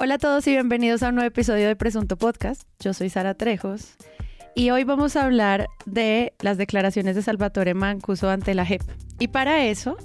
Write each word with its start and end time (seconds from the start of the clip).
Hola 0.00 0.14
a 0.14 0.18
todos 0.18 0.46
y 0.46 0.52
bienvenidos 0.52 1.02
a 1.02 1.08
un 1.08 1.16
nuevo 1.16 1.26
episodio 1.26 1.66
de 1.66 1.74
Presunto 1.74 2.16
Podcast. 2.16 2.62
Yo 2.78 2.94
soy 2.94 3.10
Sara 3.10 3.34
Trejos 3.34 3.96
y 4.54 4.70
hoy 4.70 4.84
vamos 4.84 5.16
a 5.16 5.24
hablar 5.24 5.68
de 5.86 6.34
las 6.40 6.56
declaraciones 6.56 7.16
de 7.16 7.22
Salvatore 7.22 7.74
Mancuso 7.74 8.30
ante 8.30 8.54
la 8.54 8.64
JEP. 8.64 8.82
Y 9.18 9.28
para 9.28 9.66
eso, 9.66 9.96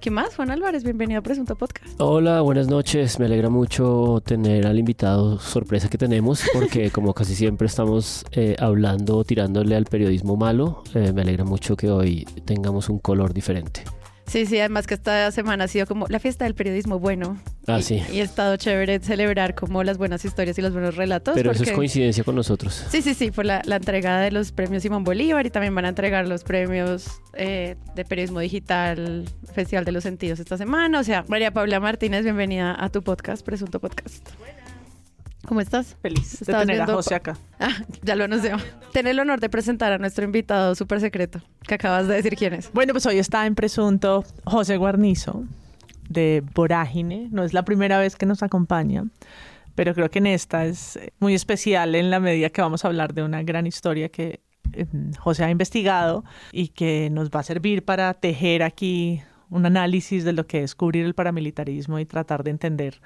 ¿qué 0.00 0.10
más? 0.10 0.34
Juan 0.36 0.50
Álvarez, 0.50 0.82
bienvenido 0.82 1.20
a 1.20 1.22
Presunto 1.22 1.56
Podcast. 1.56 1.94
Hola, 1.98 2.40
buenas 2.40 2.68
noches. 2.68 3.18
Me 3.18 3.26
alegra 3.26 3.50
mucho 3.50 4.22
tener 4.24 4.66
al 4.66 4.78
invitado 4.78 5.38
sorpresa 5.38 5.90
que 5.90 5.98
tenemos 5.98 6.42
porque 6.54 6.90
como 6.92 7.12
casi 7.12 7.34
siempre 7.34 7.66
estamos 7.66 8.24
eh, 8.32 8.56
hablando, 8.58 9.24
tirándole 9.24 9.76
al 9.76 9.84
periodismo 9.84 10.36
malo, 10.36 10.84
eh, 10.94 11.12
me 11.12 11.20
alegra 11.20 11.44
mucho 11.44 11.76
que 11.76 11.90
hoy 11.90 12.26
tengamos 12.46 12.88
un 12.88 12.98
color 12.98 13.34
diferente. 13.34 13.84
Sí, 14.34 14.46
sí, 14.46 14.58
además 14.58 14.88
que 14.88 14.94
esta 14.94 15.30
semana 15.30 15.62
ha 15.62 15.68
sido 15.68 15.86
como 15.86 16.06
la 16.08 16.18
fiesta 16.18 16.44
del 16.44 16.56
periodismo 16.56 16.98
bueno. 16.98 17.38
Ah, 17.68 17.78
y, 17.78 17.82
sí. 17.84 18.02
Y 18.12 18.18
ha 18.18 18.24
estado 18.24 18.56
chévere 18.56 18.98
celebrar 18.98 19.54
como 19.54 19.84
las 19.84 19.96
buenas 19.96 20.24
historias 20.24 20.58
y 20.58 20.62
los 20.62 20.72
buenos 20.72 20.96
relatos. 20.96 21.36
Pero 21.36 21.52
eso 21.52 21.62
es 21.62 21.70
coincidencia 21.70 22.24
con 22.24 22.34
nosotros. 22.34 22.84
Sí, 22.90 23.00
sí, 23.00 23.14
sí, 23.14 23.30
fue 23.30 23.44
la, 23.44 23.62
la 23.64 23.76
entrega 23.76 24.18
de 24.18 24.32
los 24.32 24.50
premios 24.50 24.82
Simón 24.82 25.04
Bolívar 25.04 25.46
y 25.46 25.50
también 25.50 25.72
van 25.72 25.84
a 25.84 25.90
entregar 25.90 26.26
los 26.26 26.42
premios 26.42 27.06
eh, 27.34 27.76
de 27.94 28.04
periodismo 28.04 28.40
digital, 28.40 29.24
Festival 29.52 29.84
de 29.84 29.92
los 29.92 30.02
Sentidos 30.02 30.40
esta 30.40 30.58
semana. 30.58 30.98
O 30.98 31.04
sea, 31.04 31.24
María 31.28 31.52
Paula 31.52 31.78
Martínez, 31.78 32.24
bienvenida 32.24 32.74
a 32.76 32.88
tu 32.88 33.02
podcast, 33.02 33.46
Presunto 33.46 33.78
Podcast. 33.78 34.30
¿Cómo 35.46 35.60
estás? 35.60 35.96
Feliz 36.00 36.40
de 36.40 36.46
tener 36.46 36.60
a 36.80 36.84
viendo- 36.86 36.94
José 36.94 37.14
acá. 37.14 37.36
Ah, 37.60 37.68
ya 38.02 38.16
lo 38.16 38.24
anunció. 38.24 38.56
Ten 38.92 39.06
el 39.06 39.18
honor 39.20 39.40
de 39.40 39.48
presentar 39.48 39.92
a 39.92 39.98
nuestro 39.98 40.24
invitado 40.24 40.74
súper 40.74 41.00
secreto, 41.00 41.40
que 41.66 41.74
acabas 41.74 42.08
de 42.08 42.14
decir 42.14 42.34
quién 42.36 42.54
es. 42.54 42.70
Bueno, 42.72 42.92
pues 42.92 43.04
hoy 43.06 43.18
está 43.18 43.46
en 43.46 43.54
presunto 43.54 44.24
José 44.44 44.76
Guarnizo 44.76 45.44
de 46.08 46.42
Vorágine. 46.54 47.28
No 47.30 47.44
es 47.44 47.52
la 47.52 47.64
primera 47.64 47.98
vez 47.98 48.16
que 48.16 48.26
nos 48.26 48.42
acompaña, 48.42 49.04
pero 49.74 49.94
creo 49.94 50.10
que 50.10 50.18
en 50.18 50.26
esta 50.28 50.64
es 50.64 50.98
muy 51.20 51.34
especial 51.34 51.94
en 51.94 52.10
la 52.10 52.20
medida 52.20 52.50
que 52.50 52.62
vamos 52.62 52.84
a 52.84 52.88
hablar 52.88 53.12
de 53.14 53.22
una 53.22 53.42
gran 53.42 53.66
historia 53.66 54.08
que 54.08 54.40
eh, 54.72 54.86
José 55.18 55.44
ha 55.44 55.50
investigado 55.50 56.24
y 56.52 56.68
que 56.68 57.10
nos 57.10 57.30
va 57.30 57.40
a 57.40 57.42
servir 57.42 57.84
para 57.84 58.14
tejer 58.14 58.62
aquí 58.62 59.20
un 59.50 59.66
análisis 59.66 60.24
de 60.24 60.32
lo 60.32 60.46
que 60.46 60.62
es 60.62 60.74
cubrir 60.74 61.04
el 61.04 61.14
paramilitarismo 61.14 61.98
y 61.98 62.06
tratar 62.06 62.44
de 62.44 62.50
entender 62.50 63.00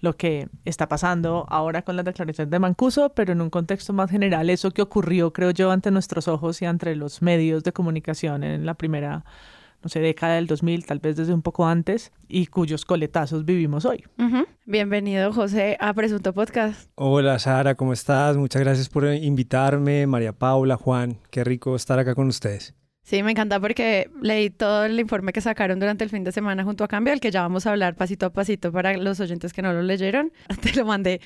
lo 0.00 0.16
que 0.16 0.48
está 0.64 0.88
pasando 0.88 1.46
ahora 1.48 1.82
con 1.82 1.96
las 1.96 2.04
declaraciones 2.04 2.50
de 2.50 2.58
Mancuso, 2.58 3.10
pero 3.14 3.32
en 3.32 3.40
un 3.40 3.50
contexto 3.50 3.92
más 3.92 4.10
general, 4.10 4.50
eso 4.50 4.70
que 4.70 4.82
ocurrió, 4.82 5.32
creo 5.32 5.50
yo, 5.50 5.70
ante 5.70 5.90
nuestros 5.90 6.28
ojos 6.28 6.60
y 6.62 6.64
ante 6.64 6.94
los 6.96 7.22
medios 7.22 7.62
de 7.62 7.72
comunicación 7.72 8.42
en 8.44 8.66
la 8.66 8.74
primera, 8.74 9.24
no 9.82 9.88
sé, 9.88 10.00
década 10.00 10.34
del 10.34 10.46
2000, 10.46 10.86
tal 10.86 10.98
vez 10.98 11.16
desde 11.16 11.34
un 11.34 11.42
poco 11.42 11.66
antes, 11.66 12.12
y 12.28 12.46
cuyos 12.46 12.84
coletazos 12.84 13.44
vivimos 13.44 13.84
hoy. 13.84 14.04
Bienvenido, 14.64 15.32
José, 15.32 15.76
a 15.80 15.92
Presunto 15.94 16.32
Podcast. 16.32 16.90
Hola 16.94 17.38
Sara, 17.38 17.74
¿cómo 17.74 17.92
estás? 17.92 18.36
Muchas 18.36 18.62
gracias 18.62 18.88
por 18.88 19.04
invitarme, 19.06 20.06
María 20.06 20.32
Paula, 20.32 20.76
Juan, 20.76 21.18
qué 21.30 21.44
rico 21.44 21.76
estar 21.76 21.98
acá 21.98 22.14
con 22.14 22.28
ustedes. 22.28 22.74
Sí, 23.02 23.22
me 23.22 23.32
encanta 23.32 23.58
porque 23.58 24.10
leí 24.20 24.48
todo 24.50 24.84
el 24.84 24.98
informe 24.98 25.32
que 25.32 25.40
sacaron 25.40 25.80
durante 25.80 26.04
el 26.04 26.10
fin 26.10 26.22
de 26.22 26.30
semana 26.30 26.62
junto 26.62 26.84
a 26.84 26.88
Cambio, 26.88 27.12
el 27.12 27.20
que 27.20 27.32
ya 27.32 27.42
vamos 27.42 27.66
a 27.66 27.70
hablar 27.70 27.96
pasito 27.96 28.26
a 28.26 28.32
pasito 28.32 28.70
para 28.70 28.96
los 28.96 29.18
oyentes 29.18 29.52
que 29.52 29.60
no 29.60 29.72
lo 29.72 29.82
leyeron. 29.82 30.32
Te 30.62 30.72
lo 30.74 30.86
mandé. 30.86 31.20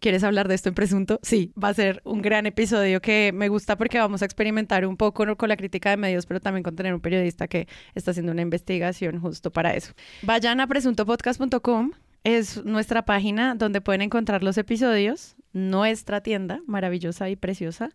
¿Quieres 0.00 0.24
hablar 0.24 0.48
de 0.48 0.54
esto 0.54 0.70
en 0.70 0.74
presunto? 0.74 1.20
Sí, 1.22 1.52
va 1.62 1.68
a 1.68 1.74
ser 1.74 2.00
un 2.04 2.22
gran 2.22 2.46
episodio 2.46 3.02
que 3.02 3.32
me 3.34 3.48
gusta 3.48 3.76
porque 3.76 3.98
vamos 3.98 4.22
a 4.22 4.24
experimentar 4.24 4.86
un 4.86 4.96
poco 4.96 5.36
con 5.36 5.48
la 5.48 5.56
crítica 5.58 5.90
de 5.90 5.98
medios, 5.98 6.24
pero 6.24 6.40
también 6.40 6.62
con 6.62 6.74
tener 6.74 6.94
un 6.94 7.00
periodista 7.00 7.48
que 7.48 7.68
está 7.94 8.12
haciendo 8.12 8.32
una 8.32 8.40
investigación 8.40 9.20
justo 9.20 9.52
para 9.52 9.74
eso. 9.74 9.92
Vayan 10.22 10.60
a 10.60 10.66
presuntopodcast.com, 10.66 11.92
es 12.24 12.64
nuestra 12.64 13.04
página 13.04 13.54
donde 13.54 13.82
pueden 13.82 14.00
encontrar 14.00 14.42
los 14.42 14.56
episodios, 14.56 15.36
nuestra 15.52 16.22
tienda 16.22 16.62
maravillosa 16.66 17.28
y 17.28 17.36
preciosa. 17.36 17.90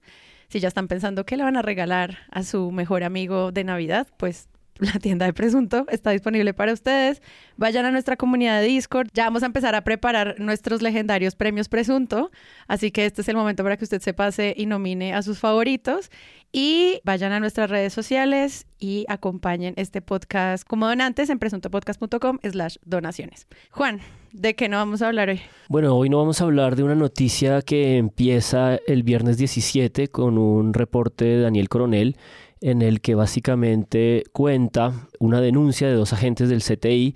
Si 0.55 0.61
ya 0.61 0.69
están 0.69 0.88
pensando 0.88 1.25
que 1.25 1.35
le 1.35 1.43
van 1.43 1.57
a 1.57 1.61
regalar 1.61 2.19
a 2.31 2.43
su 2.43 2.71
mejor 2.71 3.03
amigo 3.03 3.51
de 3.51 3.66
Navidad, 3.66 4.07
pues 4.16 4.47
la 4.80 5.00
tienda 5.00 5.25
de 5.25 5.34
Presunto 5.34 5.86
está 5.90 6.12
disponible 6.12 6.53
para 6.53 6.74
ustedes. 6.74 7.22
Vayan 7.56 7.86
a 7.86 7.91
nuestra 7.91 8.18
comunidad 8.18 8.59
de 8.59 8.68
Discord. 8.68 9.08
Ya 9.13 9.25
vamos 9.25 9.44
a 9.44 9.46
empezar 9.46 9.75
a 9.75 9.84
preparar 9.84 10.36
nuestros 10.40 10.81
legendarios 10.81 11.36
premios 11.36 11.69
Presunto. 11.69 12.31
Así 12.68 12.91
que 12.91 13.06
este 13.06 13.22
es 13.22 13.30
el 13.30 13.36
momento 13.36 13.63
para 13.63 13.78
que 13.78 13.86
usted 13.86 14.02
se 14.02 14.13
pase 14.13 14.53
y 14.58 14.66
nomine 14.66 15.13
a 15.13 15.22
sus 15.22 15.40
favoritos. 15.40 16.12
Y 16.52 17.02
vayan 17.03 17.31
a 17.31 17.40
nuestras 17.40 17.69
redes 17.69 17.94
sociales 17.94 18.66
y 18.80 19.06
acompañen 19.09 19.74
este 19.78 20.02
podcast 20.02 20.66
como 20.66 20.88
donantes 20.88 21.30
en 21.30 21.40
presuntopodcast.com 21.40 22.40
slash 22.44 22.78
donaciones. 22.86 23.47
Juan, 23.72 24.00
¿de 24.31 24.56
qué 24.56 24.69
no 24.69 24.78
vamos 24.78 25.02
a 25.02 25.07
hablar 25.07 25.30
hoy? 25.30 25.42
Bueno, 25.68 25.96
hoy 25.96 26.09
no 26.09 26.18
vamos 26.18 26.40
a 26.40 26.46
hablar 26.46 26.75
de 26.75 26.84
una 26.84 26.96
noticia 26.96 27.62
que 27.62 27.97
empieza 27.97 28.80
el 28.88 29.03
viernes 29.03 29.38
17 29.38 30.07
con 30.09 30.38
un 30.38 30.74
reporte 30.74 31.25
de 31.25 31.42
Daniel 31.42 31.68
Coronel 31.68 32.16
en 32.61 32.81
el 32.81 33.01
que 33.01 33.16
básicamente 33.16 34.23
cuenta 34.31 34.93
una 35.19 35.41
denuncia 35.41 35.88
de 35.88 35.93
dos 35.93 36.13
agentes 36.13 36.49
del 36.49 36.63
CTI 36.63 37.16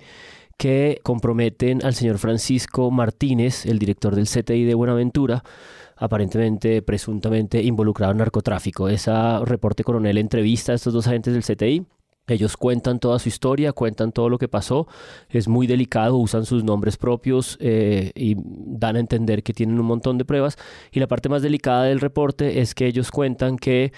que 0.56 1.00
comprometen 1.02 1.84
al 1.84 1.94
señor 1.94 2.18
Francisco 2.18 2.90
Martínez, 2.90 3.64
el 3.64 3.78
director 3.78 4.14
del 4.14 4.26
CTI 4.28 4.64
de 4.64 4.74
Buenaventura, 4.74 5.42
aparentemente, 5.96 6.82
presuntamente 6.82 7.62
involucrado 7.62 8.12
en 8.12 8.18
narcotráfico. 8.18 8.88
Ese 8.88 9.10
reporte 9.44 9.84
coronel 9.84 10.18
entrevista 10.18 10.72
a 10.72 10.74
estos 10.74 10.92
dos 10.92 11.06
agentes 11.06 11.32
del 11.32 11.44
CTI. 11.44 11.86
Ellos 12.26 12.56
cuentan 12.56 13.00
toda 13.00 13.18
su 13.18 13.28
historia, 13.28 13.72
cuentan 13.72 14.12
todo 14.12 14.28
lo 14.28 14.38
que 14.38 14.48
pasó. 14.48 14.86
Es 15.28 15.48
muy 15.48 15.66
delicado, 15.66 16.16
usan 16.16 16.46
sus 16.46 16.62
nombres 16.62 16.96
propios 16.96 17.58
eh, 17.60 18.12
y 18.14 18.36
dan 18.38 18.96
a 18.96 19.00
entender 19.00 19.42
que 19.42 19.52
tienen 19.52 19.80
un 19.80 19.86
montón 19.86 20.16
de 20.16 20.24
pruebas. 20.24 20.56
Y 20.92 21.00
la 21.00 21.08
parte 21.08 21.28
más 21.28 21.42
delicada 21.42 21.84
del 21.84 22.00
reporte 22.00 22.60
es 22.60 22.74
que 22.74 22.86
ellos 22.86 23.10
cuentan 23.10 23.58
que 23.58 23.92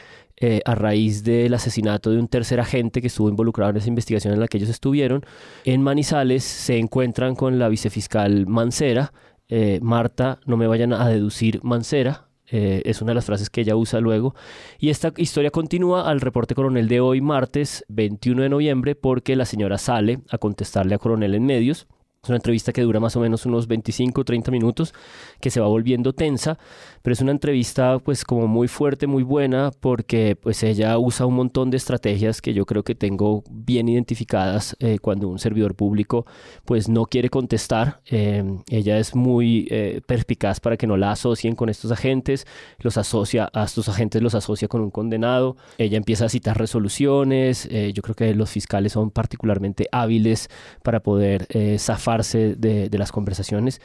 eh, 0.45 0.61
a 0.65 0.75
raíz 0.75 1.23
del 1.23 1.55
asesinato 1.55 2.11
de 2.11 2.19
un 2.19 2.27
tercer 2.27 2.59
agente 2.59 3.01
que 3.01 3.07
estuvo 3.07 3.29
involucrado 3.29 3.71
en 3.71 3.77
esa 3.77 3.89
investigación 3.89 4.33
en 4.33 4.41
la 4.41 4.49
que 4.49 4.57
ellos 4.57 4.71
estuvieron, 4.71 5.25
en 5.65 5.83
Manizales 5.83 6.43
se 6.43 6.79
encuentran 6.79 7.37
con 7.37 7.59
la 7.59 7.69
vicefiscal 7.69 8.47
Mancera. 8.47 9.13
Eh, 9.49 9.79
Marta, 9.83 10.41
no 10.47 10.57
me 10.57 10.67
vayan 10.67 10.95
a 10.95 11.09
deducir 11.09 11.61
Mancera, 11.63 12.29
eh, 12.53 12.83
es 12.85 13.01
una 13.01 13.11
de 13.11 13.15
las 13.17 13.25
frases 13.25 13.51
que 13.51 13.63
ella 13.63 13.75
usa 13.75 14.01
luego. 14.01 14.35
Y 14.79 14.91
esta 14.91 15.13
historia 15.17 15.51
continúa 15.51 16.09
al 16.09 16.21
reporte 16.21 16.55
coronel 16.55 16.87
de 16.87 17.01
hoy, 17.01 17.21
martes 17.21 17.85
21 17.89 18.43
de 18.43 18.49
noviembre, 18.51 18.95
porque 18.95 19.35
la 19.35 19.47
señora 19.47 19.79
sale 19.79 20.21
a 20.31 20.39
contestarle 20.39 20.95
a 20.95 20.99
coronel 20.99 21.35
en 21.35 21.47
medios. 21.47 21.89
Es 22.25 22.29
una 22.29 22.37
entrevista 22.37 22.73
que 22.73 22.83
dura 22.83 23.01
más 23.01 23.17
o 23.17 23.21
menos 23.21 23.47
unos 23.47 23.67
25 23.67 24.21
o 24.21 24.25
30 24.25 24.53
minutos, 24.53 24.95
que 25.41 25.51
se 25.51 25.59
va 25.59 25.67
volviendo 25.67 26.13
tensa, 26.13 26.57
pero 27.03 27.15
es 27.15 27.21
una 27.21 27.33
entrevista 27.33 27.99
pues 27.99 28.25
como 28.25 28.47
muy 28.47 28.69
fuerte, 28.69 29.09
muy 29.09 29.25
buena, 29.25 29.73
porque 29.81 30.37
pues 30.37 30.63
ella 30.63 30.97
usa 30.99 31.27
un 31.27 31.35
montón 31.35 31.71
de 31.73 31.79
estrategias 31.79 32.41
que 32.41 32.55
yo 32.55 32.65
creo 32.65 32.85
que 32.85 32.95
tengo 32.95 33.43
bien 33.51 33.89
identificadas 33.89 34.77
eh, 34.79 35.01
cuando 35.01 35.27
un 35.27 35.41
servidor 35.41 35.75
público 35.75 36.25
pues 36.65 36.89
no 36.89 37.07
quiere 37.07 37.29
contestar. 37.29 38.03
Eh, 38.07 38.45
ella 38.71 38.99
es 38.99 39.17
muy 39.17 39.67
eh, 39.73 40.01
perspicaz 40.07 40.61
para 40.61 40.77
que 40.77 40.87
no 40.87 40.97
la 40.97 41.11
asocien 41.11 41.57
con 41.57 41.71
estos 41.71 41.91
agentes, 41.91 42.47
los 42.79 42.99
asocia 42.99 43.51
a 43.53 43.65
estos 43.65 43.89
agentes, 43.89 44.23
los 44.23 44.37
asocia 44.37 44.69
con 44.69 44.81
un 44.81 44.93
condenado. 44.93 45.57
Ella 45.77 45.97
empieza 45.97 46.27
a 46.27 46.29
citar 46.29 46.57
resoluciones, 46.57 47.67
eh, 47.69 47.93
yo 47.93 48.01
creo 48.01 48.15
que 48.15 48.33
los 48.33 48.49
fiscales 48.49 48.93
son 48.93 49.11
particularmente 49.11 49.89
hábiles 49.91 50.51
para 50.85 51.03
poder 51.03 51.49
eh, 51.49 51.81
de, 52.19 52.89
las 52.99 53.13
conversaciones. 53.13 53.81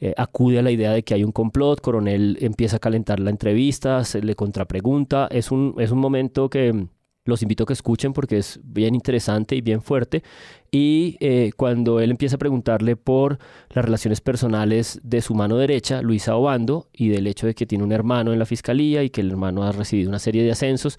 Eh, 0.00 0.14
acude 0.16 0.58
a 0.58 0.62
la 0.62 0.70
idea 0.70 0.92
de 0.92 1.02
que 1.02 1.14
hay 1.14 1.24
un 1.24 1.32
complot, 1.32 1.80
coronel 1.80 2.38
empieza 2.40 2.76
a 2.76 2.78
calentar 2.78 3.20
la 3.20 3.30
entrevista, 3.30 4.02
se 4.04 4.22
le 4.22 4.34
contrapregunta, 4.34 5.28
es 5.30 5.50
un, 5.50 5.74
es 5.78 5.90
un 5.90 5.98
momento 5.98 6.48
que 6.48 6.86
los 7.24 7.42
invito 7.42 7.64
a 7.64 7.66
que 7.66 7.72
escuchen 7.72 8.12
porque 8.12 8.38
es 8.38 8.60
bien 8.62 8.94
interesante 8.94 9.56
y 9.56 9.60
bien 9.60 9.82
fuerte. 9.82 10.22
Y 10.70 11.16
eh, 11.20 11.52
cuando 11.56 12.00
él 12.00 12.10
empieza 12.10 12.36
a 12.36 12.38
preguntarle 12.38 12.96
por 12.96 13.38
las 13.70 13.84
relaciones 13.84 14.20
personales 14.20 15.00
de 15.02 15.20
su 15.20 15.34
mano 15.34 15.56
derecha, 15.56 16.02
Luisa 16.02 16.36
Obando, 16.36 16.88
y 16.92 17.08
del 17.08 17.26
hecho 17.26 17.46
de 17.46 17.54
que 17.54 17.66
tiene 17.66 17.84
un 17.84 17.92
hermano 17.92 18.32
en 18.32 18.38
la 18.38 18.46
fiscalía 18.46 19.02
y 19.02 19.10
que 19.10 19.20
el 19.20 19.30
hermano 19.30 19.64
ha 19.64 19.72
recibido 19.72 20.08
una 20.08 20.18
serie 20.18 20.42
de 20.42 20.52
ascensos, 20.52 20.98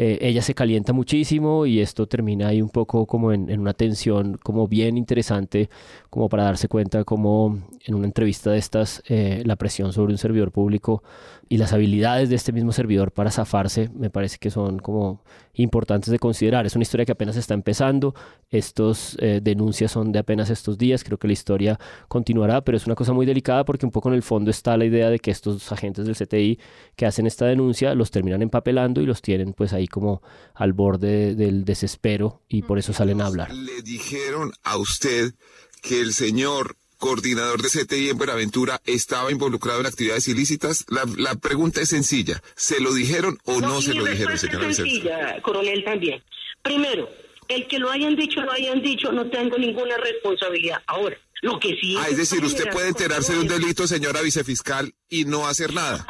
eh, 0.00 0.18
ella 0.20 0.42
se 0.42 0.54
calienta 0.54 0.92
muchísimo 0.92 1.66
y 1.66 1.80
esto 1.80 2.06
termina 2.06 2.46
ahí 2.48 2.62
un 2.62 2.70
poco 2.70 3.04
como 3.04 3.32
en, 3.32 3.50
en, 3.50 3.58
una 3.58 3.74
tensión 3.74 4.38
como 4.40 4.68
bien 4.68 4.96
interesante, 4.96 5.68
como 6.08 6.28
para 6.28 6.44
darse 6.44 6.68
cuenta 6.68 7.02
como 7.02 7.58
en 7.84 7.94
una 7.96 8.06
entrevista 8.06 8.50
de 8.52 8.58
estas, 8.58 9.02
eh, 9.08 9.42
la 9.44 9.56
presión 9.56 9.92
sobre 9.92 10.12
un 10.12 10.18
servidor 10.18 10.52
público 10.52 11.02
y 11.48 11.56
las 11.56 11.72
habilidades 11.72 12.28
de 12.28 12.36
este 12.36 12.52
mismo 12.52 12.72
servidor 12.72 13.10
para 13.10 13.30
zafarse 13.30 13.88
me 13.94 14.10
parece 14.10 14.38
que 14.38 14.50
son 14.50 14.78
como 14.78 15.22
importantes 15.54 16.10
de 16.10 16.18
considerar. 16.18 16.66
Es 16.66 16.76
una 16.76 16.82
historia 16.82 17.04
que 17.04 17.12
apenas 17.12 17.36
está 17.36 17.54
empezando, 17.54 18.14
estos 18.50 19.16
eh, 19.20 19.40
denuncias 19.42 19.90
son 19.90 20.12
de 20.12 20.18
apenas 20.18 20.50
estos 20.50 20.78
días, 20.78 21.02
creo 21.02 21.18
que 21.18 21.26
la 21.26 21.32
historia 21.32 21.80
continuará, 22.06 22.60
pero 22.60 22.76
es 22.76 22.86
una 22.86 22.94
cosa 22.94 23.12
muy 23.12 23.26
delicada 23.26 23.64
porque 23.64 23.86
un 23.86 23.92
poco 23.92 24.08
en 24.10 24.14
el 24.14 24.22
fondo 24.22 24.50
está 24.50 24.76
la 24.76 24.84
idea 24.84 25.10
de 25.10 25.18
que 25.18 25.30
estos 25.30 25.72
agentes 25.72 26.06
del 26.06 26.14
CTI 26.14 26.58
que 26.94 27.06
hacen 27.06 27.26
esta 27.26 27.46
denuncia 27.46 27.94
los 27.94 28.10
terminan 28.10 28.42
empapelando 28.42 29.00
y 29.00 29.06
los 29.06 29.22
tienen 29.22 29.52
pues 29.54 29.72
ahí 29.72 29.87
como 29.88 30.22
al 30.54 30.72
borde 30.72 31.34
del 31.34 31.64
desespero 31.64 32.42
y 32.48 32.62
por 32.62 32.78
eso 32.78 32.92
salen 32.92 33.20
a 33.20 33.26
hablar. 33.26 33.52
Le 33.54 33.82
dijeron 33.82 34.52
a 34.62 34.76
usted 34.76 35.34
que 35.82 36.00
el 36.00 36.12
señor 36.12 36.76
coordinador 36.98 37.62
de 37.62 37.68
CTI 37.68 38.10
en 38.10 38.18
Buenaventura 38.18 38.80
estaba 38.84 39.30
involucrado 39.30 39.80
en 39.80 39.86
actividades 39.86 40.28
ilícitas? 40.28 40.84
La, 40.88 41.34
pregunta 41.36 41.80
es 41.80 41.88
sencilla. 41.88 42.42
¿Se 42.56 42.80
lo 42.80 42.92
dijeron 42.92 43.38
o 43.44 43.60
no, 43.60 43.80
se 43.80 43.94
lo 43.94 44.04
dijeron, 44.04 44.36
señora 44.36 44.68
es 44.68 44.76
sencilla, 44.76 45.40
coronel, 45.42 45.84
también. 45.84 46.22
Primero, 46.62 47.08
el 47.48 47.66
que 47.68 47.78
lo 47.78 47.90
hayan 47.90 48.16
dicho, 48.16 48.40
lo 48.42 48.52
hayan 48.52 48.82
dicho, 48.82 49.12
no 49.12 49.30
tengo 49.30 49.56
ninguna 49.56 49.96
responsabilidad. 49.96 50.82
Ahora, 50.86 51.16
lo 51.40 51.58
que 51.58 51.76
sí... 51.80 51.96
Ah, 51.98 52.08
es 52.10 52.16
decir, 52.16 52.44
usted 52.44 52.70
puede 52.70 52.88
enterarse 52.88 53.32
de 53.32 53.40
un 53.40 53.48
delito, 53.48 53.86
señora 53.86 54.20
vicefiscal, 54.20 54.92
y 55.08 55.24
no 55.24 55.46
hacer 55.46 55.72
nada. 55.72 56.04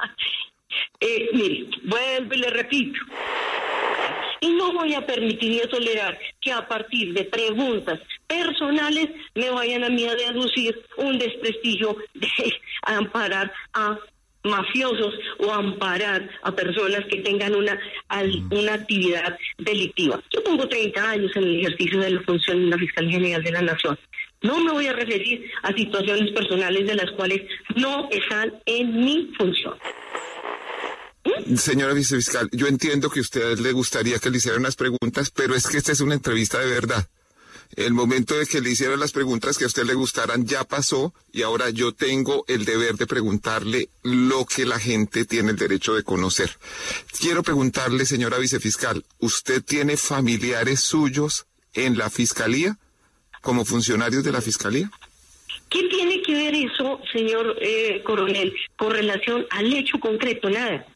eh, 1.01 1.29
mire, 1.35 1.69
vuelvo 1.85 2.35
y 2.35 2.39
le 2.39 2.51
repito. 2.51 2.99
Y 4.41 4.51
no 4.51 4.73
voy 4.73 4.95
a 4.95 5.05
permitir 5.07 5.51
ni 5.51 5.61
a 5.61 5.69
tolerar 5.69 6.19
que 6.41 6.53
a 6.53 6.67
partir 6.67 7.13
de 7.13 7.25
preguntas 7.25 8.01
personales 8.27 9.09
me 9.35 9.51
vayan 9.51 9.85
a 9.85 9.89
mí 9.89 10.05
a 10.05 10.15
deducir 10.15 10.81
un 10.97 11.19
desprestigio 11.19 11.97
de 12.15 12.29
amparar 12.83 13.53
a 13.75 13.99
mafiosos 14.45 15.15
o 15.39 15.53
amparar 15.53 16.29
a 16.43 16.53
personas 16.53 17.05
que 17.07 17.21
tengan 17.21 17.55
una, 17.55 17.79
una 18.51 18.75
actividad 18.75 19.37
delictiva. 19.59 20.21
Yo 20.33 20.43
tengo 20.43 20.69
30 20.69 21.11
años 21.11 21.31
en 21.37 21.45
el 21.45 21.61
ejercicio 21.61 22.01
de 22.01 22.11
la 22.11 22.21
función 22.23 22.65
de 22.65 22.71
la 22.71 22.79
Fiscalía 22.79 23.19
General 23.19 23.43
de 23.43 23.53
la 23.53 23.63
Nación. 23.63 23.99
No 24.43 24.61
me 24.61 24.73
voy 24.73 24.87
a 24.87 24.93
referir 24.93 25.51
a 25.63 25.73
situaciones 25.73 26.31
personales 26.31 26.87
de 26.87 26.95
las 26.95 27.11
cuales 27.13 27.43
no 27.75 28.09
están 28.11 28.55
en 28.67 29.05
mi 29.05 29.33
función. 29.37 29.75
Señora 31.57 31.95
vicefiscal, 31.95 32.49
yo 32.53 32.67
entiendo 32.67 33.11
que 33.11 33.21
a 33.21 33.23
usted 33.23 33.59
le 33.59 33.73
gustaría 33.73 34.19
que 34.19 34.31
le 34.31 34.39
hicieran 34.39 34.61
unas 34.61 34.77
preguntas, 34.77 35.31
pero 35.31 35.55
es 35.55 35.67
que 35.67 35.79
esta 35.79 35.93
es 35.93 36.01
una 36.01 36.15
entrevista 36.15 36.59
de 36.59 36.67
verdad. 36.67 37.09
El 37.77 37.93
momento 37.93 38.35
de 38.35 38.47
que 38.47 38.61
le 38.61 38.71
hicieran 38.71 38.99
las 38.99 39.13
preguntas 39.13 39.59
que 39.59 39.65
a 39.65 39.67
usted 39.67 39.85
le 39.85 39.95
gustaran 39.95 40.47
ya 40.47 40.65
pasó 40.65 41.13
y 41.33 41.43
ahora 41.43 41.69
yo 41.71 41.93
tengo 41.93 42.45
el 42.49 42.65
deber 42.65 42.97
de 42.97 43.07
preguntarle 43.07 43.91
lo 44.03 44.47
que 44.47 44.65
la 44.65 44.79
gente 44.79 45.27
tiene 45.27 45.51
el 45.51 45.57
derecho 45.57 45.95
de 45.95 46.03
conocer. 46.03 46.51
Quiero 47.21 47.43
preguntarle, 47.43 48.07
señora 48.07 48.39
vicefiscal, 48.39 49.05
¿usted 49.19 49.63
tiene 49.63 49.97
familiares 49.97 50.81
suyos 50.81 51.47
en 51.75 51.99
la 51.99 52.09
fiscalía 52.09 52.79
como 53.43 53.65
funcionarios 53.65 54.25
de 54.25 54.33
la 54.33 54.41
fiscalía? 54.41 54.91
¿Qué 55.69 55.85
tiene 55.89 56.23
que 56.23 56.33
ver 56.33 56.55
eso, 56.55 57.01
señor 57.13 57.57
eh, 57.61 58.03
coronel, 58.03 58.55
con 58.77 58.91
relación 58.91 59.47
al 59.51 59.71
hecho 59.73 60.01
concreto? 60.01 60.49
Nada. 60.49 60.87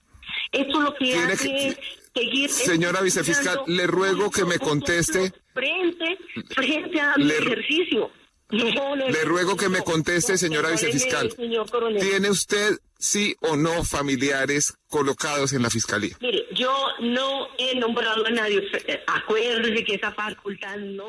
Esto 0.52 0.80
lo 0.80 0.94
que 0.94 1.14
hace 1.14 1.68
es 1.68 1.76
seguir... 2.14 2.50
Señora 2.50 3.00
vicefiscal, 3.00 3.60
le 3.66 3.86
ruego 3.86 4.30
que 4.30 4.44
me 4.44 4.58
conteste... 4.58 5.32
Frente, 5.54 6.18
frente 6.54 7.00
a 7.00 7.14
mi 7.16 7.30
ejercicio. 7.30 8.10
le 8.50 9.24
ruego 9.24 9.56
que 9.56 9.68
me 9.68 9.82
conteste, 9.82 10.36
señora 10.38 10.70
vicefiscal. 10.70 11.34
¿Tiene 11.98 12.30
usted 12.30 12.78
sí 12.98 13.34
o 13.40 13.56
no 13.56 13.82
familiares 13.84 14.74
colocados 14.92 15.54
en 15.54 15.62
la 15.62 15.70
fiscalía? 15.70 16.14
Mire, 16.20 16.44
yo 16.54 16.70
no 17.00 17.48
he 17.56 17.74
nombrado 17.80 18.26
a 18.26 18.30
nadie. 18.30 18.62
Acuérdese 19.06 19.84
que 19.84 19.94
esa 19.94 20.12
facultad 20.12 20.76
no. 20.76 21.04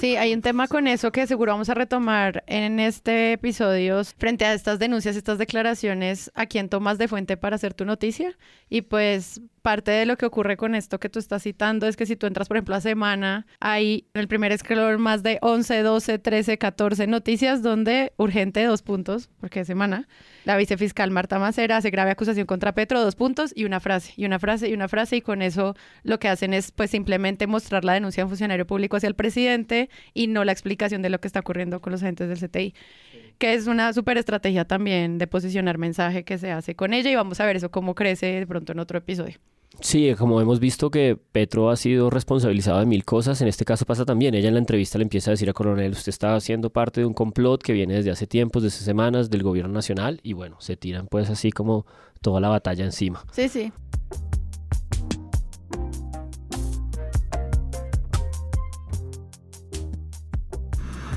Sí, 0.00 0.16
hay 0.16 0.32
un 0.32 0.40
tema 0.40 0.66
con 0.66 0.86
eso 0.86 1.12
que 1.12 1.26
seguro 1.26 1.52
vamos 1.52 1.68
a 1.68 1.74
retomar 1.74 2.42
en 2.46 2.80
este 2.80 3.34
episodio 3.34 4.02
frente 4.16 4.46
a 4.46 4.54
estas 4.54 4.78
denuncias, 4.78 5.16
estas 5.16 5.36
declaraciones. 5.36 6.32
¿A 6.34 6.46
quién 6.46 6.70
tomas 6.70 6.96
de 6.96 7.08
fuente 7.08 7.36
para 7.36 7.56
hacer 7.56 7.74
tu 7.74 7.84
noticia? 7.84 8.36
Y 8.70 8.80
pues 8.80 9.42
parte 9.60 9.90
de 9.90 10.06
lo 10.06 10.16
que 10.16 10.24
ocurre 10.24 10.56
con 10.56 10.74
esto 10.74 10.98
que 10.98 11.08
tú 11.08 11.18
estás 11.18 11.42
citando 11.42 11.88
es 11.88 11.96
que 11.96 12.06
si 12.06 12.16
tú 12.16 12.26
entras, 12.26 12.48
por 12.48 12.56
ejemplo, 12.56 12.76
a 12.76 12.80
semana, 12.80 13.46
hay 13.60 14.06
en 14.14 14.20
el 14.20 14.28
primer 14.28 14.52
escalón 14.52 15.00
más 15.00 15.24
de 15.24 15.38
11, 15.42 15.82
12, 15.82 16.18
13, 16.20 16.56
14 16.56 17.06
noticias 17.08 17.62
donde 17.62 18.12
urgente 18.16 18.64
dos 18.64 18.82
puntos, 18.82 19.28
porque 19.40 19.60
es 19.60 19.66
semana. 19.66 20.08
La 20.44 20.56
vicefiscal 20.56 21.10
Marta 21.10 21.40
Macera 21.40 21.78
hace 21.78 21.90
grave 21.90 22.12
acusación 22.12 22.46
contra 22.46 22.74
Petro, 22.74 23.00
dos 23.00 23.16
puntos 23.16 23.25
y 23.54 23.64
una 23.64 23.80
frase, 23.80 24.12
y 24.16 24.24
una 24.24 24.38
frase, 24.38 24.68
y 24.68 24.74
una 24.74 24.88
frase, 24.88 25.16
y 25.16 25.20
con 25.20 25.42
eso 25.42 25.74
lo 26.02 26.18
que 26.18 26.28
hacen 26.28 26.54
es 26.54 26.70
pues 26.70 26.90
simplemente 26.90 27.46
mostrar 27.46 27.84
la 27.84 27.94
denuncia 27.94 28.22
de 28.22 28.24
un 28.24 28.30
funcionario 28.30 28.66
público 28.66 28.96
hacia 28.96 29.08
el 29.08 29.14
presidente 29.14 29.88
y 30.14 30.26
no 30.26 30.44
la 30.44 30.52
explicación 30.52 31.02
de 31.02 31.10
lo 31.10 31.20
que 31.20 31.28
está 31.28 31.40
ocurriendo 31.40 31.80
con 31.80 31.92
los 31.92 32.02
agentes 32.02 32.28
del 32.28 32.48
CTI, 32.48 32.74
que 33.38 33.54
es 33.54 33.66
una 33.66 33.92
súper 33.92 34.18
estrategia 34.18 34.64
también 34.64 35.18
de 35.18 35.26
posicionar 35.26 35.78
mensaje 35.78 36.24
que 36.24 36.38
se 36.38 36.50
hace 36.50 36.74
con 36.74 36.94
ella 36.94 37.10
y 37.10 37.14
vamos 37.14 37.40
a 37.40 37.46
ver 37.46 37.56
eso 37.56 37.70
cómo 37.70 37.94
crece 37.94 38.26
de 38.26 38.46
pronto 38.46 38.72
en 38.72 38.78
otro 38.78 38.98
episodio. 38.98 39.38
Sí, 39.80 40.14
como 40.16 40.40
hemos 40.40 40.58
visto 40.58 40.90
que 40.90 41.18
Petro 41.32 41.70
ha 41.70 41.76
sido 41.76 42.08
responsabilizado 42.08 42.78
de 42.78 42.86
mil 42.86 43.04
cosas, 43.04 43.40
en 43.42 43.48
este 43.48 43.64
caso 43.64 43.84
pasa 43.84 44.04
también. 44.04 44.34
Ella 44.34 44.48
en 44.48 44.54
la 44.54 44.60
entrevista 44.60 44.98
le 44.98 45.02
empieza 45.02 45.30
a 45.30 45.32
decir 45.32 45.50
a 45.50 45.52
Coronel, 45.52 45.92
usted 45.92 46.08
está 46.08 46.34
haciendo 46.34 46.70
parte 46.70 47.00
de 47.00 47.06
un 47.06 47.12
complot 47.12 47.62
que 47.62 47.72
viene 47.72 47.94
desde 47.94 48.10
hace 48.10 48.26
tiempos, 48.26 48.62
desde 48.62 48.78
semanas, 48.78 49.30
del 49.30 49.42
gobierno 49.42 49.72
nacional, 49.72 50.20
y 50.22 50.32
bueno, 50.32 50.56
se 50.60 50.76
tiran 50.76 51.08
pues 51.08 51.28
así 51.28 51.52
como 51.52 51.86
toda 52.22 52.40
la 52.40 52.48
batalla 52.48 52.84
encima. 52.84 53.22
Sí, 53.32 53.48
sí. 53.48 53.72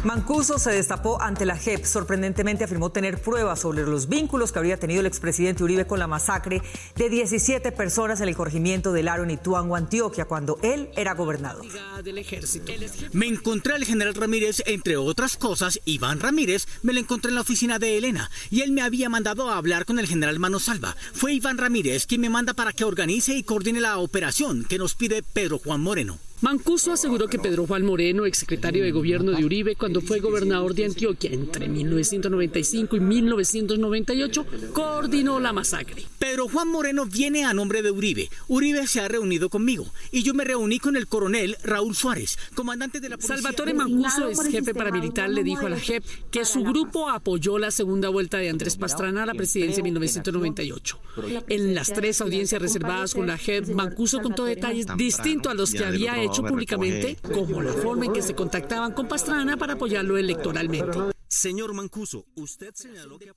Mancuso 0.04 0.58
se 0.60 0.72
destapó 0.72 1.22
ante 1.22 1.46
la 1.46 1.58
JEP. 1.58 1.84
Sorprendentemente 1.84 2.64
afirmó 2.64 2.90
tener 2.90 3.22
pruebas 3.22 3.60
sobre 3.60 3.84
los 3.84 4.08
vínculos 4.08 4.54
que 4.54 4.60
habría 4.60 4.78
tenido 4.78 5.02
el 5.02 5.06
expresidente 5.06 5.62
Uribe 5.62 5.88
con 5.88 6.00
la 6.00 6.08
masacre 6.08 6.62
de 6.96 7.10
17 7.10 7.74
personas 7.74 8.22
en 8.22 8.30
el 8.30 8.36
corregimiento 8.36 8.94
del 8.94 9.10
Aro 9.10 9.24
en 9.24 9.32
Ituango, 9.32 9.76
Antioquia, 9.76 10.24
cuando 10.24 10.58
él 10.64 10.90
era 10.96 11.16
gobernador. 11.16 11.66
Me 13.12 13.28
encontré 13.28 13.74
al 13.74 13.84
general 13.84 14.16
Ramírez, 14.16 14.64
entre 14.66 14.96
otras 14.96 15.36
cosas, 15.36 15.82
Iván 15.84 16.22
Ramírez, 16.22 16.66
me 16.82 16.94
lo 16.94 17.02
encontré 17.02 17.30
en 17.30 17.36
la 17.36 17.42
oficina 17.42 17.78
de 17.78 17.98
Elena 17.98 18.32
y 18.50 18.62
él 18.62 18.72
me 18.72 18.82
había 18.82 19.10
mandado 19.10 19.50
a 19.50 19.58
hablar 19.58 19.84
con 19.84 20.00
el 20.00 20.08
general 20.08 20.40
Manosalva. 20.40 20.96
Fue 21.12 21.34
Iván 21.34 21.58
Ramírez 21.58 22.06
quien 22.06 22.22
me 22.22 22.30
manda 22.30 22.54
para 22.54 22.72
que 22.72 22.86
organice 22.86 23.36
y 23.36 23.44
coordine 23.44 23.82
la 23.82 23.98
operación 23.98 24.64
que 24.64 24.78
nos 24.78 24.96
pide 24.96 25.24
Pedro 25.24 25.60
Juan 25.60 25.82
Moreno. 25.82 26.29
Mancuso 26.42 26.94
aseguró 26.94 27.28
que 27.28 27.38
Pedro 27.38 27.68
Juan 27.68 27.86
Moreno, 27.86 28.26
exsecretario 28.26 28.82
de 28.86 28.92
gobierno 28.92 29.34
de 29.34 29.44
Uribe, 29.44 29.76
cuando 29.76 30.00
fue 30.00 30.22
gobernador 30.22 30.74
de 30.74 30.86
Antioquia 30.86 31.32
entre 31.34 31.68
1995 31.68 32.96
y 32.96 33.00
1998, 33.02 34.46
coordinó 34.72 35.42
la 35.42 35.52
masacre. 35.52 36.06
Pedro 36.18 36.48
Juan 36.48 36.70
Moreno 36.70 37.06
viene 37.06 37.44
a 37.44 37.54
nombre 37.54 37.82
de 37.82 37.92
Uribe. 37.92 38.30
Uribe 38.48 38.88
se 38.88 39.02
ha 39.02 39.10
reunido 39.10 39.50
conmigo 39.50 39.86
y 40.14 40.24
yo 40.24 40.34
me 40.34 40.46
reuní 40.46 40.80
con 40.80 40.96
el 40.96 41.08
coronel 41.08 41.58
Raúl 41.62 41.94
Suárez, 41.94 42.38
comandante 42.56 43.02
de 43.02 43.10
la 43.10 43.18
policía. 43.18 43.36
Salvatore 43.36 43.74
Mancuso, 43.74 44.30
ex 44.30 44.48
jefe 44.48 44.74
paramilitar, 44.74 45.30
le 45.30 45.44
dijo 45.44 45.66
a 45.66 45.70
la 45.70 45.80
JEP 45.80 46.06
que 46.32 46.46
su 46.46 46.64
grupo 46.64 47.10
apoyó 47.10 47.60
la 47.60 47.70
segunda 47.70 48.08
vuelta 48.08 48.38
de 48.38 48.50
Andrés 48.50 48.78
Pastrana 48.78 49.24
a 49.24 49.26
la 49.26 49.34
presidencia 49.34 49.80
en 49.80 49.84
1998. 49.84 51.00
En 51.50 51.76
las 51.76 51.92
tres 51.92 52.22
audiencias 52.22 52.62
reservadas 52.62 53.14
con 53.14 53.28
la 53.28 53.38
JEP, 53.38 53.68
Mancuso 53.74 54.22
contó 54.22 54.46
detalles 54.46 54.86
distintos 54.96 55.52
a 55.52 55.56
los 55.56 55.72
que 55.72 55.84
había 55.84 56.22
hecho 56.22 56.29
hecho 56.30 56.44
públicamente, 56.44 57.18
como 57.34 57.62
la 57.62 57.74
forma 57.74 58.06
en 58.06 58.14
que 58.14 58.22
se 58.22 58.36
contactaban 58.36 58.94
con 58.94 59.08
Pastrana 59.08 59.58
para 59.58 59.74
apoyarlo 59.74 60.18
electoralmente. 60.18 60.98
Señor 61.28 61.74
Mancuso, 61.74 62.26
usted 62.36 62.74
señaló 62.74 63.20
que... 63.20 63.32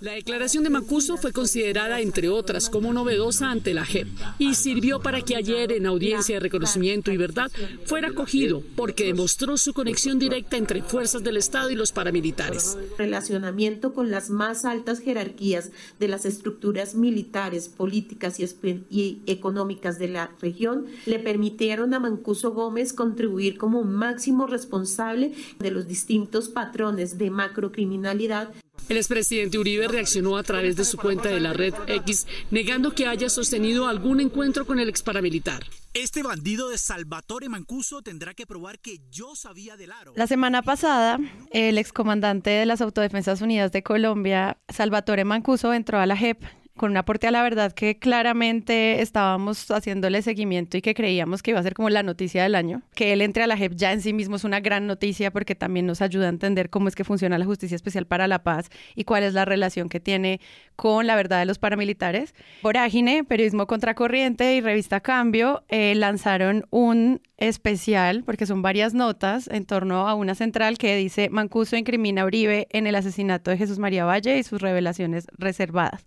La 0.00 0.12
declaración 0.12 0.62
de 0.62 0.68
Mancuso 0.68 1.16
fue 1.16 1.32
considerada, 1.32 2.00
entre 2.00 2.28
otras, 2.28 2.68
como 2.68 2.92
novedosa 2.92 3.50
ante 3.50 3.72
la 3.72 3.86
JEP 3.86 4.06
y 4.38 4.54
sirvió 4.54 5.00
para 5.00 5.22
que 5.22 5.36
ayer, 5.36 5.72
en 5.72 5.86
audiencia 5.86 6.36
de 6.36 6.40
reconocimiento 6.40 7.12
y 7.12 7.16
verdad, 7.16 7.50
fuera 7.86 8.08
acogido 8.08 8.62
porque 8.76 9.06
demostró 9.06 9.56
su 9.56 9.72
conexión 9.72 10.18
directa 10.18 10.58
entre 10.58 10.82
fuerzas 10.82 11.24
del 11.24 11.38
Estado 11.38 11.70
y 11.70 11.76
los 11.76 11.92
paramilitares. 11.92 12.76
Relacionamiento 12.98 13.94
con 13.94 14.10
las 14.10 14.28
más 14.28 14.66
altas 14.66 15.00
jerarquías 15.00 15.70
de 15.98 16.08
las 16.08 16.26
estructuras 16.26 16.94
militares, 16.94 17.68
políticas 17.68 18.38
y, 18.38 19.22
económicas 19.26 19.98
de 19.98 20.08
la 20.08 20.30
región 20.42 20.86
le 21.06 21.18
permitieron 21.20 21.94
a 21.94 22.00
Mancuso 22.00 22.52
Gómez 22.52 22.92
contribuir 22.92 23.56
como 23.56 23.82
máximo 23.82 24.46
responsable 24.46 25.32
de 25.58 25.70
los 25.70 25.88
distintos 25.88 26.50
patrones 26.50 27.16
de 27.16 27.30
macrocriminalidad 27.30 28.50
el 28.88 28.96
expresidente 28.96 29.58
Uribe 29.58 29.88
reaccionó 29.88 30.36
a 30.36 30.42
través 30.42 30.76
de 30.76 30.84
su 30.84 30.96
cuenta 30.96 31.28
de 31.28 31.40
la 31.40 31.52
red 31.52 31.74
X, 31.86 32.26
negando 32.50 32.94
que 32.94 33.06
haya 33.06 33.28
sostenido 33.28 33.88
algún 33.88 34.20
encuentro 34.20 34.66
con 34.66 34.78
el 34.78 34.88
ex 34.88 35.02
paramilitar. 35.02 35.64
Este 35.94 36.22
bandido 36.22 36.68
de 36.68 36.78
Salvatore 36.78 37.48
Mancuso 37.48 38.02
tendrá 38.02 38.34
que 38.34 38.46
probar 38.46 38.78
que 38.78 39.00
yo 39.10 39.34
sabía 39.34 39.76
del 39.76 39.92
aro. 39.92 40.12
La 40.14 40.26
semana 40.26 40.62
pasada, 40.62 41.18
el 41.52 41.78
excomandante 41.78 42.50
de 42.50 42.66
las 42.66 42.80
Autodefensas 42.80 43.40
Unidas 43.40 43.72
de 43.72 43.82
Colombia, 43.82 44.58
Salvatore 44.68 45.24
Mancuso, 45.24 45.72
entró 45.72 45.98
a 45.98 46.06
la 46.06 46.16
JEP 46.16 46.42
con 46.76 46.90
un 46.90 46.96
aporte 46.96 47.26
a 47.26 47.30
la 47.30 47.42
verdad 47.42 47.72
que 47.72 47.98
claramente 47.98 49.00
estábamos 49.00 49.70
haciéndole 49.70 50.22
seguimiento 50.22 50.76
y 50.76 50.82
que 50.82 50.94
creíamos 50.94 51.42
que 51.42 51.50
iba 51.52 51.60
a 51.60 51.62
ser 51.62 51.74
como 51.74 51.90
la 51.90 52.02
noticia 52.02 52.42
del 52.42 52.54
año. 52.54 52.82
Que 52.94 53.12
él 53.12 53.22
entre 53.22 53.42
a 53.42 53.46
la 53.46 53.56
JEP 53.56 53.72
ya 53.74 53.92
en 53.92 54.00
sí 54.00 54.12
mismo 54.12 54.36
es 54.36 54.44
una 54.44 54.60
gran 54.60 54.86
noticia 54.86 55.30
porque 55.30 55.54
también 55.54 55.86
nos 55.86 56.02
ayuda 56.02 56.26
a 56.26 56.28
entender 56.28 56.70
cómo 56.70 56.88
es 56.88 56.94
que 56.94 57.04
funciona 57.04 57.38
la 57.38 57.44
Justicia 57.44 57.74
Especial 57.74 58.06
para 58.06 58.28
la 58.28 58.42
Paz 58.42 58.68
y 58.94 59.04
cuál 59.04 59.22
es 59.22 59.34
la 59.34 59.44
relación 59.44 59.88
que 59.88 60.00
tiene 60.00 60.40
con 60.76 61.06
la 61.06 61.16
verdad 61.16 61.38
de 61.38 61.46
los 61.46 61.58
paramilitares. 61.58 62.34
Vorágine, 62.62 63.24
Periodismo 63.24 63.66
Contracorriente 63.66 64.54
y 64.56 64.60
Revista 64.60 65.00
Cambio 65.00 65.64
eh, 65.68 65.94
lanzaron 65.94 66.66
un 66.70 67.20
especial, 67.38 68.22
porque 68.24 68.46
son 68.46 68.62
varias 68.62 68.94
notas, 68.94 69.48
en 69.48 69.66
torno 69.66 70.08
a 70.08 70.14
una 70.14 70.34
central 70.34 70.78
que 70.78 70.96
dice 70.96 71.28
Mancuso 71.30 71.76
incrimina 71.76 72.22
a 72.22 72.26
Uribe 72.26 72.66
en 72.70 72.86
el 72.86 72.94
asesinato 72.94 73.50
de 73.50 73.58
Jesús 73.58 73.78
María 73.78 74.04
Valle 74.04 74.38
y 74.38 74.42
sus 74.42 74.60
revelaciones 74.60 75.26
reservadas 75.36 76.04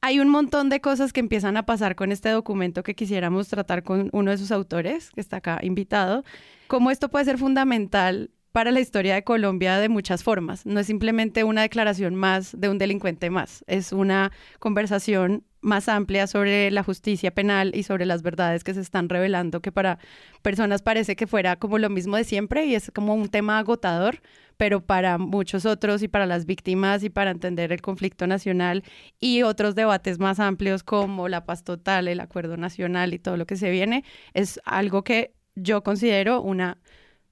hay 0.00 0.20
un 0.20 0.28
montón 0.28 0.68
de 0.68 0.80
cosas 0.80 1.12
que 1.12 1.20
empiezan 1.20 1.56
a 1.56 1.66
pasar 1.66 1.96
con 1.96 2.12
este 2.12 2.28
documento 2.28 2.82
que 2.82 2.94
quisiéramos 2.94 3.48
tratar 3.48 3.82
con 3.82 4.08
uno 4.12 4.30
de 4.30 4.38
sus 4.38 4.52
autores, 4.52 5.10
que 5.10 5.20
está 5.20 5.38
acá 5.38 5.58
invitado, 5.62 6.24
cómo 6.68 6.90
esto 6.90 7.08
puede 7.08 7.24
ser 7.24 7.38
fundamental 7.38 8.30
para 8.52 8.70
la 8.70 8.80
historia 8.80 9.14
de 9.14 9.22
Colombia 9.22 9.78
de 9.78 9.90
muchas 9.90 10.22
formas. 10.22 10.64
No 10.64 10.80
es 10.80 10.86
simplemente 10.86 11.44
una 11.44 11.62
declaración 11.62 12.14
más 12.14 12.58
de 12.58 12.70
un 12.70 12.78
delincuente 12.78 13.28
más, 13.28 13.64
es 13.66 13.92
una 13.92 14.32
conversación 14.58 15.44
más 15.60 15.88
amplia 15.88 16.26
sobre 16.26 16.70
la 16.70 16.82
justicia 16.82 17.34
penal 17.34 17.72
y 17.74 17.82
sobre 17.82 18.06
las 18.06 18.22
verdades 18.22 18.64
que 18.64 18.72
se 18.72 18.80
están 18.80 19.08
revelando, 19.08 19.60
que 19.60 19.72
para 19.72 19.98
personas 20.40 20.80
parece 20.80 21.16
que 21.16 21.26
fuera 21.26 21.56
como 21.56 21.78
lo 21.78 21.90
mismo 21.90 22.16
de 22.16 22.24
siempre 22.24 22.64
y 22.66 22.74
es 22.74 22.90
como 22.94 23.14
un 23.14 23.28
tema 23.28 23.58
agotador, 23.58 24.22
pero 24.56 24.84
para 24.84 25.18
muchos 25.18 25.66
otros 25.66 26.02
y 26.02 26.08
para 26.08 26.26
las 26.26 26.46
víctimas 26.46 27.02
y 27.02 27.10
para 27.10 27.30
entender 27.30 27.72
el 27.72 27.82
conflicto 27.82 28.26
nacional 28.26 28.84
y 29.20 29.42
otros 29.42 29.74
debates 29.74 30.18
más 30.18 30.40
amplios 30.40 30.82
como 30.82 31.28
la 31.28 31.44
paz 31.44 31.64
total, 31.64 32.08
el 32.08 32.20
acuerdo 32.20 32.56
nacional 32.56 33.14
y 33.14 33.18
todo 33.18 33.36
lo 33.36 33.46
que 33.46 33.56
se 33.56 33.70
viene, 33.70 34.04
es 34.34 34.60
algo 34.64 35.04
que 35.04 35.34
yo 35.54 35.82
considero 35.82 36.40
una 36.40 36.78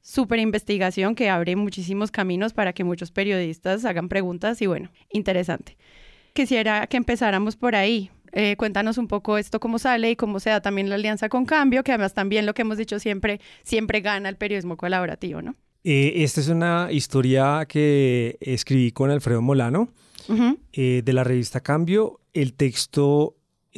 súper 0.01 0.39
investigación 0.39 1.15
que 1.15 1.31
abre 1.31 1.57
muchísimos 1.57 2.11
caminos 2.11 2.53
para 2.53 2.73
que 2.75 2.85
muchos 2.85 3.11
periodistas 3.11 3.85
hagan 3.85 4.09
preguntas 4.09 4.61
y 4.61 4.67
bueno, 4.67 4.91
interesante. 5.11 5.79
Quisiera 6.35 6.87
que 6.89 6.97
empezáramos 6.97 7.57
por 7.57 7.75
ahí. 7.75 8.11
Eh, 8.33 8.57
cuéntanos 8.57 8.99
un 8.99 9.07
poco 9.07 9.39
esto, 9.39 9.61
cómo 9.61 9.79
sale 9.79 10.11
y 10.11 10.17
cómo 10.17 10.41
se 10.41 10.51
da 10.51 10.61
también 10.61 10.89
la 10.89 10.97
alianza 10.97 11.29
con 11.29 11.47
Cambio, 11.47 11.85
que 11.85 11.93
además 11.93 12.15
también 12.15 12.47
lo 12.47 12.53
que 12.53 12.63
hemos 12.63 12.77
dicho 12.77 12.99
siempre, 12.99 13.41
siempre 13.63 14.01
gana 14.01 14.29
el 14.29 14.37
periodismo 14.37 14.77
colaborativo, 14.77 15.41
¿no? 15.41 15.55
Eh, 15.85 16.25
esta 16.25 16.41
es 16.41 16.49
una 16.49 16.91
historia 16.91 17.67
que 17.67 18.39
escribí 18.41 18.91
con 18.91 19.11
Alfredo 19.11 19.43
Molano 19.43 19.91
eh, 20.73 21.03
de 21.05 21.13
la 21.13 21.23
revista 21.23 21.61
Cambio. 21.61 22.21
El 22.33 22.55
texto 22.55 23.37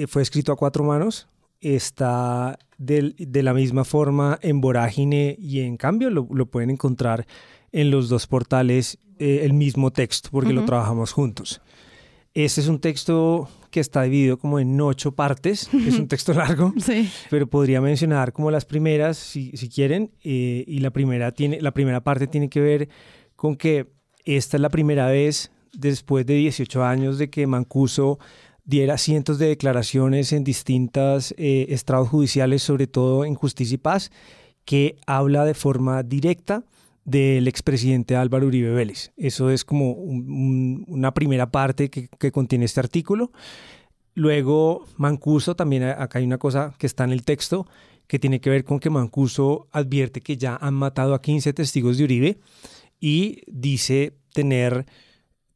fue 0.08 0.22
escrito 0.22 0.52
a 0.52 0.56
cuatro 0.56 0.84
manos 0.84 1.28
está 1.60 2.58
de 2.78 3.42
la 3.42 3.54
misma 3.54 3.84
forma 3.84 4.38
en 4.42 4.60
Vorágine 4.60 5.36
y 5.38 5.60
en 5.60 5.76
cambio 5.76 6.10
lo, 6.10 6.46
pueden 6.46 6.70
encontrar 6.70 7.26
en 7.72 7.90
los 7.90 8.08
dos 8.08 8.26
portales 8.26 8.98
eh, 9.18 9.40
el 9.42 9.54
mismo 9.54 9.90
texto 9.90 10.28
porque 10.30 10.52
lo 10.52 10.64
trabajamos 10.64 11.12
juntos. 11.12 11.60
Este 12.34 12.60
es 12.60 12.68
un 12.68 12.80
texto 12.80 13.48
que 13.76 13.80
está 13.80 14.04
dividido 14.04 14.38
como 14.38 14.58
en 14.58 14.80
ocho 14.80 15.12
partes, 15.12 15.68
es 15.70 15.98
un 15.98 16.08
texto 16.08 16.32
largo, 16.32 16.72
sí. 16.78 17.10
pero 17.28 17.46
podría 17.46 17.82
mencionar 17.82 18.32
como 18.32 18.50
las 18.50 18.64
primeras 18.64 19.18
si, 19.18 19.52
quieren 19.68 20.12
eh, 20.24 20.64
y 20.66 20.78
la 20.78 20.90
primera, 20.92 21.30
tiene, 21.32 21.60
la 21.60 21.72
primera 21.72 22.02
parte 22.02 22.26
tiene 22.26 22.48
que 22.48 22.62
ver 22.62 22.88
con 23.34 23.54
que 23.54 23.92
esta 24.24 24.56
es 24.56 24.62
la 24.62 24.70
primera 24.70 25.08
vez 25.08 25.50
después 25.74 26.24
de 26.24 26.36
18 26.36 26.84
años 26.84 27.18
de 27.18 27.28
que 27.28 27.46
Mancuso 27.46 28.18
diera 28.64 28.96
cientos 28.96 29.38
de 29.38 29.48
declaraciones 29.48 30.32
en 30.32 30.42
distintas 30.42 31.34
eh, 31.36 31.66
estrados 31.68 32.08
judiciales, 32.08 32.62
sobre 32.62 32.86
todo 32.86 33.26
en 33.26 33.34
Justicia 33.34 33.74
y 33.74 33.78
Paz, 33.78 34.10
que 34.64 34.96
habla 35.06 35.44
de 35.44 35.52
forma 35.52 36.02
directa 36.02 36.64
del 37.06 37.46
expresidente 37.46 38.16
Álvaro 38.16 38.48
Uribe 38.48 38.70
Vélez. 38.70 39.12
Eso 39.16 39.48
es 39.48 39.64
como 39.64 39.92
una 39.92 41.14
primera 41.14 41.50
parte 41.50 41.88
que, 41.88 42.08
que, 42.18 42.32
contiene 42.32 42.64
este 42.64 42.80
artículo. 42.80 43.30
Luego, 44.12 44.84
Mancuso, 44.96 45.54
también 45.54 45.84
acá 45.84 46.18
hay 46.18 46.24
una 46.24 46.38
cosa 46.38 46.74
que 46.78 46.86
está 46.86 47.04
en 47.04 47.12
el 47.12 47.24
texto, 47.24 47.66
que 48.08 48.18
tiene 48.18 48.40
que 48.40 48.50
ver 48.50 48.64
con 48.64 48.80
que 48.80 48.90
Mancuso 48.90 49.68
advierte 49.70 50.20
que 50.20 50.36
ya 50.36 50.58
han 50.60 50.74
matado 50.74 51.14
a 51.14 51.22
15 51.22 51.52
testigos 51.52 51.96
de 51.96 52.04
Uribe 52.04 52.38
y 52.98 53.42
dice 53.46 54.18
tener 54.32 54.86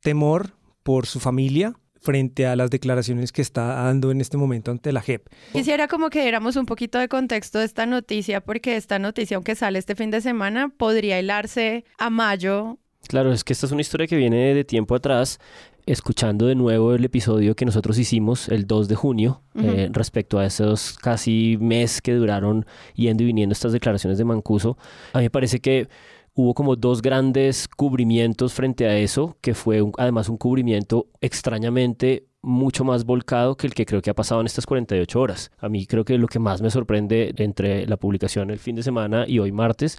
temor 0.01 0.53
por 0.85 1.07
su 1.07 1.19
familia, 1.19 1.75
frente 2.01 2.47
a 2.47 2.57
las 2.57 2.71
declaraciones 2.71 3.33
que 3.33 3.43
está 3.43 3.67
dando 3.67 4.11
en 4.11 4.21
este 4.21 4.37
momento 4.37 4.71
ante 4.71 4.93
la 4.93 5.03
JEP. 5.03 5.29
Quisiera 5.53 5.87
como 5.87 6.11
que 6.11 6.23
diéramos 6.23 6.57
un 6.57 6.67
poquito 6.67 6.99
de 6.99 7.09
contexto 7.09 7.59
de 7.59 7.67
esta 7.67 7.87
noticia, 7.87 8.41
porque 8.41 8.77
esta 8.77 8.99
noticia, 8.99 9.37
aunque 9.37 9.55
sale 9.55 9.79
este 9.79 9.95
fin 9.95 10.11
de 10.11 10.21
semana, 10.21 10.71
podría 10.71 11.21
hilarse 11.21 11.85
a 11.99 12.11
mayo. 12.11 12.79
Claro, 13.07 13.33
es 13.33 13.45
que 13.45 13.53
esta 13.53 13.67
es 13.67 13.73
una 13.73 13.81
historia 13.81 14.07
que 14.07 14.17
viene 14.17 14.55
de 14.55 14.65
tiempo 14.65 14.95
atrás, 14.95 15.39
escuchando 15.87 16.47
de 16.47 16.55
nuevo 16.55 16.95
el 16.95 17.05
episodio 17.05 17.57
que 17.57 17.65
nosotros 17.65 17.99
hicimos 17.99 18.49
el 18.49 18.67
2 18.67 18.89
de 18.89 18.95
junio 18.95 19.43
eh, 19.57 19.89
respecto 19.93 20.39
a 20.39 20.47
esos 20.47 20.97
casi 20.99 21.57
mes 21.61 22.01
que 22.01 22.15
duraron 22.15 22.67
yendo 22.95 23.23
y 23.23 23.27
viniendo 23.27 23.53
estas 23.53 23.73
declaraciones 23.73 24.19
de 24.19 24.25
Mancuso. 24.25 24.77
A 25.13 25.19
mí 25.19 25.25
me 25.25 25.31
parece 25.31 25.61
que 25.61 25.89
hubo 26.35 26.55
como 26.55 26.77
dos 26.77 27.03
grandes 27.03 27.69
cubrimientos 27.69 28.53
frente 28.53 28.87
a 28.87 28.97
eso, 28.97 29.37
que 29.41 29.55
fue 29.55 29.83
además 29.99 30.29
un 30.29 30.37
cubrimiento 30.37 31.09
extrañamente 31.21 32.27
mucho 32.43 32.85
más 32.85 33.05
volcado 33.05 33.57
que 33.57 33.67
el 33.67 33.75
que 33.75 33.85
creo 33.85 34.01
que 34.01 34.11
ha 34.11 34.15
pasado 34.15 34.41
en 34.41 34.47
estas 34.47 34.65
48 34.65 35.21
horas. 35.21 35.51
A 35.59 35.69
mí 35.69 35.87
creo 35.87 36.05
que 36.05 36.17
lo 36.17 36.27
que 36.27 36.39
más 36.39 36.63
me 36.63 36.71
sorprende 36.71 37.35
entre 37.37 37.87
la 37.87 37.97
publicación 37.97 38.51
el 38.51 38.59
fin 38.59 38.77
de 38.77 38.83
semana 38.83 39.25
y 39.27 39.39
hoy 39.39 39.53
martes 39.53 39.99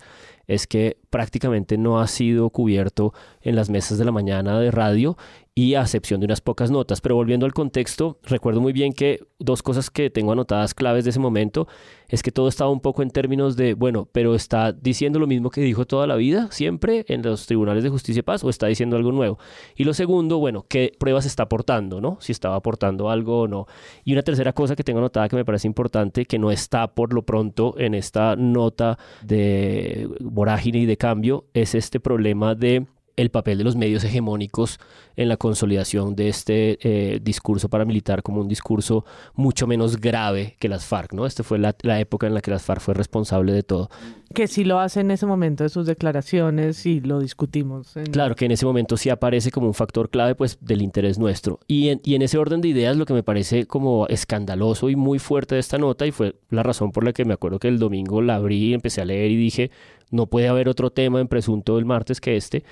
es 0.51 0.67
que 0.67 0.97
prácticamente 1.09 1.77
no 1.77 2.01
ha 2.01 2.07
sido 2.07 2.49
cubierto 2.49 3.13
en 3.41 3.55
las 3.55 3.69
mesas 3.69 3.97
de 3.97 4.05
la 4.05 4.11
mañana 4.11 4.59
de 4.59 4.69
radio 4.69 5.17
y 5.53 5.75
a 5.75 5.81
excepción 5.81 6.19
de 6.19 6.25
unas 6.25 6.41
pocas 6.41 6.71
notas. 6.71 7.01
Pero 7.01 7.15
volviendo 7.15 7.45
al 7.45 7.53
contexto, 7.53 8.19
recuerdo 8.23 8.61
muy 8.61 8.73
bien 8.73 8.93
que 8.93 9.19
dos 9.39 9.63
cosas 9.63 9.89
que 9.89 10.09
tengo 10.09 10.31
anotadas 10.31 10.73
claves 10.73 11.03
de 11.03 11.09
ese 11.09 11.19
momento 11.19 11.67
es 12.07 12.23
que 12.23 12.31
todo 12.31 12.47
estaba 12.47 12.69
un 12.69 12.81
poco 12.81 13.01
en 13.03 13.09
términos 13.09 13.55
de, 13.55 13.73
bueno, 13.73 14.07
pero 14.11 14.35
está 14.35 14.71
diciendo 14.71 15.19
lo 15.19 15.27
mismo 15.27 15.49
que 15.49 15.61
dijo 15.61 15.85
toda 15.85 16.07
la 16.07 16.15
vida, 16.15 16.49
siempre 16.51 17.05
en 17.07 17.21
los 17.21 17.47
tribunales 17.47 17.83
de 17.83 17.89
justicia 17.89 18.19
y 18.19 18.23
paz, 18.23 18.43
o 18.43 18.49
está 18.49 18.67
diciendo 18.67 18.97
algo 18.97 19.11
nuevo. 19.11 19.39
Y 19.75 19.85
lo 19.85 19.93
segundo, 19.93 20.37
bueno, 20.37 20.65
¿qué 20.67 20.93
pruebas 20.97 21.25
está 21.25 21.43
aportando, 21.43 22.01
no? 22.01 22.17
Si 22.19 22.31
estaba 22.31 22.55
aportando 22.55 23.09
algo 23.09 23.41
o 23.41 23.47
no. 23.47 23.65
Y 24.03 24.13
una 24.13 24.23
tercera 24.23 24.51
cosa 24.53 24.75
que 24.75 24.83
tengo 24.83 24.99
anotada 24.99 25.29
que 25.29 25.37
me 25.37 25.45
parece 25.45 25.67
importante, 25.67 26.25
que 26.25 26.37
no 26.37 26.51
está 26.51 26.93
por 26.93 27.13
lo 27.13 27.23
pronto 27.23 27.75
en 27.77 27.93
esta 27.93 28.35
nota 28.35 28.97
de 29.21 30.09
vorágine 30.41 30.79
y 30.79 30.85
de 30.87 30.97
cambio, 30.97 31.45
es 31.53 31.75
este 31.75 31.99
problema 31.99 32.55
de 32.55 32.87
el 33.15 33.29
papel 33.29 33.59
de 33.59 33.63
los 33.63 33.75
medios 33.75 34.03
hegemónicos 34.03 34.79
en 35.21 35.29
la 35.29 35.37
consolidación 35.37 36.15
de 36.15 36.29
este 36.29 36.77
eh, 36.81 37.19
discurso 37.21 37.69
paramilitar 37.69 38.23
como 38.23 38.41
un 38.41 38.47
discurso 38.47 39.05
mucho 39.35 39.67
menos 39.67 39.97
grave 39.97 40.55
que 40.59 40.69
las 40.69 40.85
FARC, 40.85 41.13
¿no? 41.13 41.25
Esta 41.25 41.43
fue 41.43 41.59
la, 41.59 41.75
época 41.99 42.27
en 42.27 42.33
la 42.33 42.41
que 42.41 42.51
las 42.51 42.63
FARC 42.63 42.81
fue 42.81 42.93
responsable 42.93 43.53
de 43.53 43.63
todo. 43.63 43.89
Que 44.33 44.47
sí 44.47 44.63
lo 44.63 44.79
hace 44.79 45.01
en 45.01 45.11
ese 45.11 45.25
momento 45.25 45.63
de 45.63 45.69
sus 45.69 45.85
declaraciones 45.85 46.85
y 46.85 47.01
lo 47.01 47.19
discutimos. 47.19 47.93
Claro, 48.11 48.35
que 48.35 48.45
en 48.45 48.51
ese 48.51 48.65
momento 48.65 48.95
sí 48.97 49.09
aparece 49.09 49.51
como 49.51 49.67
un 49.67 49.73
factor 49.73 50.09
clave 50.09 50.35
pues 50.35 50.57
del 50.61 50.81
interés 50.81 51.19
nuestro. 51.19 51.59
Y 51.67 51.89
en, 51.89 52.01
y 52.03 52.15
en 52.15 52.21
ese 52.21 52.37
orden 52.37 52.61
de 52.61 52.69
ideas 52.69 52.95
lo 52.95 53.05
que 53.05 53.13
me 53.13 53.23
parece 53.23 53.65
como 53.65 54.07
escandaloso 54.07 54.89
y 54.89 54.95
muy 54.95 55.19
fuerte 55.19 55.55
de 55.55 55.61
esta 55.61 55.77
nota 55.77 56.05
y 56.05 56.11
fue 56.11 56.35
la 56.49 56.63
razón 56.63 56.91
por 56.91 57.03
la 57.03 57.13
que 57.13 57.25
me 57.25 57.33
acuerdo 57.33 57.59
que 57.59 57.67
el 57.67 57.79
domingo 57.79 58.21
la 58.21 58.35
abrí 58.35 58.69
y 58.69 58.73
empecé 58.73 59.01
a 59.01 59.05
leer 59.05 59.31
y 59.31 59.35
dije, 59.35 59.71
no 60.11 60.27
puede 60.27 60.47
haber 60.47 60.69
otro 60.69 60.91
tema 60.91 61.19
en 61.19 61.27
presunto 61.27 61.77
del 61.77 61.85
martes 61.85 62.21
que 62.21 62.35
este, 62.35 62.63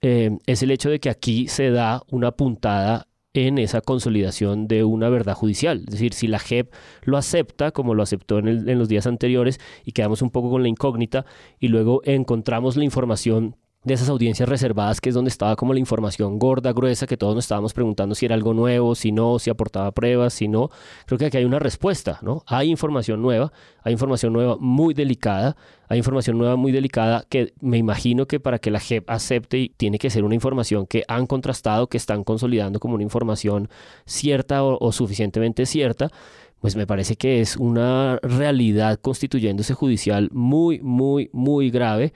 eh, 0.00 0.38
es 0.46 0.62
el 0.62 0.70
hecho 0.70 0.88
de 0.88 1.00
que 1.00 1.10
aquí 1.10 1.48
se 1.48 1.70
da 1.70 1.93
una 2.10 2.32
puntada 2.32 3.08
en 3.34 3.58
esa 3.58 3.80
consolidación 3.80 4.68
de 4.68 4.84
una 4.84 5.08
verdad 5.08 5.34
judicial. 5.34 5.80
Es 5.86 5.92
decir, 5.92 6.14
si 6.14 6.28
la 6.28 6.38
JEP 6.38 6.72
lo 7.02 7.16
acepta, 7.16 7.72
como 7.72 7.94
lo 7.94 8.02
aceptó 8.02 8.38
en, 8.38 8.68
en 8.68 8.78
los 8.78 8.88
días 8.88 9.06
anteriores, 9.06 9.60
y 9.84 9.92
quedamos 9.92 10.22
un 10.22 10.30
poco 10.30 10.50
con 10.50 10.62
la 10.62 10.68
incógnita, 10.68 11.26
y 11.58 11.68
luego 11.68 12.00
encontramos 12.04 12.76
la 12.76 12.84
información 12.84 13.56
de 13.84 13.94
esas 13.94 14.08
audiencias 14.08 14.48
reservadas, 14.48 15.00
que 15.00 15.10
es 15.10 15.14
donde 15.14 15.28
estaba 15.28 15.56
como 15.56 15.74
la 15.74 15.80
información 15.80 16.38
gorda, 16.38 16.72
gruesa, 16.72 17.06
que 17.06 17.16
todos 17.16 17.34
nos 17.34 17.44
estábamos 17.44 17.74
preguntando 17.74 18.14
si 18.14 18.26
era 18.26 18.34
algo 18.34 18.54
nuevo, 18.54 18.94
si 18.94 19.12
no, 19.12 19.38
si 19.38 19.50
aportaba 19.50 19.92
pruebas, 19.92 20.32
si 20.32 20.48
no. 20.48 20.70
Creo 21.06 21.18
que 21.18 21.26
aquí 21.26 21.36
hay 21.36 21.44
una 21.44 21.58
respuesta, 21.58 22.18
¿no? 22.22 22.42
Hay 22.46 22.70
información 22.70 23.20
nueva, 23.20 23.52
hay 23.82 23.92
información 23.92 24.32
nueva 24.32 24.56
muy 24.58 24.94
delicada, 24.94 25.56
hay 25.88 25.98
información 25.98 26.38
nueva 26.38 26.56
muy 26.56 26.72
delicada 26.72 27.24
que 27.28 27.52
me 27.60 27.76
imagino 27.76 28.26
que 28.26 28.40
para 28.40 28.58
que 28.58 28.70
la 28.70 28.80
JEP 28.80 29.08
acepte 29.10 29.72
tiene 29.76 29.98
que 29.98 30.10
ser 30.10 30.24
una 30.24 30.34
información 30.34 30.86
que 30.86 31.04
han 31.06 31.26
contrastado, 31.26 31.88
que 31.88 31.98
están 31.98 32.24
consolidando 32.24 32.80
como 32.80 32.94
una 32.94 33.04
información 33.04 33.68
cierta 34.06 34.64
o, 34.64 34.78
o 34.80 34.92
suficientemente 34.92 35.66
cierta 35.66 36.10
pues 36.64 36.76
me 36.76 36.86
parece 36.86 37.16
que 37.16 37.42
es 37.42 37.58
una 37.58 38.18
realidad 38.22 38.98
constituyéndose 38.98 39.74
judicial 39.74 40.30
muy, 40.32 40.80
muy, 40.80 41.28
muy 41.34 41.68
grave 41.68 42.14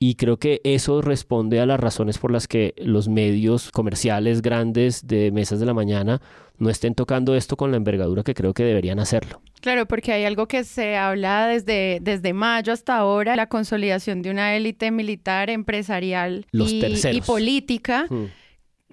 Y 0.00 0.14
creo 0.14 0.36
que 0.38 0.60
eso 0.62 1.02
responde 1.02 1.58
a 1.58 1.66
las 1.66 1.80
razones 1.80 2.18
por 2.18 2.30
las 2.30 2.46
que 2.46 2.72
los 2.78 3.08
medios 3.08 3.72
comerciales 3.72 4.42
grandes 4.42 5.08
de 5.08 5.32
mesas 5.32 5.58
de 5.58 5.66
la 5.66 5.74
mañana 5.74 6.22
no 6.56 6.70
estén 6.70 6.94
tocando 6.94 7.34
esto 7.34 7.56
con 7.56 7.72
la 7.72 7.76
envergadura 7.76 8.22
que 8.22 8.34
creo 8.34 8.54
que 8.54 8.62
deberían 8.62 9.00
hacerlo. 9.00 9.40
Claro, 9.60 9.86
porque 9.86 10.12
hay 10.12 10.24
algo 10.24 10.46
que 10.46 10.62
se 10.62 10.96
habla 10.96 11.48
desde, 11.48 11.98
desde 12.00 12.32
mayo 12.32 12.72
hasta 12.72 12.96
ahora, 12.96 13.34
la 13.34 13.48
consolidación 13.48 14.22
de 14.22 14.30
una 14.30 14.54
élite 14.54 14.92
militar, 14.92 15.50
empresarial 15.50 16.46
y, 16.52 17.20
política. 17.22 18.06
Hmm 18.08 18.26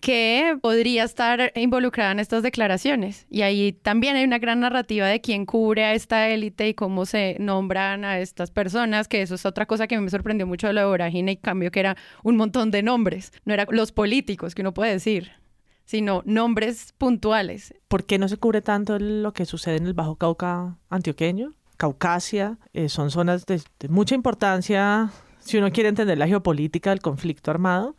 que 0.05 0.55
podría 0.62 1.03
estar 1.03 1.51
involucrada 1.55 2.12
en 2.12 2.19
estas 2.19 2.43
declaraciones. 2.43 3.25
Y 3.27 3.41
ahí 3.41 3.74
también 3.74 4.15
hay 4.15 4.24
una 4.24 4.38
gran 4.38 4.59
narrativa 4.59 5.07
de 5.07 5.19
quién 5.19 5.47
cubre 5.47 5.83
a 5.83 5.95
esta 5.95 6.29
élite 6.29 6.69
y 6.69 6.74
cómo 6.75 7.07
se 7.07 7.38
nombran 7.39 8.05
a 8.05 8.19
estas 8.19 8.51
personas, 8.51 9.07
que 9.07 9.24
eso 9.24 9.33
es 9.33 9.47
otra 9.47 9.65
cosa 9.65 9.88
que 9.88 10.00
me 10.00 10.07
sorprendió 10.12 10.45
mucho 10.45 10.67
de 10.67 10.74
la 10.74 10.85
vorágine 10.85 11.31
y 11.31 11.38
cambio 11.38 11.71
que 11.71 11.79
era 11.79 11.97
un 12.21 12.38
montón 12.38 12.69
de 12.69 12.83
nombres. 12.83 13.33
No 13.45 13.55
eran 13.55 13.65
los 13.71 13.91
políticos, 13.91 14.53
que 14.53 14.62
uno 14.62 14.75
puede 14.75 14.91
decir, 14.91 15.31
sino 15.85 16.21
nombres 16.24 16.93
puntuales. 17.00 17.74
¿Por 17.88 18.05
qué 18.05 18.19
no 18.19 18.27
se 18.27 18.38
cubre 18.38 18.62
tanto 18.62 19.00
lo 19.00 19.33
que 19.33 19.45
sucede 19.45 19.77
en 19.77 19.88
el 19.88 19.95
Bajo 19.95 20.17
Cauca 20.17 20.77
antioqueño? 20.91 21.53
Caucasia, 21.77 22.59
eh, 22.74 22.89
son 22.89 23.09
zonas 23.09 23.47
de, 23.47 23.59
de 23.79 23.88
mucha 23.89 24.13
importancia 24.13 25.09
si 25.39 25.57
uno 25.57 25.71
quiere 25.71 25.89
entender 25.89 26.19
la 26.19 26.27
geopolítica 26.27 26.91
del 26.91 27.00
conflicto 27.00 27.50
armado, 27.50 27.95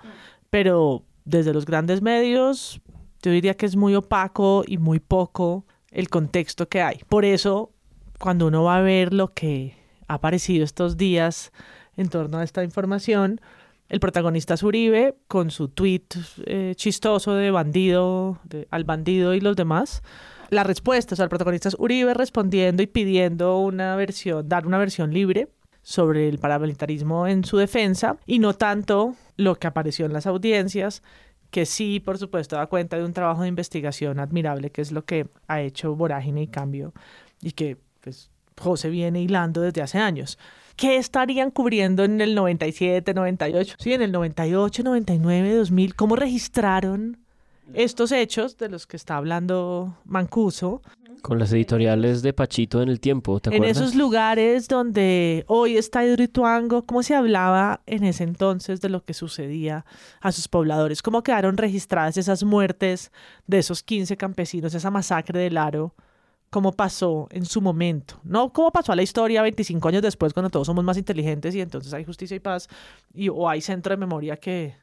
pero 0.51 1.03
desde 1.27 1.53
los 1.53 1.67
grandes 1.67 2.01
medios, 2.01 2.81
yo 3.21 3.31
diría 3.31 3.55
que 3.55 3.67
es 3.67 3.77
muy 3.77 3.95
opaco 3.95 4.65
y 4.67 4.79
muy 4.79 5.01
poco 5.01 5.67
el 5.91 6.09
contexto 6.09 6.69
que 6.69 6.81
hay. 6.81 7.01
Por 7.09 7.25
eso, 7.25 7.73
cuando 8.19 8.47
uno 8.47 8.63
va 8.63 8.79
a 8.79 8.81
ver 8.81 9.13
lo 9.13 9.35
que 9.35 9.75
ha 10.09 10.15
aparecido 10.15 10.65
estos 10.65 10.97
días 10.97 11.53
en 11.97 12.09
torno 12.09 12.39
a 12.39 12.45
esta 12.45 12.63
información, 12.63 13.41
el 13.89 14.01
protagonista 14.01 14.55
es 14.55 14.63
Uribe 14.63 15.17
con 15.27 15.51
su 15.51 15.69
tweet 15.69 16.07
eh, 16.45 16.75
chistoso 16.77 17.35
de 17.35 17.51
bandido, 17.51 18.39
al 18.71 18.85
bandido 18.85 19.35
y 19.35 19.41
los 19.41 19.57
demás. 19.57 20.03
La 20.51 20.63
respuesta, 20.63 21.15
o 21.15 21.17
sea, 21.17 21.25
el 21.25 21.29
protagonista 21.29 21.69
es 21.69 21.77
Uribe 21.79 22.15
respondiendo 22.15 22.83
y 22.83 22.87
pidiendo 22.87 23.59
una 23.59 23.97
versión, 23.97 24.49
dar 24.49 24.67
una 24.67 24.79
versión 24.79 25.13
libre 25.13 25.49
sobre 25.87 26.29
el 26.29 26.41
paramilitarismo 26.41 27.29
en 27.29 27.45
su 27.45 27.59
defensa 27.59 28.17
y 28.27 28.41
no 28.41 28.55
tanto 28.55 29.15
lo 29.37 29.55
que 29.55 29.69
apareció 29.69 30.05
en 30.05 30.13
las 30.13 30.27
audiencias, 30.27 31.01
que 31.53 31.65
sí, 31.65 32.01
por 32.01 32.19
supuesto, 32.19 32.57
da 32.57 32.67
cuenta 32.67 32.97
de 32.97 33.05
un 33.05 33.13
trabajo 33.13 33.43
de 33.43 33.49
investigación 33.49 34.19
admirable, 34.19 34.71
que 34.71 34.83
es 34.83 34.91
lo 34.91 35.05
que 35.05 35.29
ha 35.47 35.61
hecho 35.61 35.95
Vorágine 35.95 36.43
y 36.43 36.49
Cambio 36.49 36.93
y 37.41 37.53
que 37.53 37.77
pues, 38.01 38.31
José 38.61 38.91
viene 38.91 39.23
hilando 39.23 39.61
desde 39.61 39.81
hace 39.81 39.99
años. 39.99 40.41
¿Qué 40.75 40.97
estarían 40.97 41.53
cubriendo 41.53 42.03
en 42.03 42.21
el 42.21 42.35
97, 42.35 43.15
98? 43.15 43.77
Sí, 43.79 43.93
en 43.93 44.03
el 44.03 44.11
98, 44.11 44.83
99, 44.83 45.55
2000. 45.55 45.95
¿Cómo 45.95 46.17
registraron 46.17 47.19
estos 47.75 48.13
hechos 48.13 48.57
de 48.57 48.69
los 48.69 48.87
que 48.87 48.97
está 48.97 49.17
hablando 49.17 49.97
Mancuso? 50.05 50.83
Con 51.23 51.39
las 51.39 51.53
editoriales 51.53 52.23
de 52.23 52.33
Pachito 52.33 52.83
en 52.83 52.89
el 52.89 53.01
tiempo, 53.01 53.41
¿te 53.41 53.51
acuerdas? 53.51 53.77
En 53.77 53.83
esos 53.83 53.95
lugares 53.97 54.69
donde 54.69 55.45
hoy 55.49 55.77
está 55.77 56.05
Hidroituango, 56.05 56.87
¿cómo 56.87 57.03
se 57.03 57.15
hablaba 57.15 57.81
en 57.87 58.05
ese 58.05 58.23
entonces 58.23 58.81
de 58.81 58.89
lo 58.89 59.03
que 59.05 59.13
sucedía 59.13 59.85
a 60.21 60.31
sus 60.31 60.47
pobladores? 60.47 61.03
¿Cómo 61.03 61.23
quedaron 61.23 61.57
registradas 61.57 62.17
esas 62.17 62.45
muertes 62.45 63.11
de 63.47 63.59
esos 63.59 63.83
15 63.83 64.17
campesinos, 64.17 64.75
esa 64.75 64.91
masacre 64.91 65.41
del 65.41 65.57
Aro? 65.57 65.95
¿Cómo 66.51 66.73
pasó 66.73 67.27
en 67.31 67.45
su 67.45 67.61
momento? 67.61 68.21
No 68.23 68.53
cómo 68.53 68.71
pasó 68.71 68.93
a 68.93 68.97
la 68.97 69.03
historia 69.03 69.43
25 69.43 69.89
años 69.89 70.03
después 70.03 70.33
cuando 70.33 70.49
todos 70.49 70.67
somos 70.67 70.85
más 70.85 70.97
inteligentes 70.97 71.55
y 71.57 71.61
entonces 71.61 71.93
hay 71.93 72.05
justicia 72.05 72.37
y 72.37 72.41
paz 72.41 72.69
y, 73.13 73.29
o 73.29 73.49
hay 73.49 73.61
centro 73.61 73.91
de 73.91 73.97
memoria 73.97 74.37
que 74.37 74.77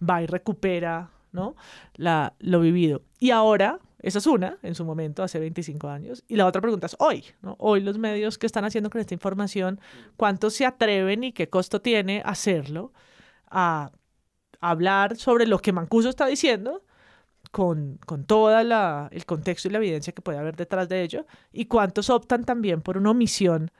va 0.00 0.22
y 0.22 0.26
recupera 0.26 1.10
¿no? 1.32 1.56
La, 1.94 2.34
lo 2.38 2.60
vivido. 2.60 3.02
Y 3.18 3.30
ahora 3.30 3.80
esa 4.02 4.18
es 4.18 4.26
una, 4.26 4.58
en 4.62 4.74
su 4.74 4.84
momento, 4.84 5.22
hace 5.22 5.38
25 5.38 5.88
años. 5.88 6.24
Y 6.26 6.34
la 6.34 6.46
otra 6.46 6.60
pregunta 6.60 6.86
es 6.86 6.96
hoy, 6.98 7.24
¿no? 7.40 7.54
Hoy 7.58 7.80
los 7.80 7.98
medios 7.98 8.36
que 8.36 8.46
están 8.46 8.64
haciendo 8.64 8.90
con 8.90 9.00
esta 9.00 9.14
información, 9.14 9.80
¿cuántos 10.16 10.54
se 10.54 10.66
atreven 10.66 11.22
y 11.22 11.32
qué 11.32 11.48
costo 11.48 11.80
tiene 11.80 12.20
hacerlo? 12.24 12.92
A 13.48 13.92
hablar 14.60 15.16
sobre 15.16 15.46
lo 15.46 15.60
que 15.60 15.72
Mancuso 15.72 16.08
está 16.08 16.26
diciendo, 16.26 16.82
con, 17.52 17.98
con 18.04 18.24
todo 18.24 18.58
el 18.58 19.24
contexto 19.24 19.68
y 19.68 19.70
la 19.70 19.78
evidencia 19.78 20.12
que 20.12 20.22
puede 20.22 20.38
haber 20.38 20.56
detrás 20.56 20.88
de 20.88 21.02
ello, 21.02 21.24
y 21.52 21.66
cuántos 21.66 22.10
optan 22.10 22.44
también 22.44 22.82
por 22.82 22.98
una 22.98 23.10
omisión. 23.10 23.70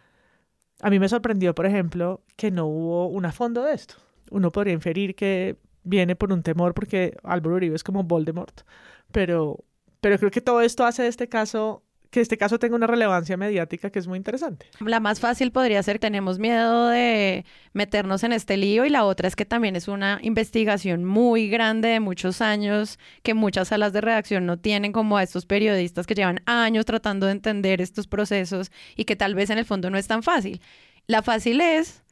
A 0.82 0.90
mí 0.90 1.00
me 1.00 1.09
sorprendió, 1.09 1.52
por 1.54 1.66
ejemplo, 1.66 2.23
que 2.37 2.52
no 2.52 2.66
hubo 2.66 3.09
un 3.09 3.30
fondo 3.32 3.62
de 3.64 3.75
esto. 3.75 3.97
Uno 4.30 4.53
podría 4.53 4.72
inferir 4.72 5.16
que 5.16 5.57
viene 5.85 6.16
por 6.16 6.33
un 6.33 6.42
temor 6.42 6.75
porque 6.75 7.16
Álvaro 7.23 7.57
Uribe 7.57 7.77
es 7.77 7.85
como 7.85 8.05
Voldemort, 8.05 8.62
pero 9.11 9.64
pero 10.01 10.18
creo 10.18 10.31
que 10.33 10.40
todo 10.40 10.61
esto 10.61 10.85
hace 10.85 11.07
este 11.07 11.29
caso 11.29 11.85
que 12.12 12.21
este 12.21 12.37
caso 12.37 12.59
tenga 12.59 12.77
una 12.77 12.87
relevancia 12.87 13.38
mediática 13.38 13.88
que 13.88 13.99
es 13.99 14.07
muy 14.07 14.18
interesante. 14.18 14.66
La 14.81 15.01
más 15.01 15.18
fácil 15.18 15.51
podría 15.51 15.83
ser 15.83 15.99
tenemos 15.99 16.38
miedo 16.38 16.88
de 16.88 17.47
meternos 17.73 18.23
en 18.23 18.35
este 18.35 18.59
lío 18.59 18.85
y 18.85 18.90
la 18.90 19.05
otra 19.07 19.29
es 19.29 19.35
que 19.35 19.47
también 19.47 19.77
es 19.77 19.88
una 19.88 20.18
investigación 20.23 21.07
muy 21.07 21.49
grande 21.49 21.88
de 21.88 22.01
muchos 22.01 22.42
años 22.42 22.99
que 23.23 23.33
muchas 23.33 23.68
salas 23.68 23.95
de 23.95 24.03
redacción 24.03 24.45
no 24.45 24.59
tienen 24.59 24.92
como 24.92 25.16
a 25.16 25.23
estos 25.23 25.47
periodistas 25.47 26.07
que 26.07 26.14
llevan 26.14 26.42
años 26.45 26.85
tratando 26.85 27.27
de 27.27 27.33
entender 27.33 27.81
estos 27.81 28.07
procesos 28.07 28.71
y 28.95 29.07
que 29.07 29.16
tal 29.16 29.35
vez 29.35 29.49
en 29.49 29.57
el 29.57 29.64
fondo 29.64 29.88
no 29.88 29.97
es 29.97 30.07
tan 30.07 30.23
fácil. 30.23 30.61
La 31.07 31.23
fácil 31.23 31.62
es 31.62 32.03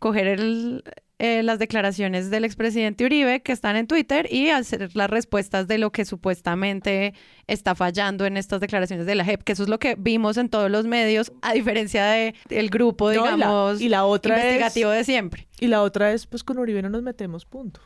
coger 0.00 0.26
el, 0.26 0.82
eh, 1.18 1.42
las 1.44 1.58
declaraciones 1.58 2.28
del 2.30 2.44
expresidente 2.44 3.04
Uribe 3.04 3.40
que 3.40 3.52
están 3.52 3.76
en 3.76 3.86
Twitter 3.86 4.26
y 4.32 4.48
hacer 4.50 4.90
las 4.94 5.08
respuestas 5.08 5.68
de 5.68 5.78
lo 5.78 5.92
que 5.92 6.04
supuestamente 6.04 7.14
está 7.46 7.74
fallando 7.74 8.26
en 8.26 8.36
estas 8.36 8.60
declaraciones 8.60 9.06
de 9.06 9.14
la 9.14 9.24
JEP, 9.24 9.42
que 9.42 9.52
eso 9.52 9.62
es 9.62 9.68
lo 9.68 9.78
que 9.78 9.94
vimos 9.96 10.36
en 10.38 10.48
todos 10.48 10.70
los 10.70 10.86
medios, 10.86 11.32
a 11.42 11.52
diferencia 11.52 12.04
de, 12.04 12.34
del 12.48 12.68
grupo, 12.68 13.10
digamos, 13.10 13.80
y 13.80 13.88
la, 13.88 14.04
otra 14.06 14.36
investigativo 14.36 14.90
de 14.90 15.04
siempre. 15.04 15.46
Y 15.60 15.68
la 15.68 15.82
otra 15.82 16.12
es, 16.12 16.26
pues 16.26 16.42
con 16.42 16.58
Uribe 16.58 16.82
no 16.82 16.88
nos 16.90 17.02
metemos, 17.02 17.44
punto. 17.44 17.80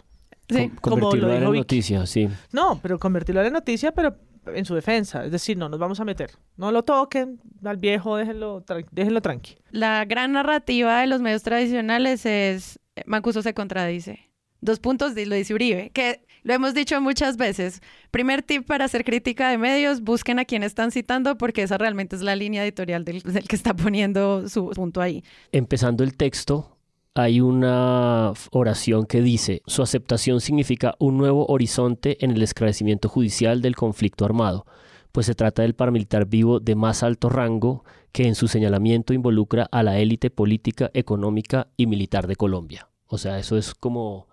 Sí. 0.49 0.73
convertirlo 0.81 1.35
en 1.35 1.45
noticia, 1.45 2.07
sí. 2.07 2.29
No, 2.53 2.81
pero 2.83 2.99
convertirlo 2.99 3.45
en 3.45 3.53
noticia, 3.53 3.93
pero 3.93 4.17
en 4.55 4.65
su 4.65 4.75
defensa. 4.75 5.25
Es 5.25 5.33
decir, 5.33 5.57
no 5.57 5.69
nos 5.69 5.79
vamos 5.79 6.01
a 6.01 6.05
meter. 6.05 6.31
No 6.57 6.73
lo 6.73 6.83
toquen 6.83 7.41
al 7.65 7.77
viejo, 7.77 8.17
déjenlo, 8.17 8.65
déjenlo 8.91 9.21
tranqui. 9.21 9.57
La 9.71 10.05
gran 10.05 10.33
narrativa 10.33 11.01
de 11.01 11.07
los 11.07 11.21
medios 11.21 11.43
tradicionales 11.43 12.25
es 12.27 12.81
Mancuso 13.07 13.43
se 13.43 13.55
contradice. 13.55 14.31
Dos 14.61 14.81
puntos, 14.81 15.15
lo 15.15 15.35
dice 15.35 15.55
Uribe, 15.55 15.91
que 15.91 16.27
lo 16.43 16.55
hemos 16.55 16.75
dicho 16.75 17.01
muchas 17.01 17.37
veces. 17.37 17.81
Primer 18.11 18.43
tip 18.43 18.67
para 18.67 18.87
hacer 18.87 19.05
crítica 19.05 19.51
de 19.51 19.59
medios, 19.59 20.01
busquen 20.03 20.39
a 20.39 20.45
quién 20.45 20.63
están 20.63 20.91
citando 20.91 21.39
porque 21.39 21.63
esa 21.63 21.79
realmente 21.79 22.17
es 22.17 22.23
la 22.23 22.35
línea 22.35 22.65
editorial 22.65 23.05
del, 23.05 23.23
que 23.23 23.57
está 23.57 23.75
poniendo 23.75 24.49
su 24.49 24.71
punto 24.71 25.01
ahí. 25.01 25.23
Empezando 25.53 26.03
el 26.03 26.17
texto, 26.17 26.77
hay 27.15 27.41
una 27.41 28.33
oración 28.51 29.07
que 29.07 29.21
dice, 29.23 29.63
su 29.67 29.83
aceptación 29.83 30.41
significa 30.41 30.95
un 30.99 31.19
nuevo 31.19 31.47
horizonte 31.47 32.25
en 32.25 32.31
el 32.33 32.43
esclarecimiento 32.43 33.09
judicial 33.09 33.63
del 33.63 33.77
conflicto 33.77 34.25
armado, 34.25 34.67
pues 35.13 35.27
se 35.27 35.35
trata 35.35 35.63
del 35.63 35.75
paramilitar 35.75 36.27
vivo 36.27 36.61
de 36.61 36.75
más 36.75 37.03
alto 37.03 37.29
rango 37.29 37.85
que 38.13 38.27
en 38.27 38.35
su 38.35 38.49
señalamiento 38.49 39.13
involucra 39.15 39.69
a 39.71 39.83
la 39.83 39.99
élite 39.99 40.31
política, 40.31 40.91
económica 40.95 41.69
y 41.77 41.87
militar 41.87 42.27
de 42.27 42.37
Colombia. 42.37 42.89
O 43.07 43.19
sea, 43.19 43.39
eso 43.39 43.57
es 43.57 43.75
como 43.75 44.29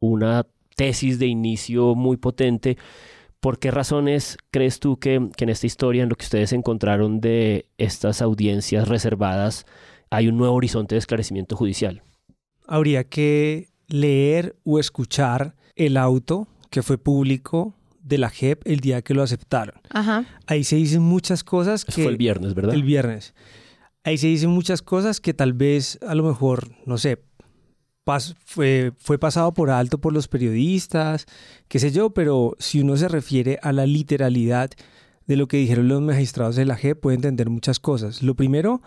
una 0.00 0.46
tesis 0.76 1.18
de 1.18 1.26
inicio 1.26 1.94
muy 1.94 2.16
potente. 2.16 2.78
¿Por 3.40 3.58
qué 3.58 3.70
razones 3.70 4.36
crees 4.50 4.80
tú 4.80 4.98
que, 4.98 5.14
en 5.14 5.48
esta 5.48 5.66
historia, 5.66 6.02
en 6.02 6.08
lo 6.08 6.16
que 6.16 6.24
ustedes 6.24 6.52
encontraron 6.52 7.20
de 7.20 7.66
estas 7.78 8.22
audiencias 8.22 8.88
reservadas, 8.88 9.66
hay 10.10 10.28
un 10.28 10.36
nuevo 10.36 10.54
horizonte 10.54 10.94
de 10.94 11.00
esclarecimiento 11.00 11.56
judicial? 11.56 12.02
Habría 12.66 13.04
que 13.04 13.68
leer 13.86 14.56
o 14.64 14.78
escuchar 14.78 15.54
el 15.76 15.96
auto 15.96 16.48
que 16.70 16.82
fue 16.82 16.98
público 16.98 17.74
de 18.08 18.18
la 18.18 18.30
JEP 18.30 18.62
el 18.66 18.80
día 18.80 19.02
que 19.02 19.14
lo 19.14 19.22
aceptaron. 19.22 19.80
Ajá. 19.90 20.24
Ahí 20.46 20.64
se 20.64 20.76
dicen 20.76 21.02
muchas 21.02 21.44
cosas 21.44 21.84
que... 21.84 22.02
fue 22.02 22.06
el 22.12 22.16
viernes, 22.16 22.54
¿verdad? 22.54 22.74
El 22.74 22.82
viernes. 22.82 23.34
Ahí 24.04 24.16
se 24.16 24.28
dicen 24.28 24.50
muchas 24.50 24.82
cosas 24.82 25.20
que 25.20 25.34
tal 25.34 25.52
vez, 25.52 25.98
a 26.06 26.14
lo 26.14 26.22
mejor, 26.22 26.70
no 26.86 26.98
sé, 26.98 27.18
fue, 28.44 28.92
fue 28.98 29.18
pasado 29.18 29.52
por 29.52 29.70
alto 29.70 29.98
por 29.98 30.12
los 30.12 30.28
periodistas, 30.28 31.26
qué 31.68 31.78
sé 31.78 31.90
yo, 31.90 32.10
pero 32.10 32.56
si 32.58 32.80
uno 32.80 32.96
se 32.96 33.08
refiere 33.08 33.58
a 33.62 33.72
la 33.72 33.84
literalidad 33.84 34.70
de 35.26 35.36
lo 35.36 35.46
que 35.46 35.58
dijeron 35.58 35.88
los 35.88 36.00
magistrados 36.00 36.56
de 36.56 36.64
la 36.64 36.76
JEP, 36.76 36.98
puede 36.98 37.16
entender 37.16 37.50
muchas 37.50 37.80
cosas. 37.80 38.22
Lo 38.22 38.34
primero 38.34 38.80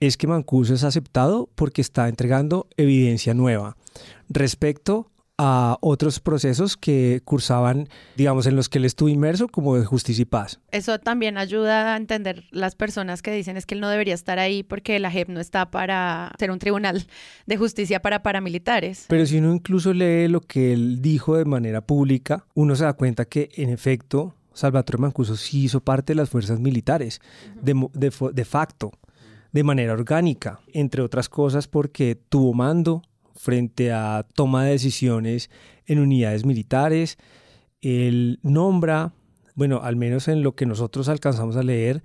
es 0.00 0.16
que 0.16 0.26
Mancuso 0.26 0.74
es 0.74 0.82
aceptado 0.82 1.48
porque 1.54 1.80
está 1.80 2.08
entregando 2.08 2.68
evidencia 2.76 3.32
nueva 3.32 3.76
respecto 4.28 5.12
a 5.36 5.78
otros 5.80 6.20
procesos 6.20 6.76
que 6.76 7.20
cursaban, 7.24 7.88
digamos, 8.16 8.46
en 8.46 8.54
los 8.54 8.68
que 8.68 8.78
él 8.78 8.84
estuvo 8.84 9.08
inmerso, 9.08 9.48
como 9.48 9.76
de 9.76 9.84
justicia 9.84 10.22
y 10.22 10.26
paz. 10.26 10.60
Eso 10.70 10.98
también 10.98 11.38
ayuda 11.38 11.94
a 11.94 11.96
entender 11.96 12.44
las 12.50 12.76
personas 12.76 13.20
que 13.20 13.32
dicen 13.32 13.56
es 13.56 13.66
que 13.66 13.74
él 13.74 13.80
no 13.80 13.88
debería 13.88 14.14
estar 14.14 14.38
ahí 14.38 14.62
porque 14.62 14.98
la 15.00 15.10
JEP 15.10 15.28
no 15.28 15.40
está 15.40 15.70
para 15.70 16.32
ser 16.38 16.50
un 16.50 16.58
tribunal 16.58 17.06
de 17.46 17.56
justicia 17.56 18.00
para 18.00 18.22
paramilitares. 18.22 19.06
Pero 19.08 19.26
si 19.26 19.38
uno 19.38 19.54
incluso 19.54 19.92
lee 19.92 20.28
lo 20.28 20.40
que 20.40 20.72
él 20.72 21.02
dijo 21.02 21.36
de 21.36 21.44
manera 21.44 21.80
pública, 21.80 22.46
uno 22.54 22.76
se 22.76 22.84
da 22.84 22.92
cuenta 22.92 23.24
que 23.24 23.48
en 23.56 23.70
efecto 23.70 24.34
Salvatore 24.52 24.98
Mancuso 24.98 25.36
sí 25.36 25.64
hizo 25.64 25.80
parte 25.80 26.12
de 26.12 26.16
las 26.16 26.30
fuerzas 26.30 26.60
militares, 26.60 27.20
de, 27.60 27.74
de, 27.92 28.12
de 28.32 28.44
facto, 28.44 28.92
de 29.52 29.64
manera 29.64 29.92
orgánica, 29.92 30.60
entre 30.72 31.02
otras 31.02 31.28
cosas 31.28 31.66
porque 31.66 32.16
tuvo 32.28 32.54
mando, 32.54 33.02
frente 33.34 33.92
a 33.92 34.26
toma 34.34 34.64
de 34.64 34.72
decisiones 34.72 35.50
en 35.86 35.98
unidades 35.98 36.44
militares. 36.44 37.18
Él 37.80 38.38
nombra, 38.42 39.12
bueno, 39.54 39.80
al 39.82 39.96
menos 39.96 40.28
en 40.28 40.42
lo 40.42 40.54
que 40.54 40.66
nosotros 40.66 41.08
alcanzamos 41.08 41.56
a 41.56 41.62
leer, 41.62 42.02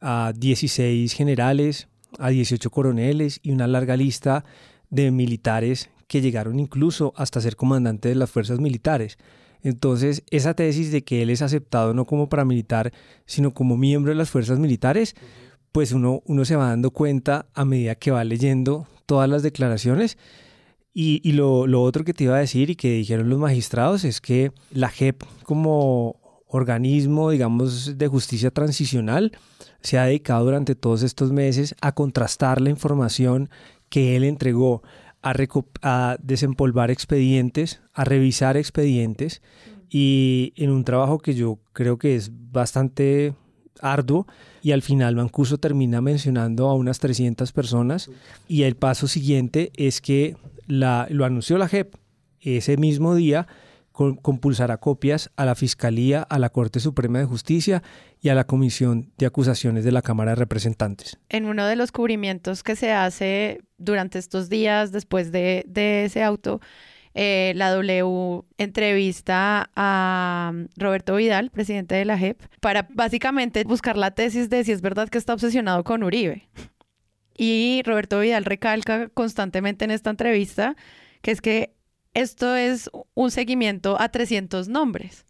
a 0.00 0.32
16 0.36 1.12
generales, 1.12 1.88
a 2.18 2.28
18 2.28 2.70
coroneles 2.70 3.40
y 3.42 3.52
una 3.52 3.66
larga 3.66 3.96
lista 3.96 4.44
de 4.90 5.10
militares 5.10 5.90
que 6.06 6.20
llegaron 6.20 6.60
incluso 6.60 7.12
hasta 7.16 7.40
ser 7.40 7.56
comandante 7.56 8.08
de 8.08 8.14
las 8.14 8.30
fuerzas 8.30 8.60
militares. 8.60 9.18
Entonces, 9.62 10.22
esa 10.30 10.54
tesis 10.54 10.92
de 10.92 11.02
que 11.02 11.22
él 11.22 11.30
es 11.30 11.40
aceptado 11.40 11.94
no 11.94 12.04
como 12.04 12.28
paramilitar, 12.28 12.92
sino 13.24 13.54
como 13.54 13.78
miembro 13.78 14.12
de 14.12 14.16
las 14.16 14.28
fuerzas 14.28 14.58
militares, 14.58 15.16
pues 15.72 15.92
uno, 15.92 16.22
uno 16.26 16.44
se 16.44 16.54
va 16.54 16.68
dando 16.68 16.90
cuenta 16.90 17.46
a 17.54 17.64
medida 17.64 17.94
que 17.94 18.10
va 18.10 18.22
leyendo 18.24 18.86
todas 19.06 19.28
las 19.28 19.42
declaraciones 19.42 20.18
y, 20.96 21.32
lo, 21.32 21.66
lo, 21.66 21.82
otro 21.82 22.04
que 22.04 22.14
te 22.14 22.24
iba 22.24 22.36
a 22.36 22.40
decir 22.40 22.70
y 22.70 22.76
que 22.76 22.92
dijeron 22.92 23.28
los 23.28 23.40
magistrados 23.40 24.04
es 24.04 24.20
que 24.20 24.52
la 24.70 24.88
JEP 24.88 25.24
como 25.42 26.20
organismo, 26.46 27.30
digamos, 27.30 27.98
de 27.98 28.06
justicia 28.06 28.52
transicional, 28.52 29.32
se 29.80 29.98
ha 29.98 30.04
dedicado 30.04 30.44
durante 30.44 30.76
todos 30.76 31.02
estos 31.02 31.32
meses 31.32 31.74
a 31.80 31.92
contrastar 31.92 32.60
la 32.60 32.70
información 32.70 33.50
que 33.88 34.14
él 34.14 34.22
entregó, 34.22 34.84
a, 35.20 35.34
a 35.82 36.16
desempolvar 36.22 36.92
expedientes, 36.92 37.82
a 37.92 38.04
revisar 38.04 38.56
expedientes. 38.56 39.42
Y 39.90 40.52
en 40.56 40.70
un 40.70 40.84
trabajo 40.84 41.18
que 41.18 41.34
yo 41.34 41.58
creo 41.72 41.98
que 41.98 42.14
es 42.14 42.30
bastante 42.32 43.34
arduo 43.80 44.26
y 44.62 44.72
al 44.72 44.82
final 44.82 45.16
Mancuso 45.16 45.58
termina 45.58 46.00
mencionando 46.00 46.68
a 46.68 46.74
unas 46.74 46.98
300 46.98 47.52
personas 47.52 48.10
y 48.48 48.62
el 48.62 48.76
paso 48.76 49.08
siguiente 49.08 49.72
es 49.76 50.00
que 50.00 50.36
la, 50.66 51.06
lo 51.10 51.24
anunció 51.24 51.58
la 51.58 51.68
JEP 51.68 51.94
ese 52.40 52.76
mismo 52.76 53.14
día, 53.14 53.46
compulsará 53.92 54.78
copias 54.78 55.30
a 55.36 55.44
la 55.44 55.54
Fiscalía, 55.54 56.22
a 56.22 56.38
la 56.38 56.50
Corte 56.50 56.80
Suprema 56.80 57.20
de 57.20 57.24
Justicia 57.24 57.82
y 58.20 58.28
a 58.28 58.34
la 58.34 58.44
Comisión 58.44 59.12
de 59.18 59.26
Acusaciones 59.26 59.84
de 59.84 59.92
la 59.92 60.02
Cámara 60.02 60.32
de 60.32 60.36
Representantes. 60.36 61.16
En 61.28 61.46
uno 61.46 61.66
de 61.66 61.76
los 61.76 61.92
cubrimientos 61.92 62.62
que 62.62 62.76
se 62.76 62.92
hace 62.92 63.62
durante 63.78 64.18
estos 64.18 64.48
días 64.48 64.90
después 64.90 65.30
de, 65.30 65.64
de 65.68 66.06
ese 66.06 66.22
auto, 66.22 66.60
eh, 67.14 67.52
la 67.56 67.70
W 67.70 68.44
entrevista 68.58 69.70
a 69.76 70.52
Roberto 70.76 71.16
Vidal, 71.16 71.50
presidente 71.50 71.94
de 71.94 72.04
la 72.04 72.18
JEP, 72.18 72.42
para 72.60 72.88
básicamente 72.90 73.64
buscar 73.64 73.96
la 73.96 74.10
tesis 74.10 74.50
de 74.50 74.64
si 74.64 74.72
es 74.72 74.82
verdad 74.82 75.08
que 75.08 75.18
está 75.18 75.32
obsesionado 75.32 75.84
con 75.84 76.02
Uribe. 76.02 76.48
Y 77.36 77.82
Roberto 77.84 78.20
Vidal 78.20 78.44
recalca 78.44 79.08
constantemente 79.08 79.84
en 79.84 79.90
esta 79.90 80.10
entrevista 80.10 80.76
que 81.24 81.30
es 81.30 81.40
que 81.40 81.74
esto 82.12 82.54
es 82.54 82.90
un 83.14 83.30
seguimiento 83.30 84.00
a 84.00 84.10
300 84.10 84.68
nombres, 84.68 85.24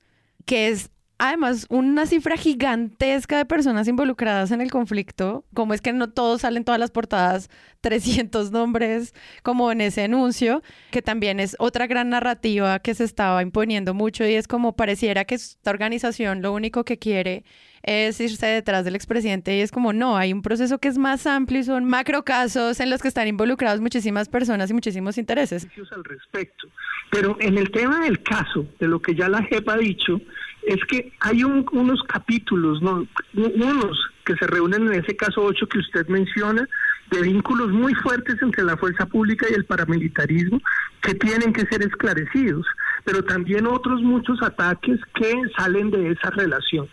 que 0.44 0.68
es 0.68 0.90
además 1.18 1.66
una 1.68 2.07
cifra 2.07 2.37
gigantesca 2.37 3.38
de 3.38 3.44
personas 3.44 3.88
involucradas 3.88 4.50
en 4.50 4.61
el 4.61 4.70
conflicto. 4.70 5.44
Como 5.55 5.74
es 5.74 5.81
que 5.81 5.92
no 5.92 6.11
todos 6.11 6.42
salen 6.42 6.64
todas 6.64 6.81
las 6.81 6.90
portadas, 6.90 7.50
300 7.81 8.50
nombres 8.50 9.14
como 9.42 9.70
en 9.70 9.81
ese 9.81 10.05
anuncio, 10.05 10.62
que 10.90 11.03
también 11.03 11.38
es 11.38 11.55
otra 11.59 11.87
gran 11.87 12.09
narrativa 12.09 12.79
que 12.79 12.94
se 12.94 13.05
estaba 13.05 13.42
imponiendo 13.42 13.92
mucho 13.92 14.27
y 14.27 14.35
es 14.35 14.48
como 14.48 14.74
pareciera 14.74 15.24
que 15.24 15.35
esta 15.35 15.70
organización 15.70 16.40
lo 16.40 16.53
único 16.53 16.85
que 16.85 16.98
quiere 16.98 17.44
es 17.83 18.18
irse 18.20 18.46
detrás 18.46 18.87
del 18.87 18.96
expresidente 18.96 19.55
y 19.57 19.61
es 19.61 19.70
como, 19.70 19.92
no, 19.92 20.16
hay 20.16 20.33
un 20.33 20.40
proceso 20.40 20.79
que 20.79 20.88
es 20.88 20.96
más 20.96 21.27
amplio 21.27 21.61
y 21.61 21.64
son 21.64 21.85
macro 21.85 22.24
casos 22.24 22.81
en 22.81 22.88
los 22.88 23.03
que 23.03 23.09
están 23.09 23.29
involucrados 23.29 23.81
muchísimas 23.83 24.31
personas 24.31 24.70
y 24.70 24.74
muchísimos 24.74 25.18
intereses. 25.18 25.68
Al 25.94 26.05
respecto. 26.05 26.66
Pero 27.11 27.37
en 27.40 27.59
el 27.59 27.70
tema 27.70 28.05
del 28.05 28.22
caso, 28.22 28.66
de 28.81 28.88
lo 28.88 29.00
que 29.00 29.14
ya 29.14 29.29
la 29.29 29.42
JEP 29.42 29.68
ha 29.68 29.77
dicho, 29.77 30.18
es 30.66 30.85
que 30.87 31.12
hay 31.20 31.44
unos 31.44 32.03
capítulos, 32.05 32.81
¿no? 32.83 33.07
unos 33.35 34.11
que 34.24 34.35
se 34.37 34.46
reúnen 34.46 34.87
en 34.87 35.05
ese 35.05 35.16
caso 35.16 35.42
8 35.42 35.66
que 35.68 35.79
usted 35.79 36.07
menciona, 36.09 36.66
de 37.11 37.22
vínculos 37.22 37.70
muy 37.70 37.94
fuertes 37.94 38.37
entre 38.40 38.64
la 38.64 38.77
fuerza 38.77 39.07
pública 39.07 39.46
y 39.50 39.55
el 39.55 39.66
paramilitarismo 39.66 40.61
que 41.03 41.14
tienen 41.14 41.53
que 41.53 41.66
ser 41.66 41.83
esclarecidos, 41.83 42.66
pero 43.05 43.22
también 43.22 43.66
otros 43.66 44.00
muchos 44.00 44.42
ataques 44.42 44.98
que 45.14 45.35
salen 45.57 45.90
de 45.90 46.12
esa 46.12 46.31
relación. 46.31 46.88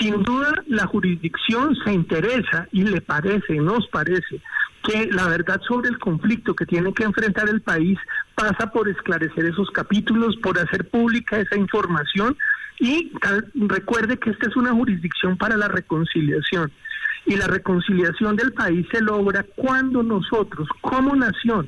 Sin 0.00 0.22
duda, 0.22 0.52
la 0.66 0.86
jurisdicción 0.86 1.76
se 1.84 1.92
interesa 1.92 2.66
y 2.72 2.84
le 2.84 3.00
parece, 3.00 3.54
nos 3.56 3.86
parece, 3.88 4.40
que 4.82 5.06
la 5.12 5.28
verdad 5.28 5.60
sobre 5.66 5.88
el 5.88 5.98
conflicto 5.98 6.54
que 6.54 6.66
tiene 6.66 6.92
que 6.92 7.04
enfrentar 7.04 7.48
el 7.48 7.62
país 7.62 7.98
pasa 8.34 8.70
por 8.70 8.88
esclarecer 8.88 9.44
esos 9.44 9.70
capítulos, 9.70 10.36
por 10.42 10.58
hacer 10.58 10.88
pública 10.88 11.38
esa 11.38 11.56
información 11.56 12.36
y 12.78 13.12
recuerde 13.54 14.18
que 14.18 14.30
esta 14.30 14.48
es 14.48 14.56
una 14.56 14.72
jurisdicción 14.72 15.36
para 15.36 15.56
la 15.56 15.68
reconciliación. 15.68 16.70
Y 17.26 17.36
la 17.36 17.46
reconciliación 17.46 18.36
del 18.36 18.52
país 18.52 18.86
se 18.92 19.00
logra 19.00 19.44
cuando 19.56 20.02
nosotros, 20.02 20.68
como 20.82 21.16
nación, 21.16 21.66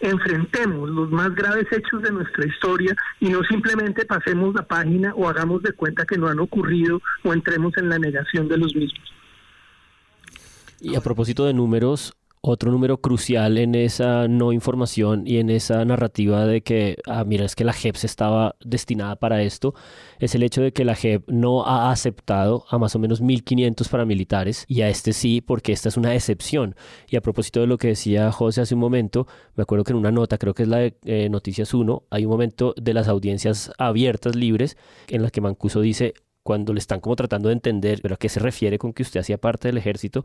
enfrentemos 0.00 0.90
los 0.90 1.10
más 1.10 1.34
graves 1.34 1.66
hechos 1.70 2.02
de 2.02 2.10
nuestra 2.10 2.46
historia 2.46 2.94
y 3.20 3.28
no 3.28 3.42
simplemente 3.44 4.04
pasemos 4.04 4.54
la 4.54 4.66
página 4.66 5.14
o 5.14 5.28
hagamos 5.28 5.62
de 5.62 5.72
cuenta 5.72 6.04
que 6.04 6.18
no 6.18 6.28
han 6.28 6.40
ocurrido 6.40 7.00
o 7.24 7.32
entremos 7.32 7.72
en 7.76 7.88
la 7.88 7.98
negación 7.98 8.48
de 8.48 8.58
los 8.58 8.74
mismos. 8.74 9.12
Y 10.80 10.94
a 10.94 11.00
propósito 11.00 11.46
de 11.46 11.54
números, 11.54 12.14
otro 12.48 12.70
número 12.70 13.00
crucial 13.00 13.58
en 13.58 13.74
esa 13.74 14.28
no 14.28 14.52
información 14.52 15.26
y 15.26 15.38
en 15.38 15.50
esa 15.50 15.84
narrativa 15.84 16.46
de 16.46 16.62
que, 16.62 16.96
ah, 17.06 17.24
mira, 17.24 17.44
es 17.44 17.56
que 17.56 17.64
la 17.64 17.72
JEP 17.72 17.96
se 17.96 18.06
estaba 18.06 18.54
destinada 18.64 19.16
para 19.16 19.42
esto, 19.42 19.74
es 20.20 20.34
el 20.36 20.44
hecho 20.44 20.62
de 20.62 20.72
que 20.72 20.84
la 20.84 20.94
JEP 20.94 21.28
no 21.28 21.66
ha 21.66 21.90
aceptado 21.90 22.64
a 22.70 22.78
más 22.78 22.94
o 22.94 23.00
menos 23.00 23.20
1.500 23.20 23.88
paramilitares 23.88 24.64
y 24.68 24.82
a 24.82 24.88
este 24.88 25.12
sí, 25.12 25.40
porque 25.40 25.72
esta 25.72 25.88
es 25.88 25.96
una 25.96 26.14
excepción. 26.14 26.76
Y 27.08 27.16
a 27.16 27.20
propósito 27.20 27.60
de 27.60 27.66
lo 27.66 27.78
que 27.78 27.88
decía 27.88 28.30
José 28.30 28.60
hace 28.60 28.74
un 28.74 28.80
momento, 28.80 29.26
me 29.56 29.62
acuerdo 29.62 29.82
que 29.82 29.92
en 29.92 29.98
una 29.98 30.12
nota, 30.12 30.38
creo 30.38 30.54
que 30.54 30.62
es 30.62 30.68
la 30.68 30.78
de 30.78 30.96
eh, 31.04 31.28
Noticias 31.28 31.74
1, 31.74 32.04
hay 32.10 32.26
un 32.26 32.30
momento 32.30 32.74
de 32.76 32.94
las 32.94 33.08
audiencias 33.08 33.72
abiertas, 33.76 34.36
libres, 34.36 34.76
en 35.08 35.22
la 35.22 35.30
que 35.30 35.40
Mancuso 35.40 35.80
dice, 35.80 36.14
cuando 36.46 36.72
le 36.72 36.78
están 36.78 37.00
como 37.00 37.16
tratando 37.16 37.48
de 37.48 37.54
entender, 37.54 37.98
pero 38.00 38.14
a 38.14 38.18
qué 38.18 38.28
se 38.28 38.38
refiere 38.38 38.78
con 38.78 38.92
que 38.92 39.02
usted 39.02 39.18
hacía 39.18 39.36
parte 39.36 39.66
del 39.66 39.78
ejército, 39.78 40.24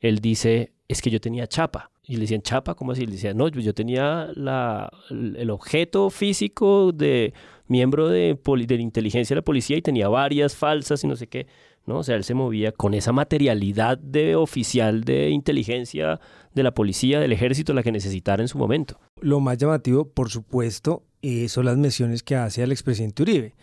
él 0.00 0.18
dice, 0.18 0.74
es 0.86 1.00
que 1.00 1.08
yo 1.08 1.18
tenía 1.18 1.46
chapa. 1.46 1.90
Y 2.04 2.16
le 2.16 2.20
decían, 2.20 2.42
chapa, 2.42 2.74
¿cómo 2.74 2.92
así? 2.92 3.06
Le 3.06 3.12
decían, 3.12 3.38
no, 3.38 3.48
yo 3.48 3.72
tenía 3.72 4.28
la, 4.34 4.92
el 5.08 5.48
objeto 5.48 6.10
físico 6.10 6.92
de 6.92 7.32
miembro 7.68 8.10
de, 8.10 8.38
de 8.66 8.76
la 8.76 8.82
inteligencia 8.82 9.34
de 9.34 9.38
la 9.38 9.44
policía 9.44 9.78
y 9.78 9.82
tenía 9.82 10.10
varias 10.10 10.54
falsas 10.54 11.02
y 11.04 11.06
no 11.06 11.16
sé 11.16 11.26
qué. 11.26 11.46
¿no? 11.86 12.00
O 12.00 12.02
sea, 12.02 12.16
él 12.16 12.24
se 12.24 12.34
movía 12.34 12.72
con 12.72 12.92
esa 12.92 13.12
materialidad 13.12 13.96
de 13.96 14.36
oficial 14.36 15.04
de 15.04 15.30
inteligencia 15.30 16.20
de 16.52 16.62
la 16.62 16.74
policía, 16.74 17.18
del 17.18 17.32
ejército, 17.32 17.72
la 17.72 17.82
que 17.82 17.92
necesitara 17.92 18.42
en 18.42 18.48
su 18.48 18.58
momento. 18.58 19.00
Lo 19.22 19.40
más 19.40 19.56
llamativo, 19.56 20.04
por 20.04 20.28
supuesto, 20.28 21.02
eh, 21.22 21.48
son 21.48 21.64
las 21.64 21.78
menciones 21.78 22.22
que 22.22 22.36
hace 22.36 22.62
al 22.62 22.72
expresidente 22.72 23.22
Uribe. 23.22 23.54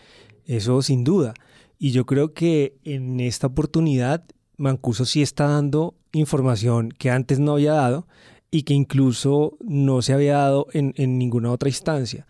Eso 0.47 0.81
sin 0.81 1.03
duda. 1.03 1.35
Y 1.79 1.91
yo 1.91 2.05
creo 2.05 2.33
que 2.33 2.75
en 2.83 3.19
esta 3.21 3.47
oportunidad 3.47 4.25
Mancuso 4.57 5.05
sí 5.05 5.21
está 5.21 5.47
dando 5.47 5.95
información 6.11 6.89
que 6.91 7.09
antes 7.09 7.39
no 7.39 7.53
había 7.53 7.73
dado 7.73 8.05
y 8.51 8.63
que 8.63 8.73
incluso 8.73 9.57
no 9.61 10.01
se 10.01 10.11
había 10.11 10.37
dado 10.37 10.67
en, 10.73 10.93
en 10.97 11.17
ninguna 11.17 11.51
otra 11.51 11.69
instancia. 11.69 12.27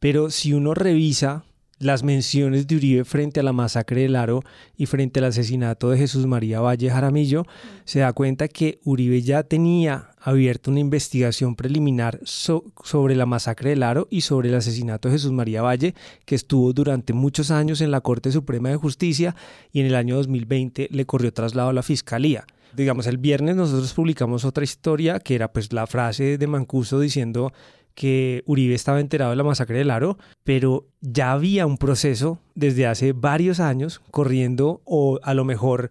Pero 0.00 0.30
si 0.30 0.54
uno 0.54 0.72
revisa 0.72 1.44
las 1.78 2.02
menciones 2.02 2.66
de 2.66 2.76
Uribe 2.76 3.04
frente 3.04 3.40
a 3.40 3.42
la 3.42 3.52
masacre 3.52 4.02
del 4.02 4.16
Aro 4.16 4.42
y 4.76 4.86
frente 4.86 5.20
al 5.20 5.26
asesinato 5.26 5.90
de 5.90 5.98
Jesús 5.98 6.26
María 6.26 6.60
Valle 6.60 6.90
Jaramillo, 6.90 7.44
se 7.84 8.00
da 8.00 8.12
cuenta 8.12 8.48
que 8.48 8.80
Uribe 8.84 9.20
ya 9.22 9.42
tenía 9.42 10.10
abierta 10.18 10.70
una 10.70 10.80
investigación 10.80 11.54
preliminar 11.54 12.20
sobre 12.24 13.14
la 13.14 13.26
masacre 13.26 13.70
del 13.70 13.82
Aro 13.82 14.08
y 14.10 14.22
sobre 14.22 14.48
el 14.48 14.54
asesinato 14.54 15.08
de 15.08 15.14
Jesús 15.14 15.32
María 15.32 15.62
Valle, 15.62 15.94
que 16.24 16.34
estuvo 16.34 16.72
durante 16.72 17.12
muchos 17.12 17.50
años 17.50 17.80
en 17.80 17.90
la 17.90 18.00
Corte 18.00 18.32
Suprema 18.32 18.70
de 18.70 18.76
Justicia 18.76 19.36
y 19.72 19.80
en 19.80 19.86
el 19.86 19.94
año 19.94 20.16
2020 20.16 20.88
le 20.90 21.06
corrió 21.06 21.32
traslado 21.32 21.68
a 21.68 21.74
la 21.74 21.82
Fiscalía. 21.82 22.46
Digamos, 22.74 23.06
el 23.06 23.16
viernes 23.16 23.56
nosotros 23.56 23.92
publicamos 23.94 24.44
otra 24.44 24.64
historia 24.64 25.18
que 25.20 25.34
era 25.34 25.52
pues 25.52 25.72
la 25.72 25.86
frase 25.86 26.36
de 26.36 26.46
Mancuso 26.46 27.00
diciendo 27.00 27.52
que 27.96 28.44
Uribe 28.46 28.74
estaba 28.74 29.00
enterado 29.00 29.30
de 29.30 29.36
la 29.36 29.42
masacre 29.42 29.78
del 29.78 29.90
Aro, 29.90 30.18
pero 30.44 30.86
ya 31.00 31.32
había 31.32 31.66
un 31.66 31.78
proceso 31.78 32.38
desde 32.54 32.86
hace 32.86 33.12
varios 33.12 33.58
años 33.58 34.00
corriendo 34.12 34.82
o 34.84 35.18
a 35.24 35.34
lo 35.34 35.44
mejor 35.44 35.90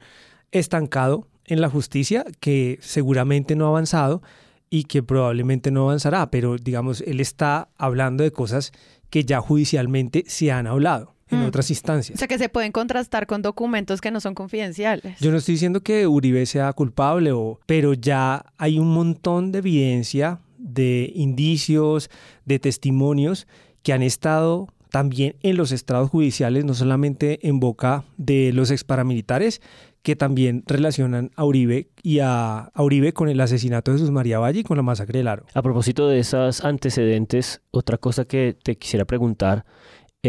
estancado 0.52 1.28
en 1.46 1.62
la 1.62 1.70
justicia 1.70 2.24
que 2.39 2.78
seguramente 2.82 3.56
no 3.56 3.65
ha 3.65 3.70
avanzado 3.70 4.22
y 4.70 4.86
que 4.86 5.04
probablemente 5.04 5.72
no 5.72 5.84
avanzará, 5.84 6.32
pero 6.32 6.58
digamos, 6.58 7.02
él 7.02 7.20
está 7.20 7.70
hablando 7.78 8.24
de 8.24 8.32
cosas 8.32 8.72
que 9.10 9.24
ya 9.26 9.39
judicialmente 9.41 10.24
se 10.28 10.52
han 10.52 10.68
hablado 10.68 11.13
en 11.30 11.39
Mm. 11.41 11.46
otras 11.46 11.70
instancias. 11.72 12.15
O 12.15 12.20
sea, 12.20 12.28
que 12.28 12.38
se 12.38 12.50
pueden 12.50 12.72
contrastar 12.72 13.26
con 13.26 13.41
documentos 13.41 14.00
que 14.00 14.12
no 14.12 14.20
son 14.20 14.36
confidenciales. 14.36 15.20
Yo 15.20 15.32
no 15.32 15.38
estoy 15.38 15.54
diciendo 15.56 15.82
que 15.82 16.06
Uribe 16.06 16.46
sea 16.46 16.72
culpable, 16.74 17.32
o, 17.32 17.60
pero 17.65 17.94
ya 17.94 18.46
hay 18.58 18.78
un 18.78 18.94
montón 18.94 19.52
de 19.52 19.60
evidencia, 19.60 20.39
de 20.65 21.12
indicios, 21.15 22.10
de 22.45 22.60
testimonios 22.60 23.47
que 23.84 23.93
han 23.93 24.01
estado 24.01 24.67
también 24.89 25.36
en 25.41 25.58
los 25.58 25.71
estrados 25.71 26.10
judiciales, 26.10 26.65
no 26.65 26.73
solamente 26.73 27.47
en 27.47 27.60
boca 27.60 28.06
de 28.17 28.51
los 28.54 28.71
exparamilitares, 28.71 29.62
que 30.01 30.15
también 30.15 30.63
relacionan 30.67 31.32
a 31.36 31.45
Uribe 31.45 31.89
y 32.04 32.19
a, 32.19 32.60
a 32.60 32.84
Uribe 32.84 33.12
con 33.12 33.28
el 33.28 33.41
asesinato 33.41 33.91
de 33.91 33.97
Jesús 33.97 34.12
María 34.12 34.39
Valle 34.39 34.60
y 34.60 34.63
con 34.63 34.78
la 34.78 34.84
masacre 34.84 35.17
del 35.17 35.28
Aro. 35.28 35.45
A 35.54 35.62
propósito 35.62 36.08
de 36.08 36.19
esos 36.19 36.63
antecedentes, 36.63 37.62
otra 37.71 37.97
cosa 37.97 38.25
que 38.25 38.56
te 38.62 38.78
quisiera 38.78 39.06
preguntar 39.06 39.65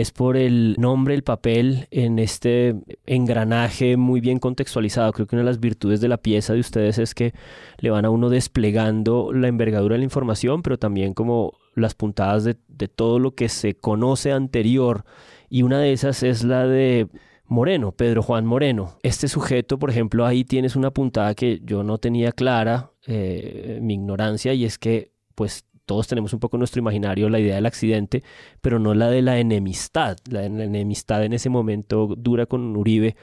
es 0.01 0.11
por 0.13 0.37
el 0.37 0.77
nombre, 0.79 1.15
el 1.15 1.23
papel 1.23 1.89
en 1.91 2.19
este 2.19 2.75
engranaje 3.07 3.97
muy 3.97 4.21
bien 4.21 4.39
contextualizado. 4.39 5.13
Creo 5.13 5.27
que 5.27 5.37
una 5.37 5.43
de 5.43 5.51
las 5.51 5.61
virtudes 5.61 6.01
de 6.01 6.09
la 6.09 6.17
pieza 6.17 6.53
de 6.53 6.61
ustedes 6.61 6.99
es 6.99 7.15
que 7.15 7.33
le 7.79 7.91
van 7.91 8.05
a 8.05 8.11
uno 8.11 8.29
desplegando 8.29 9.33
la 9.33 9.49
envergadura 9.49 9.95
de 9.95 9.99
la 9.99 10.05
información, 10.05 10.63
pero 10.63 10.79
también 10.79 11.15
como 11.15 11.55
las 11.75 11.95
puntadas 11.95 12.45
de, 12.45 12.55
todo 12.89 13.19
lo 13.19 13.35
que 13.35 13.49
se 13.49 13.75
conoce 13.75 14.33
anterior. 14.33 15.05
Y 15.49 15.63
una 15.63 15.79
de 15.79 15.93
esas 15.93 16.23
es 16.23 16.43
la 16.43 16.67
de 16.67 17.09
Moreno, 17.45 17.93
Pedro 17.93 18.23
Juan 18.23 18.47
Moreno. 18.47 18.97
Este 19.03 19.29
sujeto, 19.29 19.79
por 19.79 19.91
ejemplo, 19.91 20.27
ahí 20.27 20.45
tienes 20.45 20.75
una 20.75 20.91
puntada 20.91 21.35
que 21.35 21.61
yo 21.65 21.83
no 21.83 21.99
tenía 21.99 22.33
clara, 22.33 22.93
eh, 23.07 23.79
mi 23.83 23.95
ignorancia, 23.95 24.55
y 24.55 24.65
es 24.65 24.79
que 24.79 25.13
pues 25.35 25.66
todos 25.87 26.07
tenemos 26.09 26.33
un 26.33 26.41
poco 26.41 26.59
nuestro 26.59 26.81
imaginario 26.81 27.29
la 27.29 27.41
idea 27.41 27.55
del 27.55 27.67
accidente, 27.67 28.23
pero 28.61 28.79
no 28.79 28.93
la 28.93 29.09
de 29.09 29.23
la 29.23 29.39
enemistad. 29.39 30.19
La, 30.29 30.45
enemistad 30.45 31.25
en 31.25 31.33
ese 31.33 31.49
momento 31.49 32.15
dura 32.17 32.47
con 32.47 32.77
Uribe. 32.77 33.17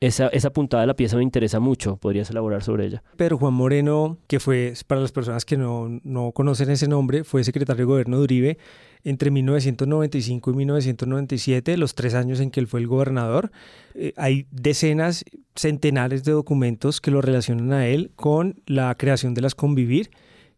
Esa, 0.00 0.26
esa 0.28 0.50
puntada 0.50 0.82
de 0.82 0.88
la 0.88 0.96
pieza 0.96 1.16
me 1.16 1.22
interesa 1.22 1.60
mucho. 1.60 1.96
¿Podrías 1.96 2.28
elaborar 2.30 2.62
sobre 2.62 2.86
ella? 2.86 3.02
Pedro 3.16 3.38
Juan 3.38 3.54
Moreno, 3.54 4.18
que 4.26 4.40
fue, 4.40 4.74
para 4.86 5.00
las 5.00 5.12
personas 5.12 5.44
que 5.44 5.56
no, 5.56 6.00
no 6.02 6.32
conocen 6.32 6.70
ese 6.70 6.88
nombre, 6.88 7.24
fue 7.24 7.44
secretario 7.44 7.86
de 7.86 7.92
gobierno 7.92 8.18
de 8.18 8.22
Uribe 8.24 8.58
entre 9.04 9.30
1995 9.30 10.50
y 10.50 10.54
1997, 10.54 11.76
los 11.76 11.94
tres 11.94 12.14
años 12.14 12.40
en 12.40 12.50
que 12.50 12.60
él 12.60 12.66
fue 12.66 12.80
el 12.80 12.86
gobernador. 12.86 13.50
Eh, 13.94 14.12
hay 14.16 14.46
decenas, 14.50 15.24
centenares 15.54 16.24
de 16.24 16.32
documentos 16.32 17.00
que 17.00 17.10
lo 17.10 17.20
relacionan 17.20 17.72
a 17.72 17.86
él 17.86 18.12
con 18.14 18.60
la 18.66 18.94
creación 18.94 19.34
de 19.34 19.40
las 19.40 19.54
Convivir, 19.54 20.10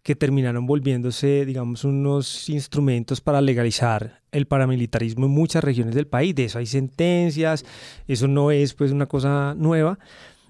que 0.05 0.15
terminaron 0.15 0.67
volviéndose, 0.67 1.47
digamos, 1.47 1.83
unos 1.83 2.51
instrumentos 2.51 3.23
para 3.23 3.41
legalizar 3.41 4.21
el 4.33 4.47
paramilitarismo 4.47 5.25
en 5.25 5.33
muchas 5.33 5.65
regiones 5.65 5.95
del 5.95 6.07
país. 6.07 6.35
De 6.35 6.45
eso 6.45 6.59
hay 6.59 6.67
sentencias, 6.67 7.65
eso 8.07 8.29
no 8.29 8.51
es 8.51 8.75
pues 8.75 8.93
una 8.93 9.07
cosa 9.07 9.55
nueva. 9.57 9.99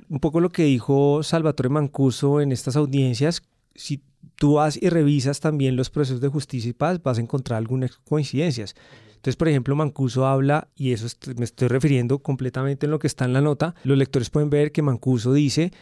Un 0.08 0.18
poco 0.18 0.40
lo 0.40 0.50
que 0.50 0.64
dijo 0.64 1.22
Salvatore 1.22 1.68
Mancuso 1.68 2.40
en 2.40 2.50
estas 2.50 2.74
audiencias, 2.74 3.44
si 3.76 4.02
tú 4.34 4.54
vas 4.54 4.76
y 4.82 4.88
revisas 4.88 5.38
también 5.38 5.76
los 5.76 5.88
procesos 5.88 6.20
de 6.20 6.26
justicia 6.26 6.70
y 6.70 6.72
paz, 6.72 7.00
vas 7.00 7.18
a 7.18 7.22
encontrar 7.22 7.58
algunas 7.58 7.96
coincidencias. 7.98 8.74
Entonces, 9.14 9.36
por 9.36 9.46
ejemplo, 9.46 9.76
Mancuso 9.76 10.26
habla, 10.26 10.66
y 10.74 10.90
eso 10.90 11.06
me 11.36 11.44
estoy 11.44 11.68
refiriendo 11.68 12.18
completamente 12.18 12.86
en 12.86 12.90
lo 12.90 12.98
que 12.98 13.06
está 13.06 13.24
en 13.24 13.32
la 13.32 13.40
nota, 13.40 13.76
los 13.84 13.96
lectores 13.96 14.30
pueden 14.30 14.50
ver 14.50 14.72
que 14.72 14.82
Mancuso 14.82 15.32
dice 15.32 15.72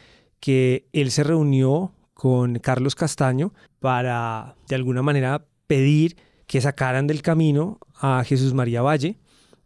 que 0.41 0.89
él 0.93 1.11
se 1.11 1.25
reunió 1.25 1.95
con 2.23 2.61
Carlos 2.61 2.95
Castaño 2.95 3.53
para, 3.81 4.55
de 4.69 4.77
alguna 4.77 5.03
manera, 5.03 5.45
pedir 5.67 6.17
que 6.47 6.61
sacaran 6.61 7.09
del 7.09 7.21
camino 7.21 7.81
a 7.97 8.23
Jesús 8.23 8.55
María 8.55 8.81
Valle, 8.81 9.19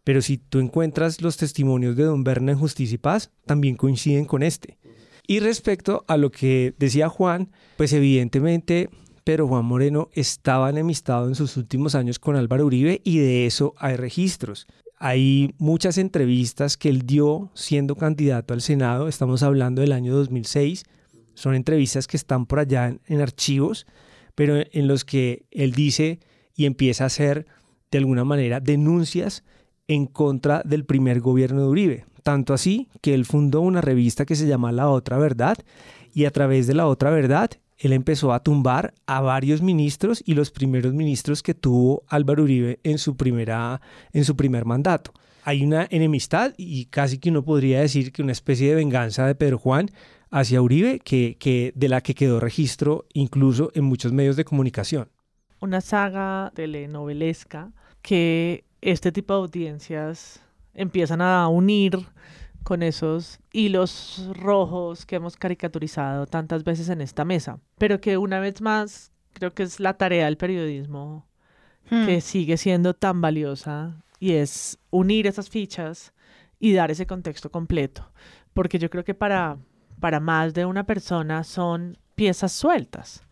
pero 0.03 0.23
si 0.23 0.39
tú 0.39 0.57
encuentras 0.57 1.21
los 1.21 1.37
testimonios 1.37 1.95
de 1.95 2.05
Don 2.05 2.23
Berna 2.23 2.53
en 2.53 2.57
Justicia 2.57 2.95
y 2.95 2.97
Paz, 2.97 3.29
también 3.45 3.75
coinciden 3.75 4.25
con 4.25 4.41
este. 4.41 4.79
Y 5.27 5.39
respecto 5.39 6.03
a 6.07 6.17
lo 6.17 6.31
que 6.31 6.73
decía 6.79 7.09
Juan, 7.09 7.51
pues 7.75 7.93
evidentemente 7.93 8.89
Pedro 9.23 9.47
Juan 9.47 9.65
Moreno 9.65 10.09
estaba 10.13 10.71
enemistado 10.71 11.27
en 11.27 11.35
sus 11.35 11.57
últimos 11.57 11.93
años 11.93 12.17
con 12.17 12.37
Álvaro 12.37 12.65
Uribe 12.65 13.01
y 13.03 13.19
de 13.19 13.45
eso 13.45 13.75
hay 13.77 13.97
registros. 13.97 14.65
Hay 14.97 15.53
muchas 15.59 15.99
entrevistas 15.99 16.75
que 16.75 16.89
él 16.89 17.03
dio 17.03 17.51
siendo 17.53 17.95
candidato 17.95 18.55
al 18.55 18.61
Senado, 18.61 19.07
estamos 19.07 19.43
hablando 19.43 19.83
del 19.83 19.91
año 19.91 20.15
2006, 20.15 20.85
son 21.37 21.53
entrevistas 21.53 22.07
que 22.07 22.17
están 22.17 22.47
por 22.47 22.57
allá 22.57 22.97
en, 23.05 23.21
archivos, 23.21 23.85
pero 24.33 24.55
en 24.57 24.87
los 24.87 25.05
que 25.05 25.45
él 25.51 25.73
dice 25.73 26.19
y 26.55 26.65
empieza 26.65 27.03
a 27.03 27.07
hacer 27.07 27.45
de 27.91 27.99
alguna 27.99 28.23
manera 28.23 28.59
denuncias 28.59 29.43
en 29.87 30.07
contra 30.07 30.63
del 30.65 30.83
primer 30.83 31.21
gobierno 31.21 31.61
de 31.61 31.67
Uribe. 31.67 32.05
Tanto 32.23 32.55
así 32.55 32.89
que 33.01 33.13
él 33.13 33.25
fundó 33.25 33.61
una 33.61 33.81
revista 33.81 34.25
que 34.25 34.35
se 34.35 34.47
llama 34.47 34.71
La 34.71 34.89
Otra 34.89 35.19
Verdad 35.19 35.57
y 36.11 36.25
a 36.25 36.31
través 36.31 36.65
de 36.65 36.73
La 36.73 36.87
Otra 36.87 37.11
Verdad 37.11 37.51
él 37.77 37.93
empezó 37.93 38.33
a 38.33 38.41
tumbar 38.41 38.95
a 39.05 39.21
varios 39.21 39.61
ministros 39.61 40.23
y 40.25 40.33
los 40.33 40.49
primeros 40.49 40.93
ministros 40.93 41.43
que 41.43 41.53
tuvo 41.53 42.03
Álvaro 42.07 42.43
Uribe 42.43 42.79
en 42.81 42.97
su, 42.97 43.15
primera, 43.15 43.79
en 44.11 44.25
su 44.25 44.35
primer 44.35 44.65
mandato. 44.65 45.13
Hay 45.43 45.63
una 45.63 45.87
enemistad 45.91 46.53
y 46.57 46.85
casi 46.85 47.19
que 47.19 47.29
uno 47.29 47.43
podría 47.43 47.79
decir 47.79 48.11
que 48.11 48.23
una 48.23 48.31
especie 48.31 48.69
de 48.69 48.75
venganza 48.75 49.27
de 49.27 49.35
Pedro 49.35 49.59
Juan 49.59 49.91
hacia 50.29 50.61
Uribe 50.61 50.99
que, 50.99 51.37
que 51.39 51.71
de 51.75 51.89
la 51.89 52.01
que 52.01 52.15
quedó 52.15 52.39
registro 52.39 53.05
incluso 53.13 53.71
en 53.73 53.85
muchos 53.85 54.11
medios 54.13 54.35
de 54.35 54.45
comunicación. 54.45 55.09
Una 55.59 55.81
saga 55.81 56.51
telenovelesca 56.53 57.71
que 58.01 58.65
este 58.81 59.11
tipo 59.11 59.33
de 59.33 59.39
audiencias 59.39 60.41
empiezan 60.73 61.21
a 61.21 61.47
unir 61.47 61.97
con 62.63 62.83
esos 62.83 63.39
hilos 63.53 64.29
rojos 64.33 65.05
que 65.05 65.15
hemos 65.15 65.37
caricaturizado 65.37 66.27
tantas 66.27 66.63
veces 66.63 66.89
en 66.89 67.01
esta 67.01 67.25
mesa, 67.25 67.59
pero 67.77 67.99
que 68.01 68.17
una 68.17 68.39
vez 68.39 68.61
más 68.61 69.11
creo 69.33 69.53
que 69.53 69.63
es 69.63 69.79
la 69.79 69.95
tarea 69.95 70.25
del 70.25 70.37
periodismo 70.37 71.27
Hmm. 71.89 72.05
que 72.05 72.21
sigue 72.21 72.57
siendo 72.57 72.93
tan 72.93 73.21
valiosa 73.21 74.03
y 74.19 74.33
es 74.33 74.77
unir 74.89 75.25
esas 75.25 75.49
fichas 75.49 76.13
y 76.59 76.73
dar 76.73 76.91
ese 76.91 77.07
contexto 77.07 77.49
completo, 77.49 78.11
porque 78.53 78.77
yo 78.79 78.89
creo 78.89 79.05
que 79.05 79.13
para, 79.13 79.57
para 79.99 80.19
más 80.19 80.53
de 80.53 80.65
una 80.65 80.85
persona 80.85 81.43
son 81.43 81.97
piezas 82.15 82.51
sueltas. 82.51 83.23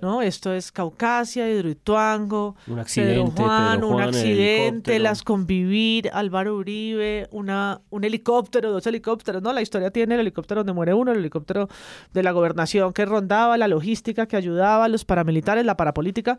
¿no? 0.00 0.20
Esto 0.20 0.52
es 0.52 0.70
Caucasia, 0.70 1.50
Hidroituango, 1.50 2.56
Un 2.66 2.74
Pedro 2.74 2.80
accidente, 2.82 3.42
Juan, 3.42 3.76
Pedro 3.76 3.88
un 3.88 3.94
Juan, 3.94 4.08
el 4.08 4.14
accidente, 4.14 4.98
las 4.98 5.22
convivir, 5.22 6.10
Álvaro 6.12 6.56
Uribe, 6.56 7.28
una, 7.30 7.80
un 7.90 8.04
helicóptero, 8.04 8.70
dos 8.70 8.86
helicópteros, 8.86 9.42
¿no? 9.42 9.52
La 9.52 9.62
historia 9.62 9.90
tiene 9.90 10.14
el 10.14 10.20
helicóptero 10.20 10.60
donde 10.60 10.74
muere 10.74 10.92
uno, 10.92 11.12
el 11.12 11.18
helicóptero 11.18 11.68
de 12.12 12.22
la 12.22 12.32
gobernación 12.32 12.92
que 12.92 13.06
rondaba, 13.06 13.56
la 13.56 13.68
logística 13.68 14.26
que 14.26 14.36
ayudaba, 14.36 14.88
los 14.88 15.04
paramilitares, 15.06 15.64
la 15.64 15.76
parapolítica. 15.76 16.38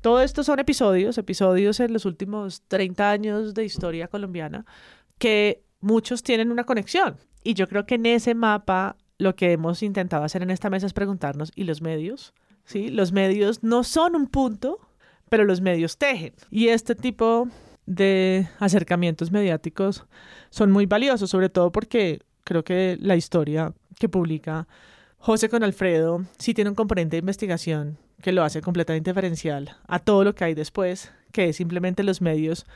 Todo 0.00 0.22
esto 0.22 0.42
son 0.42 0.58
episodios, 0.58 1.18
episodios 1.18 1.80
en 1.80 1.92
los 1.92 2.06
últimos 2.06 2.62
30 2.68 3.10
años 3.10 3.54
de 3.54 3.64
historia 3.64 4.08
colombiana 4.08 4.64
que 5.18 5.62
muchos 5.80 6.22
tienen 6.22 6.50
una 6.50 6.64
conexión. 6.64 7.16
Y 7.44 7.54
yo 7.54 7.68
creo 7.68 7.86
que 7.86 7.96
en 7.96 8.06
ese 8.06 8.34
mapa 8.34 8.96
lo 9.18 9.34
que 9.36 9.52
hemos 9.52 9.82
intentado 9.82 10.24
hacer 10.24 10.42
en 10.42 10.50
esta 10.50 10.70
mesa 10.70 10.86
es 10.86 10.92
preguntarnos, 10.92 11.52
¿y 11.54 11.64
los 11.64 11.82
medios? 11.82 12.34
¿Sí? 12.64 12.88
Los 12.88 13.12
medios 13.12 13.62
no 13.62 13.84
son 13.84 14.14
un 14.16 14.26
punto, 14.26 14.78
pero 15.28 15.44
los 15.44 15.60
medios 15.60 15.98
tejen. 15.98 16.34
Y 16.50 16.68
este 16.68 16.94
tipo 16.94 17.48
de 17.86 18.48
acercamientos 18.58 19.32
mediáticos 19.32 20.06
son 20.50 20.70
muy 20.70 20.86
valiosos, 20.86 21.30
sobre 21.30 21.48
todo 21.48 21.72
porque 21.72 22.20
creo 22.44 22.64
que 22.64 22.96
la 23.00 23.16
historia 23.16 23.72
que 23.98 24.08
publica 24.08 24.68
José 25.18 25.48
con 25.48 25.62
Alfredo 25.62 26.24
sí 26.38 26.54
tiene 26.54 26.70
un 26.70 26.76
componente 26.76 27.16
de 27.16 27.20
investigación 27.20 27.98
que 28.20 28.32
lo 28.32 28.44
hace 28.44 28.60
completamente 28.60 29.10
diferencial 29.10 29.76
a 29.86 29.98
todo 29.98 30.24
lo 30.24 30.34
que 30.34 30.44
hay 30.44 30.54
después, 30.54 31.12
que 31.32 31.48
es 31.48 31.56
simplemente 31.56 32.02
los 32.02 32.20
medios 32.20 32.66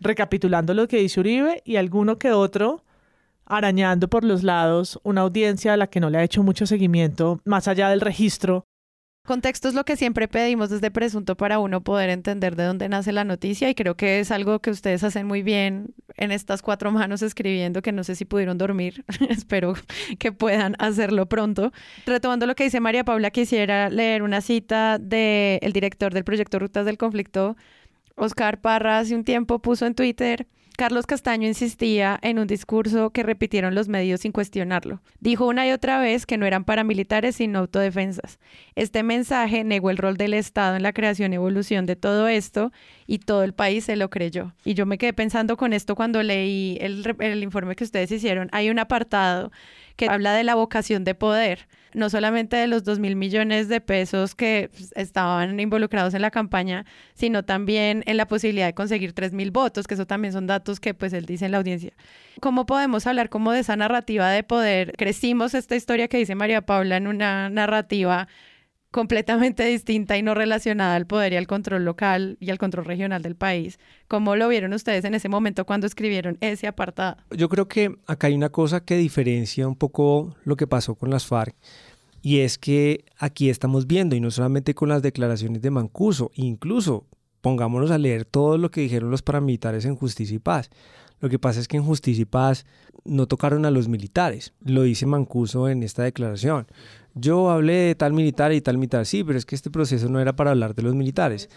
recapitulando 0.00 0.74
lo 0.74 0.88
que 0.88 0.98
dice 0.98 1.20
Uribe 1.20 1.62
y 1.64 1.76
alguno 1.76 2.18
que 2.18 2.32
otro 2.32 2.84
arañando 3.50 4.08
por 4.08 4.24
los 4.24 4.42
lados 4.42 4.98
una 5.02 5.22
audiencia 5.22 5.74
a 5.74 5.76
la 5.76 5.88
que 5.88 6.00
no 6.00 6.10
le 6.10 6.18
ha 6.18 6.24
hecho 6.24 6.42
mucho 6.42 6.66
seguimiento, 6.66 7.40
más 7.44 7.68
allá 7.68 7.88
del 7.90 8.00
registro 8.00 8.64
Contexto 9.26 9.68
es 9.68 9.74
lo 9.74 9.84
que 9.84 9.96
siempre 9.96 10.28
pedimos 10.28 10.70
desde 10.70 10.90
Presunto 10.90 11.36
para 11.36 11.58
uno 11.58 11.82
poder 11.82 12.10
entender 12.10 12.56
de 12.56 12.64
dónde 12.64 12.88
nace 12.88 13.12
la 13.12 13.22
noticia 13.22 13.68
y 13.68 13.74
creo 13.74 13.94
que 13.94 14.18
es 14.18 14.30
algo 14.30 14.58
que 14.60 14.70
ustedes 14.70 15.04
hacen 15.04 15.26
muy 15.26 15.42
bien 15.42 15.94
en 16.16 16.32
estas 16.32 16.62
cuatro 16.62 16.90
manos 16.90 17.22
escribiendo 17.22 17.82
que 17.82 17.92
no 17.92 18.02
sé 18.02 18.16
si 18.16 18.24
pudieron 18.24 18.58
dormir, 18.58 19.04
espero 19.28 19.74
que 20.18 20.32
puedan 20.32 20.74
hacerlo 20.78 21.26
pronto. 21.26 21.70
Retomando 22.06 22.46
lo 22.46 22.54
que 22.54 22.64
dice 22.64 22.80
María 22.80 23.04
Paula, 23.04 23.30
quisiera 23.30 23.90
leer 23.90 24.22
una 24.22 24.40
cita 24.40 24.98
del 24.98 25.72
director 25.72 26.12
del 26.12 26.24
proyecto 26.24 26.58
Rutas 26.58 26.86
del 26.86 26.98
Conflicto, 26.98 27.56
Oscar 28.16 28.60
Parra, 28.60 28.98
hace 28.98 29.14
un 29.14 29.24
tiempo 29.24 29.60
puso 29.60 29.86
en 29.86 29.94
Twitter 29.94 30.48
Carlos 30.80 31.04
Castaño 31.04 31.46
insistía 31.46 32.18
en 32.22 32.38
un 32.38 32.46
discurso 32.46 33.10
que 33.10 33.22
repitieron 33.22 33.74
los 33.74 33.88
medios 33.88 34.22
sin 34.22 34.32
cuestionarlo. 34.32 35.02
Dijo 35.18 35.46
una 35.46 35.68
y 35.68 35.72
otra 35.72 36.00
vez 36.00 36.24
que 36.24 36.38
no 36.38 36.46
eran 36.46 36.64
paramilitares 36.64 37.36
sino 37.36 37.58
autodefensas. 37.58 38.38
Este 38.76 39.02
mensaje 39.02 39.62
negó 39.62 39.90
el 39.90 39.98
rol 39.98 40.16
del 40.16 40.32
Estado 40.32 40.76
en 40.76 40.82
la 40.82 40.94
creación 40.94 41.34
y 41.34 41.36
evolución 41.36 41.84
de 41.84 41.96
todo 41.96 42.28
esto 42.28 42.72
y 43.06 43.18
todo 43.18 43.44
el 43.44 43.52
país 43.52 43.84
se 43.84 43.96
lo 43.96 44.08
creyó. 44.08 44.54
Y 44.64 44.72
yo 44.72 44.86
me 44.86 44.96
quedé 44.96 45.12
pensando 45.12 45.58
con 45.58 45.74
esto 45.74 45.94
cuando 45.94 46.22
leí 46.22 46.78
el, 46.80 47.14
el 47.18 47.42
informe 47.42 47.76
que 47.76 47.84
ustedes 47.84 48.10
hicieron. 48.10 48.48
Hay 48.50 48.70
un 48.70 48.78
apartado 48.78 49.52
que 49.96 50.08
habla 50.08 50.32
de 50.32 50.44
la 50.44 50.54
vocación 50.54 51.04
de 51.04 51.14
poder, 51.14 51.68
no 51.94 52.10
solamente 52.10 52.56
de 52.56 52.66
los 52.66 52.84
dos 52.84 52.98
mil 52.98 53.16
millones 53.16 53.68
de 53.68 53.80
pesos 53.80 54.34
que 54.34 54.70
pues, 54.72 54.92
estaban 54.96 55.58
involucrados 55.60 56.14
en 56.14 56.22
la 56.22 56.30
campaña, 56.30 56.84
sino 57.14 57.44
también 57.44 58.02
en 58.06 58.16
la 58.16 58.26
posibilidad 58.26 58.66
de 58.66 58.74
conseguir 58.74 59.12
tres 59.12 59.32
mil 59.32 59.50
votos, 59.50 59.86
que 59.86 59.94
eso 59.94 60.06
también 60.06 60.32
son 60.32 60.46
datos 60.46 60.80
que 60.80 60.94
pues 60.94 61.12
él 61.12 61.26
dice 61.26 61.46
en 61.46 61.52
la 61.52 61.58
audiencia. 61.58 61.92
¿Cómo 62.40 62.66
podemos 62.66 63.06
hablar 63.06 63.28
como 63.28 63.52
de 63.52 63.60
esa 63.60 63.76
narrativa 63.76 64.30
de 64.30 64.42
poder? 64.42 64.92
Crecimos 64.96 65.54
esta 65.54 65.76
historia 65.76 66.08
que 66.08 66.18
dice 66.18 66.34
María 66.34 66.62
Paula 66.62 66.96
en 66.96 67.06
una 67.06 67.50
narrativa 67.50 68.28
completamente 68.90 69.64
distinta 69.64 70.16
y 70.18 70.22
no 70.22 70.34
relacionada 70.34 70.96
al 70.96 71.06
poder 71.06 71.32
y 71.32 71.36
al 71.36 71.46
control 71.46 71.84
local 71.84 72.36
y 72.40 72.50
al 72.50 72.58
control 72.58 72.86
regional 72.86 73.22
del 73.22 73.36
país. 73.36 73.78
¿Cómo 74.08 74.36
lo 74.36 74.48
vieron 74.48 74.72
ustedes 74.72 75.04
en 75.04 75.14
ese 75.14 75.28
momento 75.28 75.64
cuando 75.64 75.86
escribieron 75.86 76.38
ese 76.40 76.66
apartado? 76.66 77.16
Yo 77.30 77.48
creo 77.48 77.68
que 77.68 77.94
acá 78.06 78.26
hay 78.26 78.34
una 78.34 78.48
cosa 78.48 78.84
que 78.84 78.96
diferencia 78.96 79.68
un 79.68 79.76
poco 79.76 80.36
lo 80.44 80.56
que 80.56 80.66
pasó 80.66 80.94
con 80.94 81.10
las 81.10 81.26
FARC 81.26 81.54
y 82.22 82.40
es 82.40 82.58
que 82.58 83.04
aquí 83.18 83.48
estamos 83.48 83.86
viendo, 83.86 84.14
y 84.14 84.20
no 84.20 84.30
solamente 84.30 84.74
con 84.74 84.90
las 84.90 85.02
declaraciones 85.02 85.62
de 85.62 85.70
Mancuso, 85.70 86.30
incluso 86.34 87.06
pongámonos 87.40 87.90
a 87.90 87.98
leer 87.98 88.26
todo 88.26 88.58
lo 88.58 88.70
que 88.70 88.82
dijeron 88.82 89.10
los 89.10 89.22
paramilitares 89.22 89.86
en 89.86 89.96
Justicia 89.96 90.36
y 90.36 90.38
Paz. 90.38 90.68
Lo 91.20 91.28
que 91.30 91.38
pasa 91.38 91.60
es 91.60 91.68
que 91.68 91.78
en 91.78 91.84
Justicia 91.84 92.22
y 92.22 92.26
Paz 92.26 92.66
no 93.04 93.26
tocaron 93.26 93.64
a 93.64 93.70
los 93.70 93.88
militares, 93.88 94.52
lo 94.62 94.82
dice 94.82 95.06
Mancuso 95.06 95.68
en 95.68 95.82
esta 95.82 96.02
declaración 96.02 96.66
yo 97.14 97.50
hablé 97.50 97.74
de 97.74 97.94
tal 97.94 98.12
militar 98.12 98.52
y 98.52 98.60
tal 98.60 98.78
militar, 98.78 99.06
sí, 99.06 99.24
pero 99.24 99.38
es 99.38 99.46
que 99.46 99.54
este 99.54 99.70
proceso 99.70 100.08
no 100.08 100.20
era 100.20 100.34
para 100.34 100.50
hablar 100.50 100.74
de 100.74 100.82
los 100.82 100.94
militares. 100.94 101.48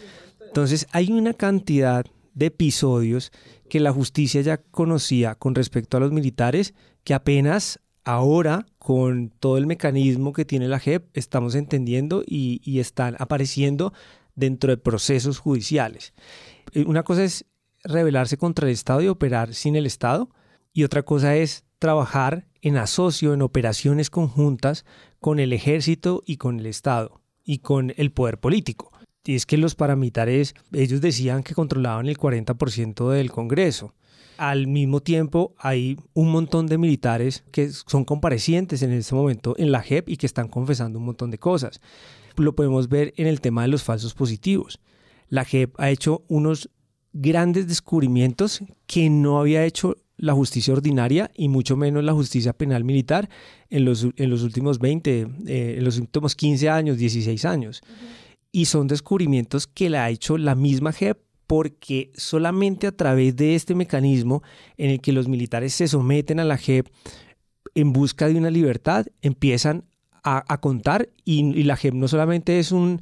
Entonces 0.45 0.87
hay 0.91 1.11
una 1.11 1.33
cantidad 1.33 2.05
de 2.33 2.47
episodios 2.47 3.31
que 3.69 3.79
la 3.79 3.91
justicia 3.91 4.41
ya 4.41 4.57
conocía 4.57 5.35
con 5.35 5.55
respecto 5.55 5.97
a 5.97 5.99
los 5.99 6.11
militares 6.11 6.73
que 7.03 7.13
apenas 7.13 7.79
ahora 8.03 8.65
con 8.79 9.29
todo 9.39 9.57
el 9.57 9.65
mecanismo 9.65 10.33
que 10.33 10.45
tiene 10.45 10.67
la 10.67 10.79
JEP 10.79 11.05
estamos 11.13 11.55
entendiendo 11.55 12.23
y, 12.25 12.61
y 12.63 12.79
están 12.79 13.15
apareciendo 13.19 13.93
dentro 14.35 14.71
de 14.71 14.77
procesos 14.77 15.39
judiciales. 15.39 16.13
Eh, 16.73 16.83
una 16.85 17.03
cosa 17.03 17.23
es 17.23 17.45
rebelarse 17.83 18.37
contra 18.37 18.67
el 18.67 18.73
Estado 18.73 19.01
y 19.01 19.07
operar 19.07 19.53
sin 19.53 19.75
el 19.75 19.85
Estado 19.85 20.29
y 20.73 20.83
otra 20.83 21.03
cosa 21.03 21.35
es 21.35 21.65
trabajar 21.83 22.47
en 22.61 22.77
asocio, 22.77 23.33
en 23.33 23.41
operaciones 23.41 24.09
conjuntas 24.09 24.85
con 25.19 25.41
el 25.41 25.51
ejército 25.51 26.23
y 26.25 26.37
con 26.37 26.61
el 26.61 26.65
Estado 26.65 27.19
y 27.43 27.57
con 27.57 27.93
el 27.97 28.13
poder 28.13 28.39
político. 28.39 28.89
Y 29.25 29.35
es 29.35 29.45
que 29.45 29.57
los 29.57 29.75
paramilitares, 29.75 30.55
ellos 30.71 31.01
decían 31.01 31.43
que 31.43 31.53
controlaban 31.53 32.07
el 32.07 32.17
40% 32.17 33.09
del 33.09 33.31
Congreso. 33.31 33.95
Al 34.37 34.67
mismo 34.67 35.01
tiempo, 35.01 35.55
hay 35.57 35.97
un 36.13 36.31
montón 36.31 36.67
de 36.67 36.77
militares 36.77 37.43
que 37.51 37.69
son 37.69 38.05
comparecientes 38.05 38.81
en 38.81 38.93
este 38.93 39.13
momento 39.13 39.53
en 39.57 39.73
la 39.73 39.81
JEP 39.81 40.07
y 40.07 40.15
que 40.15 40.25
están 40.25 40.47
confesando 40.47 40.99
un 40.99 41.05
montón 41.05 41.31
de 41.31 41.37
cosas. 41.37 41.81
Lo 42.37 42.55
podemos 42.55 42.87
ver 42.87 43.13
en 43.17 43.27
el 43.27 43.41
tema 43.41 43.63
de 43.63 43.67
los 43.67 43.83
falsos 43.83 44.13
positivos. 44.13 44.79
La 45.27 45.43
JEP 45.43 45.77
ha 45.81 45.89
hecho 45.89 46.23
unos 46.29 46.69
grandes 47.11 47.67
descubrimientos 47.67 48.63
que 48.87 49.09
no 49.09 49.41
había 49.41 49.65
hecho 49.65 49.97
la 50.23 50.33
justicia 50.33 50.73
ordinaria 50.73 51.29
y 51.35 51.49
mucho 51.49 51.75
menos 51.75 52.01
la 52.01 52.13
justicia 52.13 52.53
penal 52.53 52.85
militar 52.85 53.29
en 53.69 53.83
los, 53.83 54.07
en 54.15 54.29
los 54.29 54.43
últimos 54.43 54.79
20, 54.79 55.27
eh, 55.47 55.75
en 55.77 55.83
los 55.83 55.97
últimos 55.97 56.33
15 56.33 56.69
años, 56.69 56.97
16 56.97 57.43
años. 57.43 57.81
Y 58.49 58.65
son 58.65 58.87
descubrimientos 58.87 59.67
que 59.67 59.89
la 59.89 60.05
ha 60.05 60.09
hecho 60.09 60.37
la 60.37 60.55
misma 60.55 60.93
JEP 60.93 61.17
porque 61.45 62.13
solamente 62.15 62.87
a 62.87 62.93
través 62.93 63.35
de 63.35 63.55
este 63.55 63.75
mecanismo 63.75 64.43
en 64.77 64.91
el 64.91 65.01
que 65.01 65.11
los 65.11 65.27
militares 65.27 65.73
se 65.73 65.89
someten 65.89 66.39
a 66.39 66.45
la 66.45 66.57
JEP 66.57 66.87
en 67.75 67.91
busca 67.91 68.29
de 68.29 68.37
una 68.37 68.49
libertad, 68.49 69.05
empiezan 69.21 69.83
a, 70.23 70.57
contar 70.61 71.09
y, 71.25 71.41
y 71.59 71.63
la 71.63 71.75
JEP 71.75 71.95
no 71.95 72.07
solamente 72.07 72.59
es 72.59 72.71
un 72.71 73.01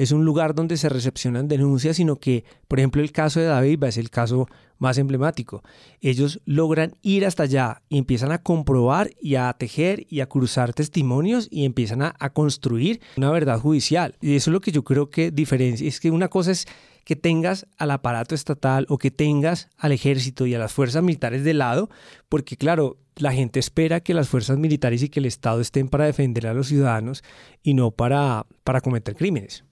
es 0.00 0.12
un 0.12 0.24
lugar 0.24 0.54
donde 0.54 0.78
se 0.78 0.88
recepcionan 0.88 1.46
denuncias, 1.46 1.96
sino 1.98 2.16
que, 2.16 2.44
por 2.68 2.78
ejemplo, 2.78 3.02
el 3.02 3.12
caso 3.12 3.38
de 3.38 3.44
David 3.44 3.84
es 3.84 3.98
el 3.98 4.08
caso 4.08 4.48
más 4.78 4.96
emblemático. 4.96 5.62
Ellos 6.00 6.40
logran 6.46 6.94
ir 7.02 7.26
hasta 7.26 7.42
allá 7.42 7.82
y 7.90 7.98
empiezan 7.98 8.32
a 8.32 8.42
comprobar 8.42 9.10
y 9.20 9.34
a 9.34 9.52
tejer 9.52 10.06
y 10.08 10.20
a 10.20 10.26
cruzar 10.26 10.72
testimonios 10.72 11.48
y 11.50 11.66
empiezan 11.66 12.00
a, 12.00 12.14
construir 12.30 13.02
una 13.18 13.30
verdad 13.30 13.60
judicial. 13.60 14.16
Y 14.22 14.36
eso 14.36 14.48
es 14.48 14.52
lo 14.54 14.62
que 14.62 14.72
yo 14.72 14.84
creo 14.84 15.10
que 15.10 15.30
diferencia. 15.30 15.86
Es 15.86 16.00
que 16.00 16.10
una 16.10 16.28
cosa 16.28 16.52
es 16.52 16.66
que 17.04 17.14
tengas 17.14 17.66
al 17.76 17.90
aparato 17.90 18.34
estatal 18.34 18.86
o 18.88 18.96
que 18.96 19.10
tengas 19.10 19.68
al 19.76 19.92
ejército 19.92 20.46
y 20.46 20.54
a 20.54 20.58
las 20.58 20.72
fuerzas 20.72 21.02
militares 21.02 21.44
de 21.44 21.52
lado, 21.52 21.90
porque 22.30 22.56
claro, 22.56 22.96
la 23.16 23.34
gente 23.34 23.60
espera 23.60 24.00
que 24.00 24.14
las 24.14 24.30
fuerzas 24.30 24.56
militares 24.56 25.02
y 25.02 25.10
que 25.10 25.20
el 25.20 25.26
Estado 25.26 25.60
estén 25.60 25.90
para 25.90 26.06
defender 26.06 26.46
a 26.46 26.54
los 26.54 26.68
ciudadanos 26.68 27.22
y 27.62 27.74
no 27.74 27.90
para, 27.90 28.46
para 28.64 28.80
cometer 28.80 29.14
crímenes. 29.14 29.64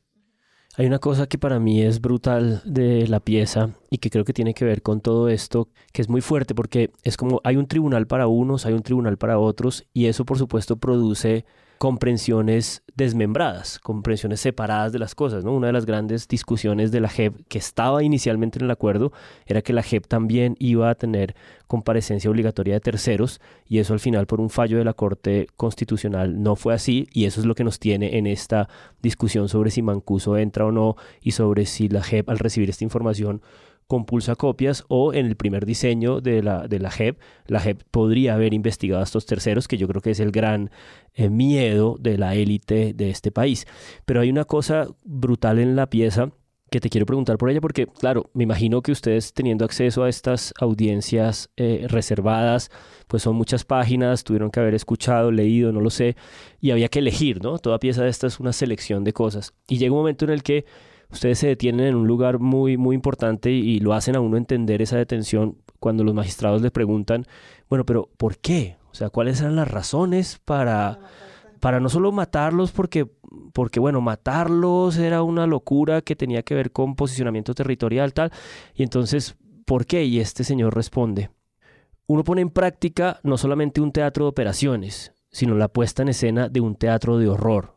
Hay 0.78 0.86
una 0.86 1.00
cosa 1.00 1.26
que 1.26 1.38
para 1.38 1.58
mí 1.58 1.82
es 1.82 2.00
brutal 2.00 2.62
de 2.64 3.08
la 3.08 3.18
pieza 3.18 3.70
y 3.90 3.98
que 3.98 4.10
creo 4.10 4.24
que 4.24 4.32
tiene 4.32 4.54
que 4.54 4.64
ver 4.64 4.80
con 4.80 5.00
todo 5.00 5.28
esto, 5.28 5.68
que 5.92 6.02
es 6.02 6.08
muy 6.08 6.20
fuerte 6.20 6.54
porque 6.54 6.92
es 7.02 7.16
como 7.16 7.40
hay 7.42 7.56
un 7.56 7.66
tribunal 7.66 8.06
para 8.06 8.28
unos, 8.28 8.64
hay 8.64 8.74
un 8.74 8.84
tribunal 8.84 9.18
para 9.18 9.40
otros 9.40 9.88
y 9.92 10.06
eso 10.06 10.24
por 10.24 10.38
supuesto 10.38 10.76
produce 10.76 11.44
comprensiones 11.78 12.82
desmembradas, 12.96 13.78
comprensiones 13.78 14.40
separadas 14.40 14.92
de 14.92 14.98
las 14.98 15.14
cosas. 15.14 15.44
¿no? 15.44 15.52
Una 15.52 15.68
de 15.68 15.72
las 15.72 15.86
grandes 15.86 16.26
discusiones 16.26 16.90
de 16.90 17.00
la 17.00 17.08
JEP 17.08 17.46
que 17.48 17.58
estaba 17.58 18.02
inicialmente 18.02 18.58
en 18.58 18.64
el 18.64 18.70
acuerdo 18.70 19.12
era 19.46 19.62
que 19.62 19.72
la 19.72 19.84
JEP 19.84 20.06
también 20.06 20.56
iba 20.58 20.90
a 20.90 20.96
tener 20.96 21.36
comparecencia 21.68 22.28
obligatoria 22.28 22.74
de 22.74 22.80
terceros 22.80 23.40
y 23.68 23.78
eso 23.78 23.92
al 23.92 24.00
final 24.00 24.26
por 24.26 24.40
un 24.40 24.50
fallo 24.50 24.78
de 24.78 24.84
la 24.84 24.94
Corte 24.94 25.46
Constitucional 25.56 26.42
no 26.42 26.56
fue 26.56 26.74
así 26.74 27.08
y 27.12 27.26
eso 27.26 27.40
es 27.40 27.46
lo 27.46 27.54
que 27.54 27.64
nos 27.64 27.78
tiene 27.78 28.18
en 28.18 28.26
esta 28.26 28.68
discusión 29.00 29.48
sobre 29.48 29.70
si 29.70 29.80
Mancuso 29.80 30.36
entra 30.36 30.66
o 30.66 30.72
no 30.72 30.96
y 31.22 31.32
sobre 31.32 31.66
si 31.66 31.88
la 31.88 32.02
JEP 32.02 32.28
al 32.28 32.38
recibir 32.40 32.70
esta 32.70 32.84
información 32.84 33.42
compulsa 33.88 34.36
copias 34.36 34.84
o 34.88 35.12
en 35.14 35.26
el 35.26 35.34
primer 35.34 35.66
diseño 35.66 36.20
de 36.20 36.42
la, 36.42 36.68
de 36.68 36.78
la 36.78 36.90
JEP, 36.90 37.18
la 37.46 37.58
JEP 37.58 37.82
podría 37.90 38.34
haber 38.34 38.54
investigado 38.54 39.00
a 39.00 39.04
estos 39.04 39.26
terceros, 39.26 39.66
que 39.66 39.78
yo 39.78 39.88
creo 39.88 40.02
que 40.02 40.10
es 40.10 40.20
el 40.20 40.30
gran 40.30 40.70
eh, 41.14 41.30
miedo 41.30 41.96
de 41.98 42.18
la 42.18 42.34
élite 42.34 42.92
de 42.94 43.10
este 43.10 43.32
país. 43.32 43.66
Pero 44.04 44.20
hay 44.20 44.30
una 44.30 44.44
cosa 44.44 44.86
brutal 45.04 45.58
en 45.58 45.74
la 45.74 45.88
pieza 45.88 46.30
que 46.70 46.80
te 46.80 46.90
quiero 46.90 47.06
preguntar 47.06 47.38
por 47.38 47.48
ella, 47.50 47.62
porque 47.62 47.86
claro, 47.86 48.30
me 48.34 48.44
imagino 48.44 48.82
que 48.82 48.92
ustedes 48.92 49.32
teniendo 49.32 49.64
acceso 49.64 50.04
a 50.04 50.08
estas 50.08 50.52
audiencias 50.60 51.48
eh, 51.56 51.86
reservadas, 51.88 52.70
pues 53.06 53.22
son 53.22 53.36
muchas 53.36 53.64
páginas, 53.64 54.22
tuvieron 54.22 54.50
que 54.50 54.60
haber 54.60 54.74
escuchado, 54.74 55.30
leído, 55.30 55.72
no 55.72 55.80
lo 55.80 55.88
sé, 55.88 56.16
y 56.60 56.70
había 56.72 56.88
que 56.88 56.98
elegir, 56.98 57.42
¿no? 57.42 57.58
Toda 57.58 57.78
pieza 57.78 58.02
de 58.02 58.10
esta 58.10 58.26
es 58.26 58.38
una 58.38 58.52
selección 58.52 59.02
de 59.04 59.14
cosas. 59.14 59.54
Y 59.66 59.78
llega 59.78 59.92
un 59.92 59.98
momento 59.98 60.26
en 60.26 60.32
el 60.32 60.42
que 60.42 60.66
ustedes 61.10 61.38
se 61.38 61.48
detienen 61.48 61.86
en 61.86 61.94
un 61.96 62.06
lugar 62.06 62.38
muy, 62.38 62.76
muy 62.76 62.94
importante 62.94 63.50
y, 63.50 63.80
lo 63.80 63.94
hacen 63.94 64.16
a 64.16 64.20
uno 64.20 64.36
entender 64.36 64.82
esa 64.82 64.96
detención 64.96 65.56
cuando 65.80 66.04
los 66.04 66.14
magistrados 66.14 66.62
le 66.62 66.70
preguntan, 66.70 67.24
bueno, 67.68 67.84
pero 67.84 68.10
¿por 68.16 68.38
qué? 68.38 68.76
O 68.90 68.94
sea, 68.94 69.10
¿cuáles 69.10 69.40
eran 69.40 69.56
las 69.56 69.70
razones 69.70 70.40
para, 70.44 70.98
para 71.60 71.80
no 71.80 71.88
solo 71.88 72.10
matarlos 72.12 72.72
porque, 72.72 73.08
porque, 73.52 73.80
bueno, 73.80 74.00
matarlos 74.00 74.96
era 74.98 75.22
una 75.22 75.46
locura 75.46 76.02
que 76.02 76.16
tenía 76.16 76.42
que 76.42 76.54
ver 76.54 76.72
con 76.72 76.96
posicionamiento 76.96 77.54
territorial, 77.54 78.12
tal, 78.12 78.32
y 78.74 78.82
entonces, 78.82 79.36
¿por 79.64 79.86
qué? 79.86 80.04
Y 80.04 80.20
este 80.20 80.44
señor 80.44 80.74
responde, 80.74 81.30
uno 82.06 82.24
pone 82.24 82.40
en 82.40 82.50
práctica 82.50 83.20
no 83.22 83.38
solamente 83.38 83.80
un 83.80 83.92
teatro 83.92 84.24
de 84.24 84.30
operaciones, 84.30 85.12
sino 85.30 85.54
la 85.54 85.68
puesta 85.68 86.02
en 86.02 86.08
escena 86.08 86.48
de 86.48 86.60
un 86.60 86.74
teatro 86.74 87.18
de 87.18 87.28
horror, 87.28 87.76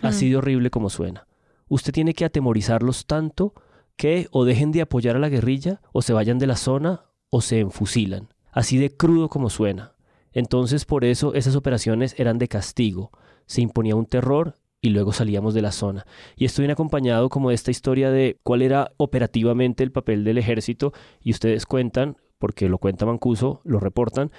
así 0.00 0.30
de 0.30 0.36
horrible 0.36 0.70
como 0.70 0.88
suena 0.88 1.26
usted 1.72 1.94
tiene 1.94 2.12
que 2.12 2.26
atemorizarlos 2.26 3.06
tanto 3.06 3.54
que 3.96 4.28
o 4.30 4.44
dejen 4.44 4.72
de 4.72 4.82
apoyar 4.82 5.16
a 5.16 5.18
la 5.18 5.30
guerrilla, 5.30 5.80
o 5.92 6.02
se 6.02 6.12
vayan 6.12 6.38
de 6.38 6.46
la 6.46 6.56
zona, 6.56 7.06
o 7.30 7.40
se 7.40 7.60
enfusilan. 7.60 8.28
Así 8.50 8.76
de 8.76 8.94
crudo 8.94 9.30
como 9.30 9.48
suena. 9.48 9.94
Entonces 10.32 10.84
por 10.84 11.02
eso 11.06 11.32
esas 11.32 11.56
operaciones 11.56 12.14
eran 12.18 12.36
de 12.36 12.48
castigo. 12.48 13.10
Se 13.46 13.62
imponía 13.62 13.96
un 13.96 14.04
terror 14.04 14.58
y 14.82 14.90
luego 14.90 15.14
salíamos 15.14 15.54
de 15.54 15.62
la 15.62 15.72
zona. 15.72 16.04
Y 16.36 16.44
estoy 16.44 16.70
acompañado 16.70 17.30
como 17.30 17.48
de 17.48 17.54
esta 17.54 17.70
historia 17.70 18.10
de 18.10 18.38
cuál 18.42 18.60
era 18.60 18.92
operativamente 18.98 19.82
el 19.82 19.92
papel 19.92 20.24
del 20.24 20.36
ejército 20.36 20.92
y 21.22 21.30
ustedes 21.30 21.64
cuentan, 21.64 22.18
porque 22.38 22.68
lo 22.68 22.76
cuenta 22.76 23.06
Mancuso, 23.06 23.62
lo 23.64 23.80
reportan, 23.80 24.30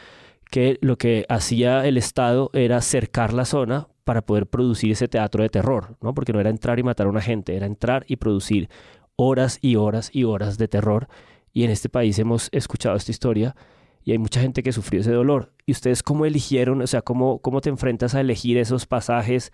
que 0.52 0.78
lo 0.82 1.00
que 1.00 1.26
hacía 1.30 1.84
el 1.88 1.98
Estado 1.98 2.52
era 2.54 2.80
cercar 2.82 3.34
la 3.34 3.46
zona 3.46 3.88
para 4.04 4.22
poder 4.22 4.48
producir 4.48 4.92
ese 4.92 5.08
teatro 5.08 5.44
de 5.44 5.50
terror, 5.50 5.98
¿no? 6.02 6.14
Porque 6.14 6.34
no 6.34 6.40
era 6.40 6.50
entrar 6.50 6.80
y 6.80 6.84
matar 6.84 7.08
a 7.08 7.10
una 7.10 7.22
gente, 7.22 7.56
era 7.56 7.66
entrar 7.66 8.06
y 8.08 8.18
producir 8.18 8.70
horas 9.16 9.60
y 9.62 9.76
horas 9.76 10.10
y 10.14 10.24
horas 10.24 10.58
de 10.58 10.68
terror. 10.68 11.08
Y 11.54 11.64
en 11.64 11.72
este 11.72 11.90
país 11.90 12.18
hemos 12.20 12.50
escuchado 12.52 12.96
esta 12.96 13.12
historia 13.12 13.56
y 14.04 14.12
hay 14.12 14.18
mucha 14.18 14.42
gente 14.42 14.64
que 14.64 14.72
sufrió 14.72 15.02
ese 15.02 15.12
dolor. 15.12 15.54
¿Y 15.66 15.72
ustedes 15.72 16.04
cómo 16.04 16.26
eligieron, 16.26 16.82
o 16.82 16.88
sea, 16.88 17.02
cómo, 17.02 17.40
cómo 17.40 17.62
te 17.62 17.70
enfrentas 17.70 18.16
a 18.16 18.22
elegir 18.22 18.58
esos 18.58 18.86
pasajes? 18.86 19.52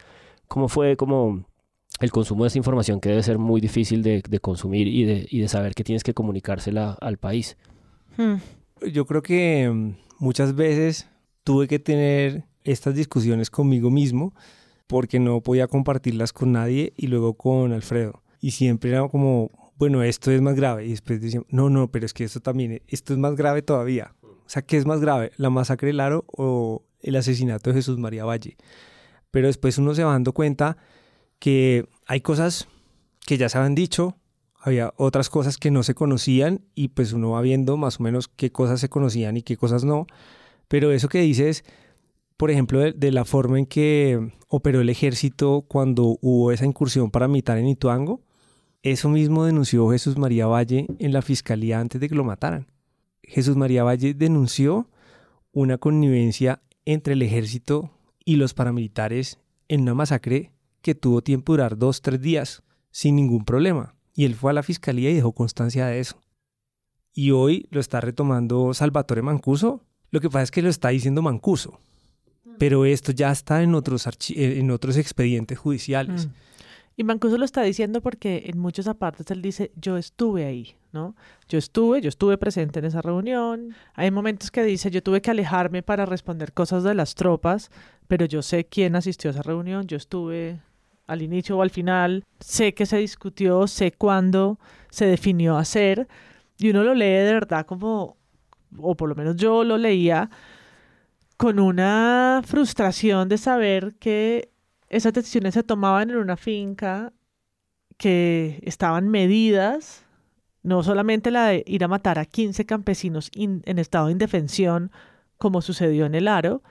¿Cómo 0.48 0.68
fue 0.68 0.98
como 0.98 1.46
el 2.00 2.12
consumo 2.12 2.44
de 2.44 2.48
esa 2.48 2.58
información 2.58 3.00
que 3.00 3.10
debe 3.10 3.24
ser 3.24 3.38
muy 3.38 3.62
difícil 3.62 4.02
de, 4.02 4.22
consumir 4.42 4.88
y 4.88 5.04
de, 5.04 5.28
y 5.30 5.42
de, 5.42 5.48
saber 5.48 5.76
que 5.76 5.84
tienes 5.84 6.04
que 6.04 6.14
comunicársela 6.14 6.98
al 7.00 7.18
país? 7.18 7.58
Hmm. 8.18 8.36
Yo 8.92 9.06
creo 9.06 9.22
que 9.22 9.70
mm, 9.70 9.96
muchas 10.20 10.56
veces 10.56 11.10
tuve 11.44 11.68
que 11.68 11.80
tener 11.80 12.46
estas 12.64 12.96
discusiones 12.96 13.50
conmigo 13.50 13.90
mismo 13.90 14.34
porque 14.88 15.20
no 15.20 15.42
podía 15.42 15.68
compartirlas 15.68 16.34
con 16.34 16.52
nadie 16.52 16.94
y 16.98 17.08
luego 17.08 17.36
con 17.36 17.74
Alfredo. 17.74 18.24
Y 18.42 18.52
siempre 18.52 18.90
era 18.90 19.08
como, 19.08 19.52
bueno, 19.78 20.02
esto 20.04 20.32
es 20.32 20.42
más 20.42 20.56
grave. 20.56 20.86
Y 20.86 20.90
después 20.90 21.22
decían, 21.22 21.46
no, 21.50 21.70
no, 21.70 21.92
pero 21.92 22.06
es 22.06 22.14
que 22.14 22.24
esto 22.24 22.40
también, 22.40 22.82
esto 22.88 23.14
es 23.14 23.20
más 23.20 23.36
grave 23.36 23.62
todavía. 23.62 24.16
O 24.24 24.50
sea, 24.52 24.62
¿qué 24.64 24.78
es 24.78 24.86
más 24.86 25.00
grave? 25.00 25.32
¿La 25.38 25.50
masacre 25.50 25.88
del 25.88 26.00
Aro 26.00 26.26
o 26.28 26.84
el 27.02 27.16
asesinato 27.16 27.70
de 27.70 27.76
Jesús 27.76 28.00
María 28.00 28.26
Valle? 28.26 28.58
Pero 29.30 29.48
después 29.48 29.78
uno 29.78 29.94
se 29.94 30.04
va 30.04 30.14
dando 30.14 30.34
cuenta 30.34 30.78
que 31.38 31.86
hay 32.08 32.22
cosas 32.22 32.68
que 33.28 33.38
ya 33.38 33.48
se 33.48 33.60
habían 33.60 33.76
dicho, 33.76 34.18
había 34.60 34.94
otras 34.98 35.30
cosas 35.30 35.58
que 35.58 35.72
no 35.72 35.84
se 35.84 35.94
conocían 35.94 36.66
y 36.74 36.90
pues 36.90 37.14
uno 37.14 37.32
va 37.32 37.42
viendo 37.42 37.78
más 37.78 38.00
o 38.00 38.04
menos 38.04 38.28
qué 38.28 38.52
cosas 38.52 38.80
se 38.80 38.90
conocían 38.90 39.38
y 39.38 39.44
qué 39.44 39.56
cosas 39.56 39.84
no. 39.84 40.08
Pero 40.68 40.92
eso 40.92 41.10
que 41.10 41.22
dices, 41.22 41.64
por 42.40 42.52
ejemplo, 42.52 42.80
de, 42.80 43.12
la 43.12 43.26
forma 43.26 43.60
en 43.60 43.66
que 43.66 44.32
operó 44.48 44.80
el 44.80 44.90
ejército 44.90 45.66
cuando 45.68 46.18
hubo 46.22 46.54
esa 46.54 46.66
incursión 46.66 47.12
paramilitar 47.12 47.58
en 47.58 47.68
Ituango, 47.68 48.22
eso 48.82 49.10
mismo 49.10 49.44
denunció 49.44 49.90
Jesús 49.90 50.18
María 50.18 50.48
Valle 50.48 50.88
en 51.00 51.12
la 51.12 51.22
fiscalía 51.22 51.82
antes 51.82 52.00
de 52.00 52.08
que 52.08 52.16
lo 52.16 52.24
mataran. 52.24 52.68
Jesús 53.24 53.58
María 53.58 53.84
Valle 53.84 54.14
denunció 54.14 54.90
una 55.52 55.80
connivencia 55.80 56.62
entre 56.86 57.12
el 57.12 57.24
ejército 57.24 57.92
y 58.24 58.38
los 58.38 58.54
paramilitares 58.54 59.38
en 59.68 59.82
una 59.82 59.94
masacre 59.94 60.54
que 60.82 60.96
tuvo 60.96 61.22
tiempo 61.22 61.52
de 61.52 61.58
durar 61.58 61.78
dos, 61.78 62.02
tres 62.02 62.22
días, 62.22 62.64
sin 62.90 63.18
ningún 63.18 63.44
problema. 63.44 63.96
Y 64.14 64.24
él 64.24 64.36
fue 64.36 64.52
a 64.52 64.54
la 64.54 64.64
fiscalía 64.64 65.12
y 65.12 65.16
dejó 65.16 65.34
constancia 65.34 65.88
de 65.88 66.00
eso. 66.00 66.22
Y 67.14 67.32
hoy 67.32 67.68
lo 67.70 67.82
está 67.82 68.00
retomando 68.00 68.74
Salvatore 68.74 69.24
Mancuso. 69.24 69.84
Lo 70.10 70.22
que 70.22 70.30
pasa 70.30 70.44
es 70.44 70.52
que 70.52 70.62
lo 70.62 70.70
está 70.70 70.88
diciendo 70.88 71.22
Mancuso. 71.22 71.82
Pero 72.60 72.86
esto 72.86 73.12
ya 73.12 73.32
está 73.32 73.64
en 73.64 73.74
otros, 73.74 74.08
en 74.30 74.70
otros 74.70 74.98
expedientes 74.98 75.58
judiciales. 75.58 76.28
Mm. 76.28 76.32
Y 77.00 77.04
Mancuso 77.06 77.38
lo 77.38 77.46
está 77.46 77.62
diciendo 77.62 78.02
porque 78.02 78.44
en 78.48 78.60
muchos 78.60 78.86
apartes 78.88 79.32
él 79.32 79.42
dice, 79.42 79.72
yo 79.78 79.96
estuve 79.96 80.44
ahí, 80.44 80.76
¿no? 80.92 81.16
Yo 81.48 81.58
estuve, 81.58 82.02
yo 82.02 82.10
estuve 82.10 82.38
presente 82.38 82.80
en 82.80 82.86
esa 82.86 83.02
reunión. 83.02 83.74
Hay 83.94 84.12
momentos 84.12 84.52
que 84.52 84.64
dice, 84.64 84.92
yo 84.92 85.02
tuve 85.02 85.22
que 85.22 85.32
alejarme 85.32 85.82
para 85.82 86.06
responder 86.06 86.52
cosas 86.52 86.84
de 86.84 86.94
las 86.94 87.16
tropas, 87.16 87.72
pero 88.10 88.26
yo 88.26 88.42
sé 88.42 88.66
quién 88.66 88.98
asistió 88.98 89.30
a 89.30 89.34
esa 89.34 89.44
reunión, 89.44 89.88
yo 89.88 89.96
estuve 89.96 90.60
al 91.08 91.22
inicio 91.22 91.58
o 91.58 91.62
al 91.62 91.70
final, 91.70 92.26
sé 92.42 92.74
que 92.74 92.86
se 92.86 92.98
discutió, 92.98 93.66
sé 93.68 93.94
cuándo 93.94 94.60
se 94.90 95.06
definió 95.06 95.58
hacer, 95.58 96.06
y 96.58 96.70
uno 96.70 96.84
lo 96.84 96.94
lee 96.94 97.06
de 97.06 97.32
verdad 97.32 97.66
como, 97.66 98.18
o 98.78 98.96
por 98.96 99.08
lo 99.08 99.16
menos 99.16 99.38
yo 99.38 99.64
lo 99.64 99.78
leía, 99.78 100.30
con 101.40 101.58
una 101.58 102.42
frustración 102.44 103.30
de 103.30 103.38
saber 103.38 103.96
que 103.98 104.52
esas 104.90 105.14
decisiones 105.14 105.54
se 105.54 105.64
tomaban 105.64 106.10
en 106.10 106.18
una 106.18 106.36
finca, 106.36 107.14
que 107.96 108.60
estaban 108.64 109.08
medidas, 109.08 110.04
no 110.64 110.84
solamente 110.84 111.32
la 111.32 111.46
de 111.46 111.64
ir 111.66 111.86
a 111.86 111.88
matar 111.88 112.20
a 112.20 112.26
15 112.26 112.66
campesinos 112.66 113.32
en 113.34 113.80
estado 113.80 114.08
de 114.08 114.12
indefensión, 114.12 114.92
como 115.38 115.62
sucedió 115.62 116.06
en 116.06 116.16
el 116.16 116.28
Aro, 116.28 116.62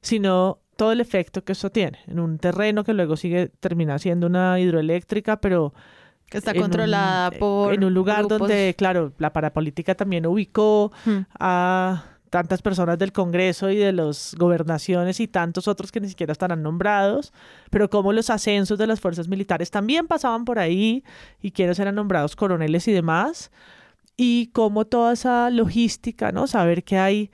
sino 0.00 0.58
todo 0.78 0.92
el 0.92 1.02
efecto 1.02 1.44
que 1.44 1.52
eso 1.52 1.68
tiene 1.68 1.98
en 2.06 2.18
un 2.18 2.38
terreno 2.38 2.82
que 2.82 2.94
luego 2.94 3.18
sigue 3.18 3.48
termina 3.60 3.98
siendo 3.98 4.26
una 4.26 4.58
hidroeléctrica, 4.58 5.38
pero 5.38 5.74
que 6.30 6.38
está 6.38 6.54
controlada 6.54 7.30
por 7.32 7.74
en 7.74 7.84
un 7.84 7.92
lugar 7.92 8.26
donde, 8.26 8.74
claro, 8.78 9.12
la 9.18 9.34
parapolítica 9.34 9.94
también 9.94 10.24
ubicó 10.24 10.92
hmm. 11.04 11.18
a 11.38 12.13
tantas 12.34 12.62
personas 12.62 12.98
del 12.98 13.12
Congreso 13.12 13.70
y 13.70 13.76
de 13.76 13.92
las 13.92 14.34
gobernaciones 14.36 15.20
y 15.20 15.28
tantos 15.28 15.68
otros 15.68 15.92
que 15.92 16.00
ni 16.00 16.08
siquiera 16.08 16.32
estarán 16.32 16.64
nombrados, 16.64 17.32
pero 17.70 17.88
como 17.88 18.12
los 18.12 18.28
ascensos 18.28 18.76
de 18.76 18.88
las 18.88 18.98
fuerzas 18.98 19.28
militares 19.28 19.70
también 19.70 20.08
pasaban 20.08 20.44
por 20.44 20.58
ahí 20.58 21.04
y 21.40 21.52
quienes 21.52 21.78
eran 21.78 21.94
nombrados 21.94 22.34
coroneles 22.34 22.88
y 22.88 22.92
demás, 22.92 23.52
y 24.16 24.48
como 24.48 24.84
toda 24.84 25.12
esa 25.12 25.48
logística, 25.48 26.32
¿no? 26.32 26.48
Saber 26.48 26.82
que 26.82 26.98
hay, 26.98 27.30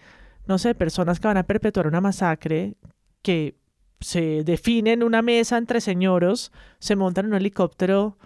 no 0.47 0.59
sé, 0.59 0.75
personas 0.75 1.19
que 1.19 1.29
van 1.29 1.39
a 1.39 1.47
perpetuar 1.47 1.87
una 1.87 2.03
masacre 2.03 2.75
que 3.23 3.57
se 4.01 4.45
define 4.45 4.93
en 4.93 5.03
una 5.03 5.23
mesa 5.23 5.57
entre 5.57 5.81
señoros, 5.81 6.53
se 6.79 6.95
montan 6.95 7.25
en 7.25 7.31
un 7.31 7.39
helicóptero 7.39 8.19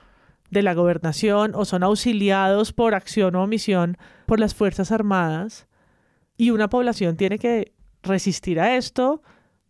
de 0.51 0.63
la 0.63 0.75
gobernación 0.75 1.53
o 1.55 1.67
son 1.67 1.85
auxiliados 1.85 2.73
por 2.73 2.97
acción 2.97 3.37
o 3.37 3.45
omisión 3.45 3.97
por 4.27 4.41
las 4.41 4.57
Fuerzas 4.57 4.91
Armadas 4.91 5.69
y 6.37 6.51
una 6.51 6.69
población 6.69 7.17
tiene 7.17 7.39
que 7.39 7.73
resistir 8.03 8.61
a 8.61 8.77
esto, 8.77 9.23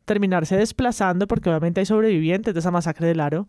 terminarse 0.04 0.56
desplazando 0.56 1.26
porque 1.26 1.48
obviamente 1.48 1.80
hay 1.80 1.86
sobrevivientes 1.86 2.54
de 2.54 2.60
esa 2.60 2.70
masacre 2.70 3.06
del 3.06 3.20
Aro 3.20 3.48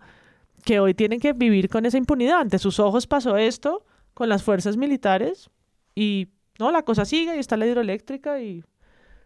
que 0.64 0.80
hoy 0.80 0.94
tienen 0.94 1.20
que 1.20 1.34
vivir 1.34 1.70
con 1.70 1.86
esa 1.86 1.98
impunidad. 1.98 2.40
Ante 2.40 2.60
sus 2.60 2.80
ojos 2.80 3.08
pasó 3.08 3.38
esto 3.38 3.86
con 4.14 4.30
las 4.30 4.44
fuerzas 4.44 4.78
militares 4.78 5.50
y 5.94 6.30
no, 6.60 6.72
la 6.72 6.84
cosa 6.84 7.06
sigue 7.06 7.36
y 7.36 7.40
está 7.40 7.58
la 7.58 7.68
hidroeléctrica 7.68 8.42
y 8.42 8.64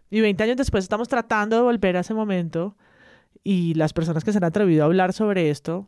y 0.09 0.21
20 0.21 0.43
años 0.43 0.57
después 0.57 0.83
estamos 0.83 1.07
tratando 1.07 1.55
de 1.55 1.61
volver 1.61 1.97
a 1.97 1.99
ese 2.01 2.13
momento 2.13 2.75
y 3.43 3.73
las 3.75 3.93
personas 3.93 4.23
que 4.23 4.31
se 4.31 4.37
han 4.37 4.43
atrevido 4.43 4.83
a 4.83 4.85
hablar 4.85 5.13
sobre 5.13 5.49
esto, 5.49 5.87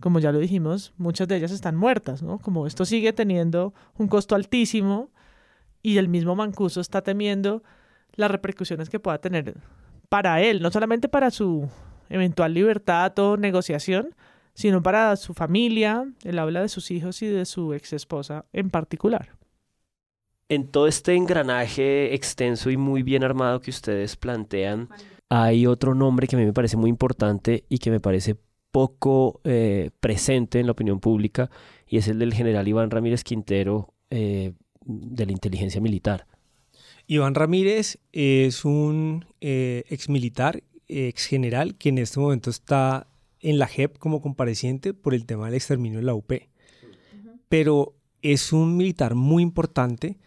como 0.00 0.18
ya 0.18 0.32
lo 0.32 0.38
dijimos, 0.38 0.94
muchas 0.96 1.28
de 1.28 1.36
ellas 1.36 1.50
están 1.50 1.76
muertas, 1.76 2.22
¿no? 2.22 2.38
Como 2.38 2.66
esto 2.66 2.84
sigue 2.84 3.12
teniendo 3.12 3.74
un 3.98 4.08
costo 4.08 4.34
altísimo 4.34 5.10
y 5.82 5.98
el 5.98 6.08
mismo 6.08 6.34
Mancuso 6.34 6.80
está 6.80 7.02
temiendo 7.02 7.62
las 8.14 8.30
repercusiones 8.30 8.90
que 8.90 9.00
pueda 9.00 9.18
tener 9.18 9.54
para 10.08 10.42
él, 10.42 10.60
no 10.60 10.70
solamente 10.70 11.08
para 11.08 11.30
su 11.30 11.68
eventual 12.08 12.54
libertad 12.54 13.16
o 13.18 13.36
negociación, 13.36 14.14
sino 14.54 14.82
para 14.82 15.16
su 15.16 15.32
familia, 15.32 16.06
él 16.24 16.38
habla 16.38 16.60
de 16.60 16.68
sus 16.68 16.90
hijos 16.90 17.22
y 17.22 17.26
de 17.26 17.44
su 17.44 17.72
ex 17.72 17.92
esposa 17.92 18.44
en 18.52 18.70
particular. 18.70 19.30
En 20.48 20.66
todo 20.66 20.88
este 20.88 21.14
engranaje 21.14 22.12
extenso 22.12 22.70
y 22.70 22.76
muy 22.76 23.04
bien 23.04 23.22
armado 23.22 23.60
que 23.60 23.70
ustedes 23.70 24.16
plantean, 24.16 24.88
hay 25.28 25.66
otro 25.66 25.94
nombre 25.94 26.26
que 26.26 26.34
a 26.34 26.38
mí 26.40 26.44
me 26.44 26.52
parece 26.52 26.76
muy 26.76 26.90
importante 26.90 27.64
y 27.68 27.78
que 27.78 27.92
me 27.92 28.00
parece 28.00 28.36
poco 28.72 29.40
eh, 29.44 29.90
presente 30.00 30.58
en 30.58 30.66
la 30.66 30.72
opinión 30.72 30.98
pública 30.98 31.50
y 31.86 31.98
es 31.98 32.08
el 32.08 32.18
del 32.18 32.34
general 32.34 32.66
Iván 32.66 32.90
Ramírez 32.90 33.22
Quintero 33.22 33.94
eh, 34.10 34.52
de 34.84 35.26
la 35.26 35.32
inteligencia 35.32 35.80
militar. 35.80 36.26
Iván 37.06 37.34
Ramírez 37.34 37.98
es 38.12 38.64
un 38.64 39.26
eh, 39.40 39.84
ex 39.88 40.08
militar, 40.08 40.62
ex 40.86 41.26
general, 41.26 41.76
que 41.76 41.88
en 41.88 41.98
este 41.98 42.20
momento 42.20 42.50
está 42.50 43.08
en 43.40 43.58
la 43.58 43.66
JEP 43.66 43.98
como 43.98 44.20
compareciente 44.20 44.94
por 44.94 45.14
el 45.14 45.26
tema 45.26 45.46
del 45.46 45.54
exterminio 45.54 45.98
de 45.98 46.04
la 46.04 46.14
UP. 46.14 46.32
Pero 47.48 47.96
es 48.22 48.52
un 48.52 48.76
militar 48.76 49.14
muy 49.14 49.42
importante 49.42 50.18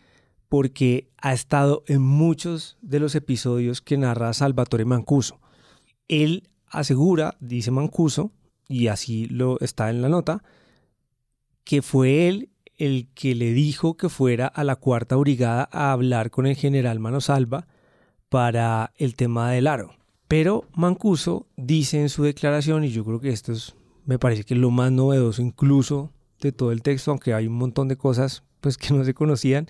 porque 0.50 1.10
ha 1.18 1.34
estado 1.34 1.84
en 1.88 2.02
muchos 2.02 2.78
de 2.82 3.00
los 3.00 3.16
episodios 3.16 3.82
que 3.82 3.98
narra 3.98 4.34
Salvatore 4.34 4.86
Mancuso. 4.86 5.40
Él 6.08 6.50
asegura, 6.68 7.38
dice 7.40 7.72
Mancuso, 7.72 8.32
y 8.68 8.88
así 8.88 9.26
lo 9.28 9.60
está 9.62 9.90
en 9.90 10.02
la 10.02 10.10
nota, 10.10 10.44
que 11.64 11.82
fue 11.82 12.28
él 12.28 12.50
el 12.78 13.08
que 13.14 13.36
le 13.36 13.54
dijo 13.54 13.96
que 13.96 14.10
fuera 14.10 14.48
a 14.48 14.64
la 14.64 14.76
cuarta 14.76 15.16
brigada 15.16 15.70
a 15.72 15.92
hablar 15.92 16.32
con 16.32 16.46
el 16.46 16.56
general 16.56 17.00
Manosalva 17.00 17.68
para 18.30 18.94
el 18.98 19.16
tema 19.16 19.52
del 19.52 19.68
aro. 19.68 19.96
Pero 20.28 20.66
Mancuso 20.74 21.48
dice 21.56 22.02
en 22.02 22.10
su 22.10 22.24
declaración, 22.24 22.84
y 22.84 22.90
yo 22.90 23.06
creo 23.06 23.20
que 23.20 23.30
esto 23.30 23.52
es, 23.52 23.76
me 24.06 24.18
parece 24.18 24.44
que 24.44 24.56
es 24.56 24.60
lo 24.60 24.72
más 24.72 24.92
novedoso 24.92 25.42
incluso 25.42 26.12
de 26.42 26.52
todo 26.52 26.72
el 26.72 26.82
texto, 26.82 27.12
aunque 27.12 27.34
hay 27.34 27.48
un 27.48 27.54
montón 27.54 27.88
de 27.88 27.98
cosas 27.98 28.44
pues 28.60 28.78
que 28.78 28.94
no 28.94 29.04
se 29.04 29.14
conocían, 29.14 29.68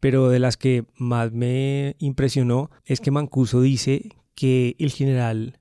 pero 0.00 0.28
de 0.28 0.38
las 0.38 0.56
que 0.56 0.84
más 0.96 1.32
me 1.32 1.96
impresionó 1.98 2.70
es 2.84 3.00
que 3.00 3.10
Mancuso 3.10 3.60
dice 3.60 4.10
que 4.34 4.76
el 4.78 4.90
general 4.90 5.58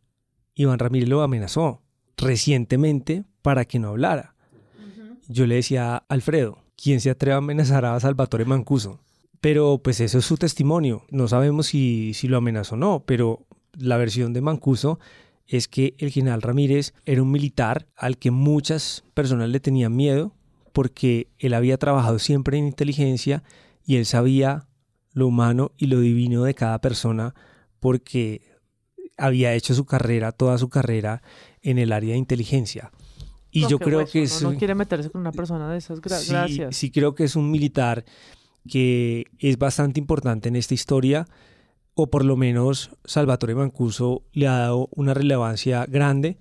Iván 0.56 0.80
Ramírez 0.80 1.08
lo 1.08 1.22
amenazó 1.22 1.82
recientemente 2.18 3.24
para 3.42 3.66
que 3.66 3.80
no 3.80 3.90
hablara. 3.90 4.36
Yo 5.28 5.48
le 5.48 5.56
decía 5.56 5.96
a 5.96 6.06
Alfredo, 6.10 6.63
¿quién 6.84 7.00
se 7.00 7.10
atreve 7.10 7.36
a 7.36 7.38
amenazar 7.38 7.86
a 7.86 7.98
Salvatore 7.98 8.44
Mancuso? 8.44 9.00
Pero 9.40 9.80
pues 9.82 10.02
eso 10.02 10.18
es 10.18 10.26
su 10.26 10.36
testimonio. 10.36 11.06
No 11.10 11.30
sabemos 11.30 11.68
si, 11.68 12.14
si 12.14 12.28
lo 12.28 12.38
amenazó 12.38 12.76
o 12.76 12.78
no, 12.78 13.04
pero 13.06 13.46
la 13.78 13.96
versión 13.96 14.34
de 14.34 14.42
Mancuso 14.42 15.00
es 15.48 15.70
que 15.70 15.96
el 15.98 16.12
general 16.12 16.42
Ramírez 16.42 16.94
era 17.06 17.22
un 17.22 17.32
militar 17.32 17.88
al 17.96 18.18
que 18.18 18.32
muchas 18.32 19.06
personas 19.14 19.50
le 19.50 19.62
tenían 19.62 19.96
miedo 19.96 20.34
porque 20.74 21.30
él 21.40 21.54
había 21.54 21.78
trabajado 21.78 22.20
siempre 22.20 22.58
en 22.58 22.68
inteligencia 22.68 23.44
y 23.86 23.96
él 23.96 24.06
sabía 24.06 24.68
lo 25.14 25.28
humano 25.28 25.72
y 25.78 25.88
lo 25.88 26.02
divino 26.02 26.44
de 26.44 26.54
cada 26.54 26.80
persona 26.82 27.34
porque 27.80 28.42
había 29.18 29.54
hecho 29.54 29.74
su 29.74 29.86
carrera, 29.86 30.32
toda 30.32 30.58
su 30.58 30.70
carrera 30.70 31.22
en 31.62 31.78
el 31.78 31.94
área 31.94 32.12
de 32.12 32.18
inteligencia. 32.18 32.92
Y 33.54 33.68
yo 33.68 33.80
creo 33.80 34.06
que 34.06 34.24
es... 34.24 34.42
No, 34.42 34.56
quiere 34.56 34.76
meterse 34.76 35.10
con 35.10 35.22
una 35.22 35.32
persona 35.32 35.72
de 35.72 35.78
esas. 35.78 36.02
gracias. 36.02 36.76
Sí, 36.76 36.92
creo 36.92 37.14
que 37.16 37.24
es 37.24 37.36
un 37.36 37.52
militar 37.52 38.04
que 38.68 39.28
es 39.40 39.58
bastante 39.58 40.00
importante 40.00 40.50
en 40.50 40.56
esta 40.56 40.74
historia, 40.74 41.28
o 41.96 42.08
por 42.08 42.26
lo 42.26 42.36
menos 42.36 42.92
Salvatore 43.06 43.56
Mancuso 43.56 44.24
le 44.32 44.48
ha 44.48 44.58
dado 44.58 44.90
una 44.92 45.14
relevancia 45.14 45.86
grande 45.86 46.38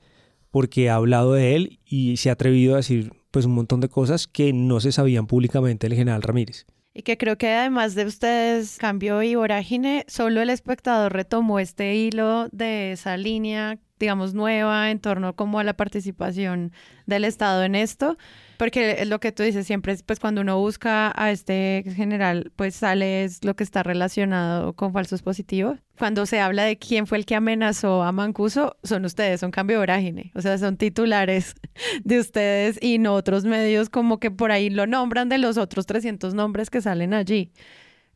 porque 0.51 0.89
ha 0.89 0.97
hablado 0.97 1.35
de 1.35 1.57
él 1.57 1.81
y 1.85 2.17
se 2.17 2.31
ha 2.31 2.35
atrevido 2.35 2.75
a 2.75 2.79
decir 2.79 3.13
pues 3.31 3.47
un 3.47 3.55
montón 3.55 3.81
de 3.81 3.89
cosas 3.89 4.27
que 4.27 4.53
no 4.53 4.81
se 4.81 4.93
sabían 4.93 5.27
públicamente 5.27 5.89
del 5.89 5.97
general 5.97 6.23
Ramírez. 6.23 6.67
Y 6.95 7.03
que 7.03 7.17
creo 7.17 7.39
que 7.39 7.49
además 7.49 7.95
de 7.95 8.05
ustedes, 8.05 8.77
Cambio 8.77 9.23
y 9.23 9.35
Vorágine, 9.35 10.05
solo 10.09 10.43
el 10.43 10.51
espectador 10.51 11.15
retomó 11.15 11.59
este 11.59 11.97
hilo 11.97 12.49
de 12.53 12.93
esa 12.93 13.17
línea, 13.17 13.79
digamos, 14.03 14.34
nueva 14.34 14.90
en 14.90 14.98
torno 14.98 15.36
como 15.36 15.61
a 15.61 15.64
la 15.64 15.74
participación 15.74 16.72
del 17.07 17.24
Estado 17.24 17.62
en 17.62 17.76
esto, 17.76 18.18
porque 18.59 18.96
es 18.98 19.09
lo 19.09 19.20
que 19.20 19.30
tú 19.30 19.44
dices 19.44 19.64
siempre, 19.64 19.96
pues 20.05 20.18
cuando 20.18 20.40
uno 20.40 20.59
busca 20.59 21.12
a 21.14 21.30
este 21.30 21.84
general, 21.94 22.50
pues 22.57 22.74
sale 22.74 23.22
es 23.22 23.44
lo 23.44 23.55
que 23.55 23.62
está 23.62 23.84
relacionado 23.84 24.72
con 24.72 24.92
falsos 24.92 25.22
positivos. 25.22 25.78
Cuando 25.96 26.26
se 26.26 26.40
habla 26.40 26.64
de 26.64 26.78
quién 26.78 27.07
fue 27.07 27.18
el 27.18 27.26
que 27.26 27.36
amenazó 27.36 28.03
a 28.03 28.11
Mancuso, 28.11 28.76
son 28.82 29.05
ustedes, 29.05 29.38
son 29.38 29.53
cambio 29.53 29.78
vorágine, 29.78 30.32
o 30.34 30.42
sea, 30.42 30.59
son 30.59 30.76
titulares 30.76 31.55
de 32.03 32.18
ustedes 32.18 32.82
y 32.82 32.98
no 32.98 33.14
otros 33.14 33.44
medios 33.44 33.88
como 33.88 34.18
que 34.18 34.32
por 34.32 34.50
ahí 34.50 34.68
lo 34.68 34.88
nombran 34.88 35.28
de 35.28 35.38
los 35.38 35.59
otros 35.59 35.86
300 35.86 36.34
nombres 36.34 36.70
que 36.70 36.80
salen 36.80 37.14
allí 37.14 37.53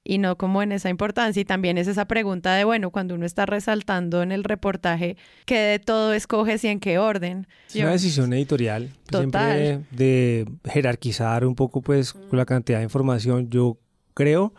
y 0.07 0.19
no 0.19 0.37
como 0.37 0.63
en 0.63 0.73
esa 0.73 0.89
importancia. 0.89 1.41
Y 1.41 1.45
también 1.45 1.79
es 1.79 1.89
esa 1.89 2.07
pregunta 2.07 2.55
de, 2.55 2.65
bueno, 2.65 2.91
cuando 2.91 3.15
uno 3.15 3.27
está 3.27 3.47
resaltando 3.47 4.23
en 4.23 4.33
el 4.33 4.45
reportaje, 4.45 5.17
¿qué 5.45 5.59
de 5.59 5.79
todo 5.79 6.13
escoges 6.13 6.63
y 6.65 6.69
en 6.69 6.81
qué 6.81 6.99
orden? 6.99 7.47
Es 7.69 7.77
una 7.77 7.91
decisión 7.91 8.33
editorial, 8.33 8.91
siempre 9.11 9.81
de 9.91 10.47
jerarquizar 10.65 11.45
un 11.45 11.55
poco 11.55 11.83
pues 11.83 12.15
la 12.31 12.47
cantidad 12.47 12.79
de 12.79 12.85
información. 12.85 13.51
Yo 13.51 13.79
creo 14.15 14.55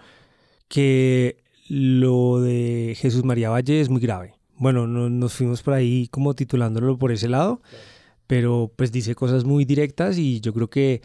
que 0.68 1.38
lo 1.70 2.42
de 2.42 2.96
Jesús 2.98 3.24
María 3.24 3.50
Valle 3.50 3.82
es 3.82 3.90
muy 3.90 4.02
grave. 4.02 4.34
Bueno, 4.58 4.88
no, 4.88 5.10
nos 5.10 5.34
fuimos 5.34 5.62
por 5.62 5.74
ahí 5.74 6.08
como 6.08 6.34
titulándolo 6.34 6.98
por 6.98 7.12
ese 7.12 7.30
lado, 7.30 7.62
pero 8.26 8.72
pues 8.76 8.92
dice 8.92 9.16
cosas 9.16 9.44
muy 9.44 9.66
directas 9.66 10.18
y 10.18 10.42
yo 10.42 10.54
creo 10.54 10.70
que 10.70 11.02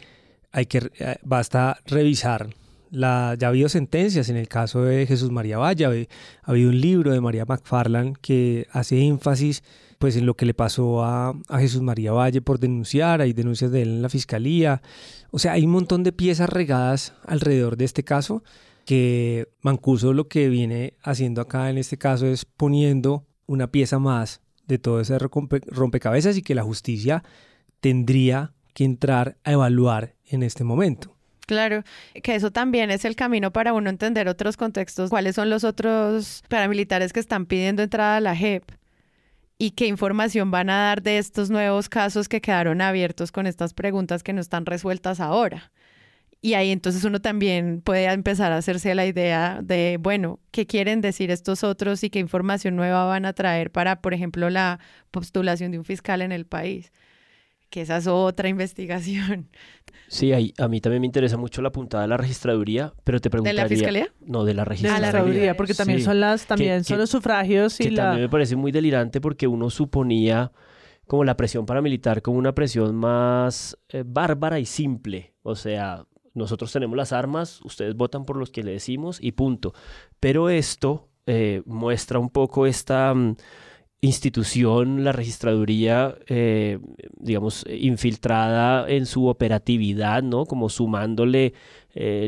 hay 0.51 0.65
que, 0.65 0.91
eh, 0.99 1.17
basta 1.23 1.79
revisar 1.85 2.49
la, 2.93 3.35
ya 3.37 3.47
ha 3.47 3.49
habido 3.49 3.69
sentencias 3.69 4.29
en 4.29 4.37
el 4.37 4.47
caso 4.47 4.83
de 4.83 5.05
Jesús 5.07 5.31
María 5.31 5.57
Valle, 5.57 5.85
ha 5.85 6.51
habido 6.51 6.69
un 6.69 6.79
libro 6.79 7.11
de 7.11 7.19
María 7.19 7.45
McFarland 7.45 8.17
que 8.21 8.67
hace 8.71 9.01
énfasis 9.01 9.63
pues 9.97 10.15
en 10.15 10.25
lo 10.25 10.35
que 10.35 10.45
le 10.45 10.53
pasó 10.53 11.03
a, 11.03 11.33
Jesús 11.59 11.81
María 11.81 12.11
Valle 12.11 12.41
por 12.41 12.59
denunciar, 12.59 13.21
hay 13.21 13.33
denuncias 13.33 13.71
de 13.71 13.81
él 13.81 13.89
en 13.89 14.01
la 14.01 14.09
fiscalía, 14.09 14.81
o 15.31 15.39
sea, 15.39 15.53
hay 15.53 15.65
un 15.65 15.71
montón 15.71 16.03
de 16.03 16.11
piezas 16.11 16.49
regadas 16.49 17.13
alrededor 17.25 17.77
de 17.77 17.85
este 17.85 18.03
caso 18.03 18.43
que 18.85 19.47
Mancuso 19.61 20.13
lo 20.13 20.27
que 20.27 20.49
viene 20.49 20.97
haciendo 21.01 21.41
acá 21.41 21.69
en 21.69 21.77
este 21.77 21.97
caso 21.97 22.27
es 22.27 22.45
poniendo 22.45 23.25
una 23.47 23.71
pieza 23.71 23.97
más 23.97 24.41
de 24.67 24.77
todo 24.77 24.99
ese 24.99 25.17
rompecabezas 25.17 26.37
y 26.37 26.41
que 26.41 26.55
la 26.55 26.63
justicia 26.63 27.23
tendría 27.79 28.53
que 28.73 28.83
entrar 28.83 29.37
a 29.43 29.53
evaluar 29.53 30.15
en 30.25 30.43
este 30.43 30.63
momento. 30.63 31.12
Claro, 31.45 31.83
que 32.23 32.35
eso 32.35 32.51
también 32.51 32.89
es 32.89 33.03
el 33.03 33.15
camino 33.15 33.51
para 33.51 33.73
uno 33.73 33.89
entender 33.89 34.29
otros 34.29 34.55
contextos, 34.55 35.09
cuáles 35.09 35.35
son 35.35 35.49
los 35.49 35.63
otros 35.65 36.41
paramilitares 36.47 37.11
que 37.11 37.19
están 37.19 37.45
pidiendo 37.45 37.83
entrada 37.83 38.17
a 38.17 38.21
la 38.21 38.35
JEP 38.35 38.63
y 39.57 39.71
qué 39.71 39.87
información 39.87 40.51
van 40.51 40.69
a 40.69 40.77
dar 40.77 41.01
de 41.03 41.17
estos 41.17 41.49
nuevos 41.49 41.89
casos 41.89 42.29
que 42.29 42.41
quedaron 42.41 42.81
abiertos 42.81 43.31
con 43.31 43.47
estas 43.47 43.73
preguntas 43.73 44.23
que 44.23 44.33
no 44.33 44.41
están 44.41 44.65
resueltas 44.65 45.19
ahora. 45.19 45.71
Y 46.41 46.55
ahí 46.55 46.71
entonces 46.71 47.05
uno 47.05 47.21
también 47.21 47.81
puede 47.81 48.05
empezar 48.05 48.51
a 48.51 48.57
hacerse 48.57 48.95
la 48.95 49.05
idea 49.05 49.59
de, 49.63 49.97
bueno, 50.01 50.39
¿qué 50.51 50.65
quieren 50.65 50.99
decir 51.01 51.31
estos 51.31 51.63
otros 51.63 52.03
y 52.03 52.09
qué 52.09 52.19
información 52.19 52.75
nueva 52.75 53.05
van 53.05 53.25
a 53.25 53.33
traer 53.33 53.71
para, 53.71 54.01
por 54.01 54.13
ejemplo, 54.13 54.49
la 54.49 54.79
postulación 55.11 55.71
de 55.71 55.77
un 55.79 55.85
fiscal 55.85 56.21
en 56.21 56.33
el 56.33 56.45
país? 56.45 56.91
que 57.73 57.81
esa 57.81 57.97
es 57.97 58.05
otra 58.07 58.49
investigación. 58.55 59.49
Sí, 60.07 60.31
a 60.31 60.67
mí 60.67 60.81
también 60.81 61.01
me 61.01 61.07
interesa 61.07 61.37
mucho 61.37 61.61
la 61.61 61.71
puntada 61.71 62.03
de 62.03 62.07
la 62.07 62.17
registraduría, 62.17 62.93
pero 63.03 63.19
te 63.19 63.29
preguntaría... 63.29 63.63
¿De 63.63 63.69
la 63.69 63.75
fiscalía? 63.75 64.13
No, 64.21 64.45
de 64.45 64.53
la 64.53 64.63
registraduría. 64.63 64.95
De 64.95 65.01
la 65.01 65.11
registraduría, 65.11 65.57
porque 65.57 65.73
también 65.73 66.01
son 66.01 66.19
las, 66.19 66.45
también 66.45 66.83
son 66.83 66.99
los 66.99 67.09
sufragios 67.09 67.79
y 67.79 67.85
que 67.85 67.91
la... 67.91 68.03
también 68.03 68.25
me 68.25 68.29
parece 68.29 68.55
muy 68.55 68.71
delirante 68.71 69.19
porque 69.21 69.47
uno 69.47 69.69
suponía 69.69 70.51
como 71.07 71.23
la 71.23 71.35
presión 71.35 71.65
paramilitar 71.65 72.21
como 72.21 72.37
una 72.37 72.53
presión 72.53 72.95
más 72.95 73.77
eh, 73.89 74.03
bárbara 74.05 74.59
y 74.59 74.65
simple. 74.65 75.33
O 75.41 75.55
sea, 75.55 76.05
nosotros 76.33 76.71
tenemos 76.71 76.95
las 76.95 77.11
armas, 77.11 77.61
ustedes 77.63 77.95
votan 77.95 78.25
por 78.25 78.37
los 78.37 78.51
que 78.51 78.63
le 78.63 78.71
decimos 78.71 79.17
y 79.21 79.33
punto. 79.33 79.73
Pero 80.19 80.49
esto 80.49 81.09
eh, 81.25 81.61
muestra 81.65 82.19
un 82.19 82.29
poco 82.29 82.65
esta... 82.65 83.13
Mm, 83.13 83.35
institución, 84.03 85.05
la 85.05 85.13
registraduría, 85.13 86.17
eh, 86.27 86.77
digamos, 87.17 87.65
infiltrada 87.69 88.85
en 88.89 89.05
su 89.05 89.27
operatividad, 89.27 90.21
¿no? 90.21 90.45
Como 90.45 90.67
sumándole 90.67 91.53
eh, 91.95 92.27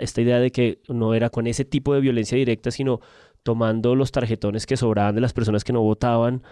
esta 0.00 0.20
idea 0.20 0.38
de 0.38 0.52
que 0.52 0.82
no 0.88 1.14
era 1.14 1.30
con 1.30 1.46
ese 1.46 1.64
tipo 1.64 1.94
de 1.94 2.02
violencia 2.02 2.36
directa, 2.36 2.70
sino 2.70 3.00
tomando 3.42 3.94
los 3.94 4.12
tarjetones 4.12 4.66
que 4.66 4.76
sobraban 4.76 5.14
de 5.14 5.22
las 5.22 5.32
personas 5.32 5.64
que 5.64 5.72
no 5.72 5.80
votaban 5.80 6.42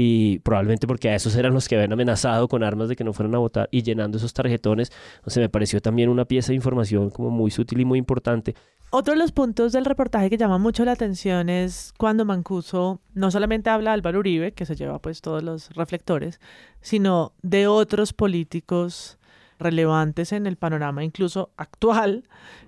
y 0.00 0.38
probablemente 0.38 0.86
porque 0.86 1.08
a 1.08 1.16
esos 1.16 1.34
eran 1.34 1.52
los 1.52 1.66
que 1.66 1.74
habían 1.74 1.92
amenazado 1.92 2.46
con 2.46 2.62
armas 2.62 2.88
de 2.88 2.94
que 2.94 3.02
no 3.02 3.12
fueran 3.12 3.34
a 3.34 3.38
votar 3.38 3.68
y 3.72 3.82
llenando 3.82 4.16
esos 4.16 4.32
tarjetones, 4.32 4.92
sea, 5.26 5.40
me 5.40 5.48
pareció 5.48 5.82
también 5.82 6.08
una 6.08 6.24
pieza 6.24 6.52
de 6.52 6.54
información 6.54 7.10
como 7.10 7.30
muy 7.30 7.50
sutil 7.50 7.80
y 7.80 7.84
muy 7.84 7.98
importante. 7.98 8.54
Otro 8.90 9.14
de 9.14 9.18
los 9.18 9.32
puntos 9.32 9.72
del 9.72 9.84
reportaje 9.84 10.30
que 10.30 10.36
llama 10.36 10.58
mucho 10.58 10.84
la 10.84 10.92
atención 10.92 11.48
es 11.48 11.92
cuando 11.98 12.24
Mancuso 12.24 13.00
no 13.14 13.32
solamente 13.32 13.70
habla 13.70 13.90
de 13.90 13.94
Álvaro 13.94 14.20
Uribe, 14.20 14.52
que 14.52 14.66
se 14.66 14.76
lleva 14.76 15.00
pues 15.00 15.20
todos 15.20 15.42
los 15.42 15.70
reflectores, 15.70 16.38
sino 16.80 17.32
de 17.42 17.66
otros 17.66 18.12
políticos 18.12 19.18
relevantes 19.58 20.30
en 20.30 20.46
el 20.46 20.56
panorama 20.56 21.02
incluso 21.02 21.50
actual, 21.56 22.22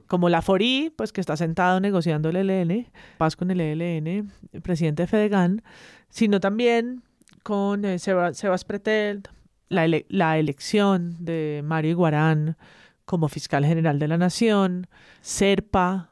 como 0.08 0.28
la 0.28 0.42
Forí, 0.42 0.92
pues 0.96 1.12
que 1.12 1.20
está 1.20 1.36
sentado 1.36 1.78
negociando 1.78 2.30
el 2.30 2.50
ELN, 2.50 2.88
paz 3.18 3.36
con 3.36 3.52
el 3.52 3.60
ELN, 3.60 4.32
el 4.52 4.62
presidente 4.62 5.04
de 5.04 5.06
Fedegan, 5.06 5.62
sino 6.08 6.40
también 6.40 7.04
con 7.42 7.84
eh, 7.84 7.98
Sebas 7.98 8.64
Pretel, 8.64 9.22
la, 9.68 10.38
elección 10.38 11.16
de 11.18 11.62
Mario 11.64 11.92
Iguarán 11.92 12.56
como 13.04 13.28
fiscal 13.28 13.64
general 13.64 13.98
de 13.98 14.08
la 14.08 14.18
Nación, 14.18 14.86
Serpa, 15.20 16.10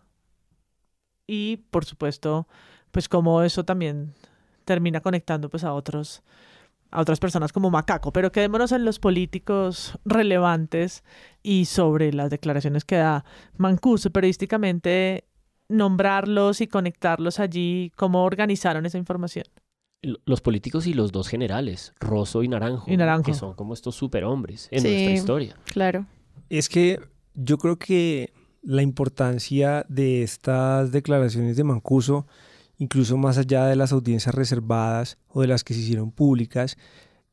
y 1.26 1.58
por 1.70 1.84
supuesto, 1.84 2.48
pues 2.90 3.08
como 3.08 3.42
eso 3.42 3.64
también 3.64 4.14
termina 4.64 5.00
conectando 5.00 5.48
pues 5.48 5.64
a 5.64 5.72
otros 5.72 6.22
a 6.90 7.02
otras 7.02 7.20
personas 7.20 7.52
como 7.52 7.70
Macaco, 7.70 8.12
pero 8.14 8.32
quedémonos 8.32 8.72
en 8.72 8.86
los 8.86 8.98
políticos 8.98 9.98
relevantes 10.06 11.04
y 11.42 11.66
sobre 11.66 12.14
las 12.14 12.30
declaraciones 12.30 12.86
que 12.86 12.96
da 12.96 13.26
Mancuso 13.58 14.10
periodísticamente 14.10 15.24
nombrarlos 15.68 16.62
y 16.62 16.66
conectarlos 16.66 17.40
allí, 17.40 17.92
cómo 17.94 18.24
organizaron 18.24 18.86
esa 18.86 18.96
información. 18.96 19.44
Los 20.00 20.40
políticos 20.40 20.86
y 20.86 20.94
los 20.94 21.10
dos 21.10 21.28
generales, 21.28 21.92
Rosso 21.98 22.44
y 22.44 22.48
Naranjo, 22.48 22.86
que 23.24 23.34
son 23.34 23.54
como 23.54 23.74
estos 23.74 23.96
superhombres 23.96 24.68
en 24.70 24.84
nuestra 24.84 25.12
historia. 25.12 25.56
Claro. 25.64 26.06
Es 26.48 26.68
que 26.68 27.00
yo 27.34 27.58
creo 27.58 27.76
que 27.78 28.32
la 28.62 28.82
importancia 28.82 29.84
de 29.88 30.22
estas 30.22 30.92
declaraciones 30.92 31.56
de 31.56 31.64
Mancuso, 31.64 32.26
incluso 32.78 33.16
más 33.16 33.38
allá 33.38 33.66
de 33.66 33.74
las 33.74 33.92
audiencias 33.92 34.34
reservadas 34.34 35.18
o 35.26 35.40
de 35.40 35.48
las 35.48 35.64
que 35.64 35.74
se 35.74 35.80
hicieron 35.80 36.12
públicas, 36.12 36.76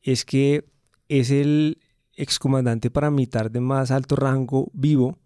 es 0.02 0.24
que 0.24 0.64
es 1.08 1.30
el 1.30 1.78
excomandante 2.14 2.90
paramilitar 2.90 3.50
de 3.50 3.60
más 3.60 3.90
alto 3.90 4.16
rango 4.16 4.70
vivo 4.72 5.18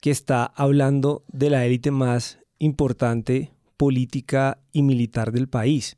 que 0.00 0.10
está 0.10 0.44
hablando 0.44 1.24
de 1.28 1.48
la 1.48 1.64
élite 1.64 1.90
más 1.90 2.38
importante 2.58 3.52
política 3.78 4.58
y 4.72 4.82
militar 4.82 5.32
del 5.32 5.48
país. 5.48 5.96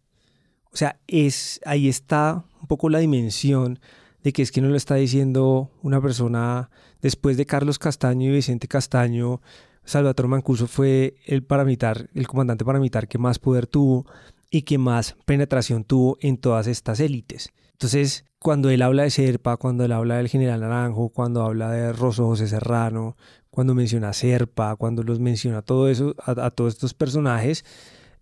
O 0.76 0.78
sea, 0.78 1.00
es, 1.06 1.58
ahí 1.64 1.88
está 1.88 2.44
un 2.60 2.66
poco 2.68 2.90
la 2.90 2.98
dimensión 2.98 3.78
de 4.22 4.34
que 4.34 4.42
es 4.42 4.52
que 4.52 4.60
no 4.60 4.68
lo 4.68 4.76
está 4.76 4.96
diciendo 4.96 5.70
una 5.80 6.02
persona 6.02 6.68
después 7.00 7.38
de 7.38 7.46
Carlos 7.46 7.78
Castaño 7.78 8.28
y 8.28 8.34
Vicente 8.34 8.68
Castaño, 8.68 9.40
Salvatore 9.86 10.28
Mancuso 10.28 10.66
fue 10.66 11.14
el 11.24 11.42
paramilitar, 11.42 12.10
el 12.12 12.28
comandante 12.28 12.66
paramilitar 12.66 13.08
que 13.08 13.16
más 13.16 13.38
poder 13.38 13.66
tuvo 13.66 14.04
y 14.50 14.64
que 14.64 14.76
más 14.76 15.16
penetración 15.24 15.82
tuvo 15.82 16.18
en 16.20 16.36
todas 16.36 16.66
estas 16.66 17.00
élites. 17.00 17.54
Entonces, 17.72 18.26
cuando 18.38 18.68
él 18.68 18.82
habla 18.82 19.04
de 19.04 19.10
Serpa, 19.10 19.56
cuando 19.56 19.82
él 19.82 19.92
habla 19.92 20.18
del 20.18 20.28
general 20.28 20.60
Naranjo, 20.60 21.08
cuando 21.08 21.42
habla 21.42 21.70
de 21.70 21.94
Rosso 21.94 22.26
José 22.26 22.48
Serrano, 22.48 23.16
cuando 23.48 23.74
menciona 23.74 24.10
a 24.10 24.12
Serpa, 24.12 24.76
cuando 24.76 25.02
los 25.04 25.20
menciona 25.20 25.62
todo 25.62 25.88
eso, 25.88 26.14
a 26.18 26.50
todos 26.50 26.74
estos 26.74 26.92
personajes 26.92 27.64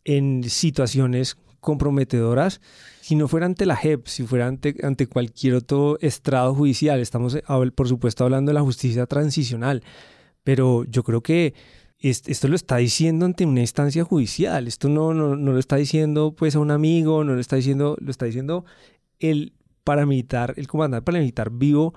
en 0.04 0.44
situaciones 0.44 1.36
comprometedoras, 1.64 2.60
si 3.00 3.16
no 3.16 3.26
fuera 3.26 3.46
ante 3.46 3.66
la 3.66 3.76
JEP, 3.76 4.06
si 4.06 4.24
fuera 4.24 4.46
ante, 4.46 4.76
ante 4.82 5.08
cualquier 5.08 5.54
otro 5.54 5.98
estrado 6.00 6.54
judicial. 6.54 7.00
Estamos, 7.00 7.38
por 7.74 7.88
supuesto, 7.88 8.22
hablando 8.22 8.50
de 8.50 8.54
la 8.54 8.60
justicia 8.60 9.06
transicional, 9.06 9.82
pero 10.44 10.84
yo 10.84 11.02
creo 11.02 11.22
que 11.22 11.54
esto 11.98 12.48
lo 12.48 12.54
está 12.54 12.76
diciendo 12.76 13.24
ante 13.24 13.46
una 13.46 13.60
instancia 13.60 14.04
judicial. 14.04 14.68
Esto 14.68 14.88
no, 14.88 15.14
no, 15.14 15.36
no, 15.36 15.52
lo 15.52 15.58
está 15.58 15.76
diciendo 15.76 16.34
pues 16.36 16.54
a 16.54 16.60
un 16.60 16.70
amigo, 16.70 17.24
no 17.24 17.34
lo 17.34 17.40
está 17.40 17.56
diciendo, 17.56 17.96
lo 17.98 18.10
está 18.10 18.26
diciendo 18.26 18.64
el 19.18 19.54
paramilitar, 19.84 20.54
el 20.56 20.66
comandante 20.66 21.04
paramilitar 21.04 21.50
vivo 21.50 21.94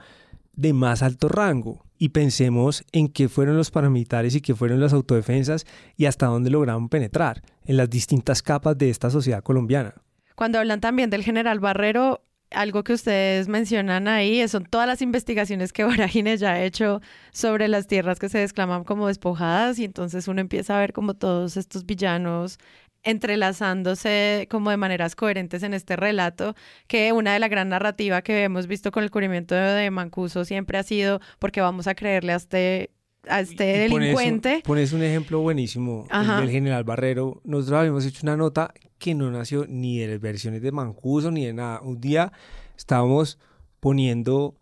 de 0.58 0.74
más 0.74 1.02
alto 1.02 1.30
rango. 1.30 1.86
Y 1.98 2.10
pensemos 2.10 2.84
en 2.92 3.08
qué 3.08 3.30
fueron 3.30 3.56
los 3.56 3.72
paramilitares 3.72 4.36
y 4.36 4.42
qué 4.42 4.54
fueron 4.54 4.82
las 4.82 4.94
autodefensas 4.94 5.66
y 5.96 6.06
hasta 6.06 6.26
dónde 6.26 6.50
lograron 6.50 6.90
penetrar 6.90 7.42
en 7.66 7.78
las 7.78 7.90
distintas 7.90 8.44
capas 8.44 8.78
de 8.78 8.90
esta 8.90 9.10
sociedad 9.10 9.42
colombiana. 9.42 9.96
Cuando 10.36 10.60
hablan 10.60 10.82
también 10.82 11.10
del 11.10 11.24
general 11.24 11.60
Barrero, 11.60 12.22
algo 12.52 12.84
que 12.84 12.94
ustedes 12.94 13.48
mencionan 13.48 14.08
ahí 14.08 14.48
son 14.48 14.66
todas 14.66 14.88
las 14.88 15.02
investigaciones 15.02 15.74
que 15.74 15.84
Vorágines 15.86 16.40
ya 16.40 16.54
ha 16.54 16.64
hecho 16.64 17.02
sobre 17.32 17.68
las 17.68 17.88
tierras 17.88 18.20
que 18.20 18.30
se 18.30 18.38
desclaman 18.38 18.84
como 18.84 19.08
despojadas 19.08 19.80
y 19.80 19.86
entonces 19.86 20.28
uno 20.28 20.42
empieza 20.42 20.78
a 20.78 20.80
ver 20.80 20.94
como 20.94 21.14
todos 21.14 21.58
estos 21.58 21.86
villanos 21.86 22.60
entrelazándose 23.08 24.48
como 24.52 24.70
de 24.70 24.78
maneras 24.78 25.16
coherentes 25.16 25.64
en 25.64 25.74
este 25.74 25.96
relato, 25.96 26.56
que 26.88 27.14
una 27.14 27.34
de 27.34 27.40
la 27.40 27.48
gran 27.48 27.70
narrativa 27.70 28.22
que 28.22 28.44
hemos 28.44 28.68
visto 28.68 28.92
con 28.92 29.04
el 29.04 29.12
cubrimiento 29.12 29.56
de 29.56 29.90
Mancuso 29.92 30.44
siempre 30.44 30.78
ha 30.78 30.84
sido 30.84 31.22
porque 31.40 31.62
vamos 31.62 31.88
a 31.88 31.96
creerle 31.96 32.34
a 32.34 32.36
este 32.36 32.92
a 33.30 33.42
este 33.42 33.64
delincuente. 33.64 34.62
Pones 34.66 34.94
un, 34.94 35.04
ejemplo 35.04 35.40
buenísimo 35.42 36.08
del 36.40 36.50
general 36.50 36.84
Barrero. 36.84 37.42
Nosotros 37.44 37.80
habíamos 37.80 38.06
hecho 38.06 38.20
una 38.24 38.38
nota 38.38 38.74
que 39.00 39.14
no 39.16 39.30
nació 39.32 39.66
ni 39.68 40.00
de 40.00 40.08
las 40.08 40.20
versiones 40.20 40.62
de 40.62 40.72
Mancuso 40.72 41.32
ni 41.32 41.46
de 41.46 41.54
nada. 41.54 41.82
Un 41.82 42.00
día 42.00 42.32
estábamos 42.78 43.38
poniendo, 43.80 44.56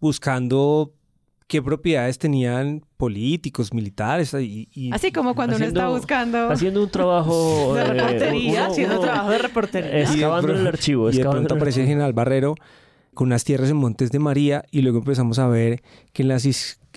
buscando 0.00 0.94
qué 1.48 1.62
propiedades 1.62 2.18
tenían 2.18 2.84
políticos, 2.96 3.72
militares. 3.72 4.34
Y, 4.34 4.90
Así 4.92 5.10
como 5.10 5.34
cuando 5.34 5.56
uno 5.56 5.64
está 5.64 5.88
buscando. 5.88 6.50
Haciendo 6.50 6.82
un 6.82 6.90
trabajo. 6.90 7.74
de 7.74 7.84
reportería, 7.84 8.66
haciendo 8.66 9.00
trabajo 9.00 9.30
de 9.30 9.38
reportería. 9.38 10.00
Excavando 10.00 10.52
el 10.52 10.66
archivo. 10.66 11.10
Y 11.10 11.16
de 11.16 11.24
pronto 11.28 11.54
aparece 11.54 11.80
el 11.80 11.88
general 11.88 12.12
Barrero 12.12 12.54
con 13.14 13.28
unas 13.28 13.42
tierras 13.42 13.70
en 13.70 13.78
Montes 13.78 14.12
de 14.12 14.20
María 14.20 14.64
y 14.70 14.82
luego 14.82 14.98
empezamos 14.98 15.40
a 15.40 15.48
ver 15.48 15.82
que 16.12 16.22
en 16.22 16.28
las, 16.28 16.46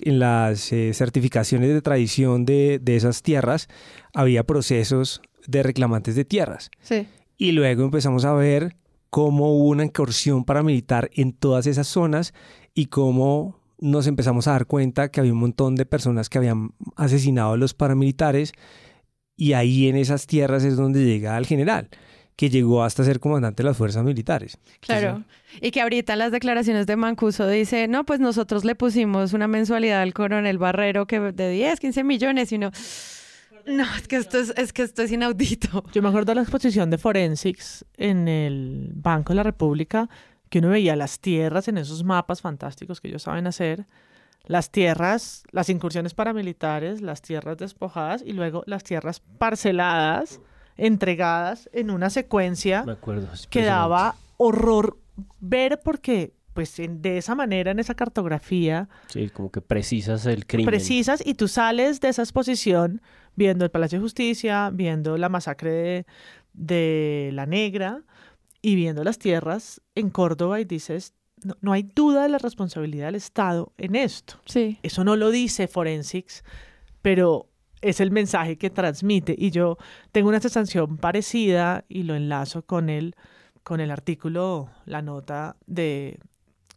en 0.02 0.18
las 0.20 0.72
eh, 0.72 0.94
certificaciones 0.94 1.70
de 1.70 1.82
tradición 1.82 2.44
de, 2.44 2.78
de 2.80 2.94
esas 2.94 3.22
tierras 3.22 3.68
había 4.14 4.44
procesos 4.44 5.20
de 5.48 5.64
reclamantes 5.64 6.14
de 6.14 6.24
tierras. 6.24 6.70
Sí. 6.80 7.08
Y 7.38 7.50
luego 7.52 7.82
empezamos 7.82 8.24
a 8.24 8.34
ver 8.34 8.76
cómo 9.10 9.52
hubo 9.52 9.70
una 9.70 9.84
incursión 9.84 10.44
paramilitar 10.44 11.10
en 11.14 11.32
todas 11.32 11.66
esas 11.66 11.88
zonas 11.88 12.34
y 12.72 12.86
cómo 12.86 13.61
nos 13.82 14.06
empezamos 14.06 14.46
a 14.46 14.52
dar 14.52 14.66
cuenta 14.66 15.10
que 15.10 15.20
había 15.20 15.32
un 15.32 15.40
montón 15.40 15.74
de 15.74 15.84
personas 15.84 16.30
que 16.30 16.38
habían 16.38 16.70
asesinado 16.96 17.52
a 17.52 17.56
los 17.56 17.74
paramilitares 17.74 18.52
y 19.36 19.54
ahí 19.54 19.88
en 19.88 19.96
esas 19.96 20.26
tierras 20.26 20.62
es 20.62 20.76
donde 20.76 21.04
llega 21.04 21.36
el 21.36 21.46
general 21.46 21.90
que 22.36 22.48
llegó 22.48 22.82
hasta 22.82 23.04
ser 23.04 23.20
comandante 23.20 23.62
de 23.62 23.68
las 23.68 23.76
fuerzas 23.76 24.04
militares. 24.04 24.58
Claro, 24.80 25.24
y 25.60 25.70
que 25.70 25.82
ahorita 25.82 26.16
las 26.16 26.32
declaraciones 26.32 26.86
de 26.86 26.96
Mancuso 26.96 27.46
dice, 27.46 27.88
no, 27.88 28.04
pues 28.04 28.20
nosotros 28.20 28.64
le 28.64 28.74
pusimos 28.74 29.32
una 29.32 29.48
mensualidad 29.48 30.00
al 30.00 30.14
coronel 30.14 30.58
Barrero 30.58 31.06
que 31.06 31.20
de 31.20 31.50
10, 31.50 31.80
15 31.80 32.04
millones 32.04 32.52
y 32.52 32.56
uno... 32.56 32.70
No, 33.66 33.84
es 33.96 34.08
que 34.08 34.16
esto 34.16 34.38
es, 34.38 34.52
es 34.56 34.72
que 34.72 34.82
esto 34.82 35.02
es 35.02 35.12
inaudito. 35.12 35.84
Yo 35.92 36.02
me 36.02 36.08
acuerdo 36.08 36.30
de 36.30 36.36
la 36.36 36.42
exposición 36.42 36.90
de 36.90 36.98
Forensics 36.98 37.84
en 37.96 38.26
el 38.26 38.90
Banco 38.94 39.32
de 39.32 39.36
la 39.36 39.42
República, 39.44 40.08
que 40.52 40.58
uno 40.58 40.68
veía 40.68 40.96
las 40.96 41.18
tierras 41.18 41.66
en 41.68 41.78
esos 41.78 42.04
mapas 42.04 42.42
fantásticos 42.42 43.00
que 43.00 43.08
ellos 43.08 43.22
saben 43.22 43.46
hacer, 43.46 43.86
las 44.44 44.70
tierras, 44.70 45.44
las 45.50 45.70
incursiones 45.70 46.12
paramilitares, 46.12 47.00
las 47.00 47.22
tierras 47.22 47.56
despojadas 47.56 48.22
y 48.22 48.34
luego 48.34 48.62
las 48.66 48.84
tierras 48.84 49.20
parceladas, 49.38 50.40
entregadas 50.76 51.70
en 51.72 51.90
una 51.90 52.10
secuencia 52.10 52.84
que 53.48 53.64
daba 53.64 54.14
horror 54.36 54.98
ver 55.40 55.80
porque 55.82 56.34
pues 56.52 56.76
de 56.76 57.16
esa 57.16 57.34
manera 57.34 57.70
en 57.70 57.78
esa 57.78 57.94
cartografía 57.94 58.90
sí 59.06 59.30
como 59.30 59.50
que 59.50 59.62
precisas 59.62 60.26
el 60.26 60.44
crimen. 60.44 60.66
precisas 60.66 61.26
y 61.26 61.32
tú 61.32 61.48
sales 61.48 61.98
de 62.02 62.10
esa 62.10 62.20
exposición 62.20 63.00
viendo 63.36 63.64
el 63.64 63.70
Palacio 63.70 64.00
de 64.00 64.02
Justicia 64.02 64.68
viendo 64.70 65.16
la 65.16 65.30
masacre 65.30 65.70
de, 65.70 66.06
de 66.52 67.30
la 67.32 67.46
Negra 67.46 68.02
y 68.62 68.76
viendo 68.76 69.02
las 69.02 69.18
tierras 69.18 69.82
en 69.94 70.08
Córdoba 70.08 70.60
y 70.60 70.64
dices, 70.64 71.14
no, 71.60 71.72
hay 71.72 71.82
duda 71.82 72.22
de 72.22 72.28
la 72.28 72.38
responsabilidad 72.38 73.06
del 73.06 73.16
Estado 73.16 73.72
en 73.76 73.96
esto. 73.96 74.34
Sí. 74.46 74.78
Eso 74.82 75.02
no 75.02 75.16
lo 75.16 75.30
dice 75.30 75.66
Forensics, 75.66 76.44
pero 77.02 77.48
es 77.80 78.00
el 78.00 78.12
mensaje 78.12 78.56
que 78.56 78.70
transmite. 78.70 79.34
Y 79.36 79.50
yo 79.50 79.76
tengo 80.12 80.28
una 80.28 80.40
sensación 80.40 80.96
parecida 80.96 81.84
y 81.88 82.04
lo 82.04 82.14
enlazo 82.14 82.62
con 82.62 82.88
el, 82.88 83.16
con 83.64 83.80
el 83.80 83.90
artículo, 83.90 84.70
la 84.86 85.02
nota 85.02 85.56
de, 85.66 86.20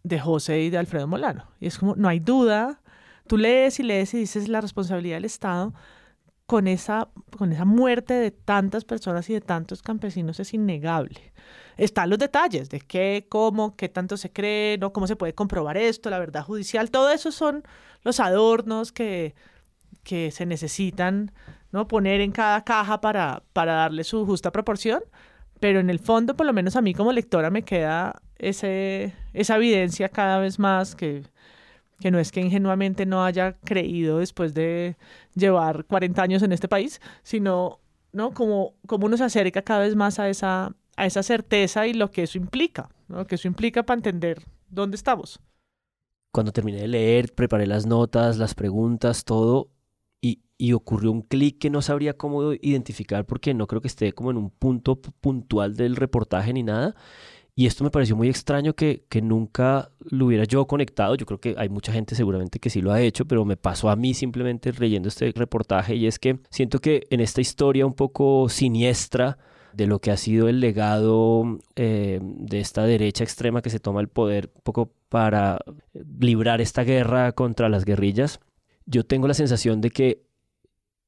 de 0.03 0.19
José 0.19 0.61
y 0.61 0.71
de 0.71 0.79
Alfredo 0.79 1.07
Molano. 1.07 1.51
Y 1.59 1.67
es 1.67 1.77
como, 1.77 1.95
no 1.95 2.07
hay 2.07 2.19
duda, 2.19 2.81
tú 3.27 3.38
lees 3.38 3.79
y 3.79 3.83
lees 3.83 4.15
y 4.15 4.17
dices 4.17 4.49
la 4.49 4.61
responsabilidad 4.61 5.17
del 5.17 5.25
Estado 5.25 5.73
con 6.45 6.67
esa, 6.67 7.09
con 7.37 7.51
esa 7.51 7.65
muerte 7.65 8.13
de 8.13 8.31
tantas 8.31 8.85
personas 8.85 9.29
y 9.29 9.33
de 9.33 9.41
tantos 9.41 9.81
campesinos 9.81 10.39
es 10.39 10.53
innegable 10.53 11.33
están 11.77 12.09
los 12.09 12.19
detalles 12.19 12.69
de 12.69 12.79
qué, 12.79 13.27
cómo, 13.29 13.75
qué 13.75 13.89
tanto 13.89 14.17
se 14.17 14.31
cree, 14.31 14.77
¿no? 14.77 14.93
cómo 14.93 15.07
se 15.07 15.15
puede 15.15 15.33
comprobar 15.33 15.77
esto, 15.77 16.09
la 16.09 16.19
verdad 16.19 16.43
judicial, 16.43 16.91
todo 16.91 17.09
eso 17.11 17.31
son 17.31 17.63
los 18.03 18.19
adornos 18.19 18.91
que, 18.91 19.35
que 20.03 20.31
se 20.31 20.45
necesitan 20.45 21.31
¿no? 21.71 21.87
poner 21.87 22.21
en 22.21 22.31
cada 22.31 22.63
caja 22.63 23.01
para, 23.01 23.43
para 23.53 23.73
darle 23.73 24.03
su 24.03 24.25
justa 24.25 24.51
proporción, 24.51 25.01
pero 25.59 25.79
en 25.79 25.89
el 25.89 25.99
fondo, 25.99 26.35
por 26.35 26.45
lo 26.45 26.53
menos 26.53 26.75
a 26.75 26.81
mí 26.81 26.93
como 26.93 27.11
lectora, 27.11 27.49
me 27.49 27.63
queda 27.63 28.21
ese, 28.37 29.13
esa 29.33 29.55
evidencia 29.57 30.09
cada 30.09 30.39
vez 30.39 30.59
más 30.59 30.95
que, 30.95 31.23
que 31.99 32.11
no 32.11 32.19
es 32.19 32.31
que 32.31 32.41
ingenuamente 32.41 33.05
no 33.05 33.23
haya 33.23 33.53
creído 33.63 34.19
después 34.19 34.53
de 34.53 34.97
llevar 35.33 35.85
40 35.85 36.21
años 36.21 36.43
en 36.43 36.51
este 36.51 36.67
país, 36.67 37.01
sino 37.23 37.79
¿no? 38.11 38.31
como, 38.31 38.73
como 38.87 39.05
uno 39.05 39.15
acerca 39.23 39.61
cada 39.61 39.81
vez 39.81 39.95
más 39.95 40.19
a 40.19 40.29
esa, 40.29 40.75
a 40.95 41.05
esa 41.05 41.23
certeza 41.23 41.87
y 41.87 41.93
lo 41.93 42.11
que 42.11 42.23
eso 42.23 42.37
implica, 42.37 42.89
lo 43.07 43.25
que 43.25 43.35
eso 43.35 43.47
implica 43.47 43.83
para 43.83 43.97
entender 43.97 44.43
dónde 44.69 44.95
estamos. 44.95 45.39
Cuando 46.31 46.51
terminé 46.51 46.79
de 46.79 46.87
leer, 46.87 47.33
preparé 47.33 47.65
las 47.65 47.85
notas, 47.85 48.37
las 48.37 48.55
preguntas, 48.55 49.23
todo, 49.23 49.69
y, 50.19 50.41
y 50.57 50.73
ocurrió 50.73 51.11
un 51.11 51.21
clic 51.21 51.59
que 51.59 51.69
no 51.69 51.81
sabría 51.81 52.17
cómo 52.17 52.53
identificar 52.53 53.25
porque 53.25 53.53
no 53.53 53.67
creo 53.67 53.81
que 53.81 53.87
esté 53.87 54.11
como 54.11 54.31
en 54.31 54.37
un 54.37 54.49
punto 54.49 54.99
puntual 54.99 55.75
del 55.75 55.95
reportaje 55.95 56.51
ni 56.51 56.63
nada. 56.63 56.95
Y 57.56 57.68
esto 57.68 57.86
me 57.86 57.89
pareció 57.89 58.18
muy 58.18 58.28
extraño 58.28 58.74
que, 58.74 59.06
que, 59.08 59.22
nunca 59.22 59.89
lo 59.99 60.26
hubiera 60.26 60.43
yo 60.43 60.68
conectado. 60.68 61.16
Yo 61.16 61.26
creo 61.26 61.39
que 61.39 61.56
hay 61.58 61.70
mucha 61.70 61.93
gente 61.93 62.14
seguramente 62.14 62.60
que 62.60 62.70
sí 62.70 62.82
lo 62.82 62.91
ha 62.91 62.99
hecho, 62.99 63.26
pero 63.26 63.45
me 63.45 63.56
pasó 63.56 63.89
a 63.89 63.95
mí 63.95 64.14
simplemente 64.14 64.74
leyendo 64.74 65.08
este 65.08 65.32
reportaje 65.34 65.95
y 65.95 66.06
es 66.06 66.20
que 66.20 66.39
siento 66.49 66.80
que 66.80 67.08
en 67.10 67.22
esta 67.22 67.39
historia 67.39 67.86
un 67.86 67.93
poco 67.93 68.49
siniestra, 68.49 69.38
de 69.76 69.88
lo 69.88 69.99
que 69.99 70.12
ha 70.12 70.18
sido 70.18 70.47
el 70.47 70.60
legado 70.62 71.60
eh, 71.76 72.20
de 72.22 72.60
esta 72.60 72.84
derecha 72.84 73.24
extrema 73.24 73.62
que 73.62 73.70
se 73.70 73.80
toma 73.80 73.99
el 73.99 74.08
poder 74.08 74.51
un 74.56 74.62
poco 74.62 74.93
para 75.10 75.60
librar 76.20 76.62
esta 76.62 76.84
guerra 76.84 77.34
contra 77.34 77.68
las 77.70 77.84
guerrillas, 77.84 78.39
yo 78.86 79.06
tengo 79.06 79.28
la 79.28 79.34
sensación 79.34 79.82
de 79.82 79.91
que 79.91 80.24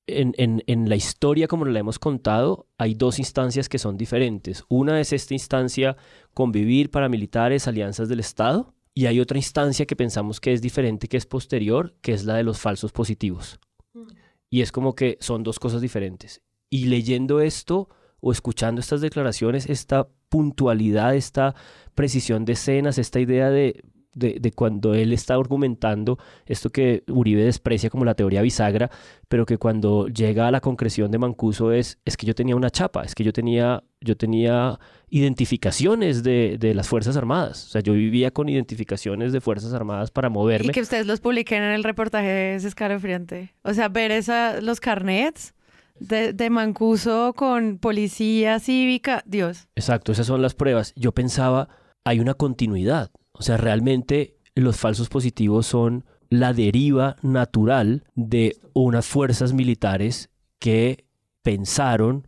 en, 0.07 0.33
en, 0.37 0.63
en, 0.67 0.89
la 0.89 0.95
historia 0.95 1.47
como 1.47 1.65
la 1.65 1.79
hemos 1.79 1.99
contado, 1.99 2.67
hay 2.77 2.95
dos 2.95 3.19
instancias 3.19 3.69
que 3.69 3.77
son 3.77 3.97
diferentes. 3.97 4.63
Una 4.69 4.99
es 4.99 5.13
esta 5.13 5.33
instancia 5.33 5.97
convivir 6.33 6.89
paramilitares, 6.89 7.67
alianzas 7.67 8.09
del 8.09 8.21
Estado, 8.21 8.73
y 8.93 9.05
hay 9.05 9.19
otra 9.19 9.37
instancia 9.37 9.85
que 9.85 9.95
pensamos 9.95 10.39
que 10.39 10.53
es 10.53 10.61
diferente, 10.61 11.07
que 11.07 11.17
es 11.17 11.25
posterior, 11.25 11.95
que 12.01 12.13
es 12.13 12.25
la 12.25 12.35
de 12.35 12.43
los 12.43 12.59
falsos 12.59 12.91
positivos. 12.91 13.59
Mm. 13.93 14.07
Y 14.49 14.61
es 14.61 14.71
como 14.71 14.95
que 14.95 15.17
son 15.19 15.43
dos 15.43 15.59
cosas 15.59 15.81
diferentes. 15.81 16.41
Y 16.69 16.85
leyendo 16.85 17.41
esto, 17.41 17.89
o 18.19 18.31
escuchando 18.31 18.81
estas 18.81 19.01
declaraciones, 19.01 19.69
esta 19.69 20.07
puntualidad, 20.29 21.15
esta 21.15 21.53
precisión 21.93 22.45
de 22.45 22.53
escenas, 22.53 22.97
esta 22.97 23.19
idea 23.19 23.49
de, 23.49 23.83
de, 24.17 24.51
cuando 24.53 24.93
él 24.93 25.13
está 25.13 25.35
argumentando 25.35 26.17
esto 26.45 26.69
que 26.69 27.03
Uribe 27.07 27.43
desprecia 27.43 27.89
como 27.89 28.05
la 28.05 28.15
teoría 28.15 28.41
bisagra, 28.41 28.89
pero 29.27 29.45
que 29.45 29.57
cuando 29.57 30.07
llega 30.07 30.47
a 30.47 30.51
la 30.51 30.61
concreción 30.61 31.11
de 31.11 31.17
Mancuso 31.17 31.71
es, 31.71 31.99
es 32.05 32.17
que 32.17 32.25
yo 32.25 32.35
tenía 32.35 32.55
una 32.55 32.69
chapa, 32.69 33.03
es 33.03 33.13
que 33.13 33.23
yo 33.23 33.33
tenía, 33.33 33.83
yo 34.01 34.17
tenía 34.17 34.79
identificaciones 35.09 36.23
de, 36.23 36.57
de, 36.59 36.73
las 36.73 36.87
Fuerzas 36.87 37.15
Armadas. 37.15 37.67
O 37.67 37.69
sea, 37.69 37.81
yo 37.81 37.93
vivía 37.93 38.31
con 38.31 38.49
identificaciones 38.49 39.31
de 39.31 39.41
Fuerzas 39.41 39.73
Armadas 39.73 40.11
para 40.11 40.29
moverme. 40.29 40.69
Y 40.69 40.71
que 40.71 40.81
ustedes 40.81 41.05
los 41.05 41.19
publiquen 41.19 41.63
en 41.63 41.71
el 41.71 41.83
reportaje 41.83 42.55
es 42.55 42.65
escalofriante. 42.65 43.53
O 43.63 43.73
sea, 43.73 43.89
ver 43.89 44.11
esa, 44.11 44.61
los 44.61 44.79
carnets 44.79 45.53
de, 45.99 46.33
de, 46.33 46.49
Mancuso 46.49 47.33
con 47.33 47.77
policía 47.77 48.59
cívica, 48.59 49.23
Dios. 49.25 49.67
Exacto, 49.75 50.11
esas 50.11 50.27
son 50.27 50.41
las 50.41 50.53
pruebas. 50.53 50.93
Yo 50.95 51.11
pensaba, 51.11 51.69
hay 52.03 52.19
una 52.19 52.33
continuidad. 52.33 53.11
O 53.37 53.43
sea, 53.43 53.57
realmente 53.57 54.37
los 54.55 54.77
falsos 54.77 55.09
positivos 55.09 55.67
son 55.67 56.05
la 56.29 56.53
deriva 56.53 57.17
natural 57.21 58.03
de 58.15 58.57
unas 58.73 59.05
fuerzas 59.05 59.53
militares 59.53 60.29
que 60.59 61.05
pensaron 61.41 62.27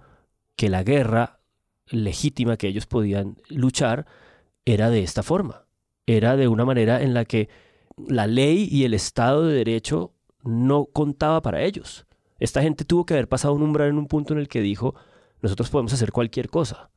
que 0.55 0.69
la 0.69 0.83
guerra 0.83 1.39
legítima 1.87 2.57
que 2.57 2.67
ellos 2.67 2.85
podían 2.85 3.37
luchar 3.49 4.05
era 4.65 4.89
de 4.89 5.03
esta 5.03 5.23
forma. 5.23 5.65
Era 6.05 6.35
de 6.35 6.47
una 6.47 6.65
manera 6.65 7.01
en 7.01 7.13
la 7.13 7.25
que 7.25 7.49
la 8.07 8.27
ley 8.27 8.67
y 8.71 8.83
el 8.85 8.93
Estado 8.93 9.45
de 9.45 9.55
Derecho 9.55 10.13
no 10.43 10.85
contaba 10.85 11.41
para 11.41 11.63
ellos. 11.63 12.05
Esta 12.39 12.61
gente 12.61 12.85
tuvo 12.85 13.05
que 13.05 13.15
haber 13.15 13.27
pasado 13.27 13.53
un 13.53 13.63
umbral 13.63 13.89
en 13.89 13.97
un 13.97 14.07
punto 14.07 14.33
en 14.33 14.39
el 14.39 14.47
que 14.47 14.61
dijo, 14.61 14.95
nosotros 15.41 15.69
podemos 15.69 15.93
hacer 15.93 16.11
cualquier 16.11 16.49
cosa. 16.49 16.89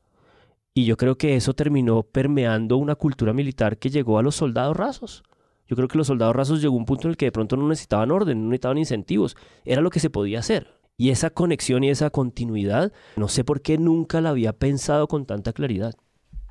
Y 0.73 0.85
yo 0.85 0.97
creo 0.97 1.17
que 1.17 1.35
eso 1.35 1.53
terminó 1.53 2.03
permeando 2.03 2.77
una 2.77 2.95
cultura 2.95 3.33
militar 3.33 3.77
que 3.77 3.89
llegó 3.89 4.17
a 4.17 4.23
los 4.23 4.35
soldados 4.35 4.75
rasos. 4.75 5.23
Yo 5.67 5.75
creo 5.75 5.87
que 5.87 5.97
los 5.97 6.07
soldados 6.07 6.35
rasos 6.35 6.61
llegó 6.61 6.75
a 6.75 6.79
un 6.79 6.85
punto 6.85 7.07
en 7.07 7.11
el 7.11 7.17
que 7.17 7.25
de 7.25 7.31
pronto 7.31 7.55
no 7.55 7.67
necesitaban 7.67 8.11
orden, 8.11 8.41
no 8.43 8.49
necesitaban 8.49 8.77
incentivos, 8.77 9.37
era 9.65 9.81
lo 9.81 9.89
que 9.89 9.99
se 9.99 10.09
podía 10.09 10.39
hacer. 10.39 10.73
Y 10.97 11.09
esa 11.09 11.29
conexión 11.29 11.83
y 11.83 11.89
esa 11.89 12.09
continuidad, 12.09 12.91
no 13.15 13.27
sé 13.27 13.43
por 13.43 13.61
qué 13.61 13.77
nunca 13.77 14.21
la 14.21 14.29
había 14.29 14.53
pensado 14.53 15.07
con 15.07 15.25
tanta 15.25 15.53
claridad. 15.53 15.95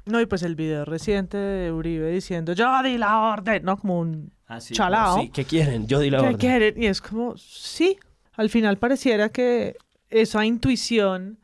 No, 0.05 0.21
y 0.21 0.27
pues 0.27 0.43
el 0.43 0.57
video 0.57 0.85
reciente 0.85 1.37
de 1.37 1.71
Uribe 1.71 2.11
diciendo, 2.11 2.53
yo 2.55 2.67
di 2.83 2.99
la 2.99 3.21
orden, 3.21 3.65
¿no? 3.65 3.77
Como 3.77 4.01
un 4.01 4.33
ah, 4.49 4.59
chalao. 4.59 5.21
Sí, 5.21 5.31
¿qué 5.31 5.45
quieren? 5.45 5.87
Yo 5.87 6.01
di 6.01 6.11
la 6.11 6.21
orden. 6.21 6.33
¿Qué 6.33 6.39
quieren? 6.39 6.83
Y 6.83 6.87
es 6.87 7.01
como, 7.01 7.37
sí, 7.37 7.99
al 8.33 8.51
final 8.51 8.79
pareciera 8.79 9.29
que 9.29 9.77
esa 10.11 10.45
intuición, 10.45 11.39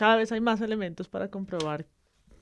cada 0.00 0.16
vez 0.16 0.32
hay 0.32 0.40
más 0.40 0.62
elementos 0.62 1.10
para 1.10 1.28
comprobar 1.28 1.84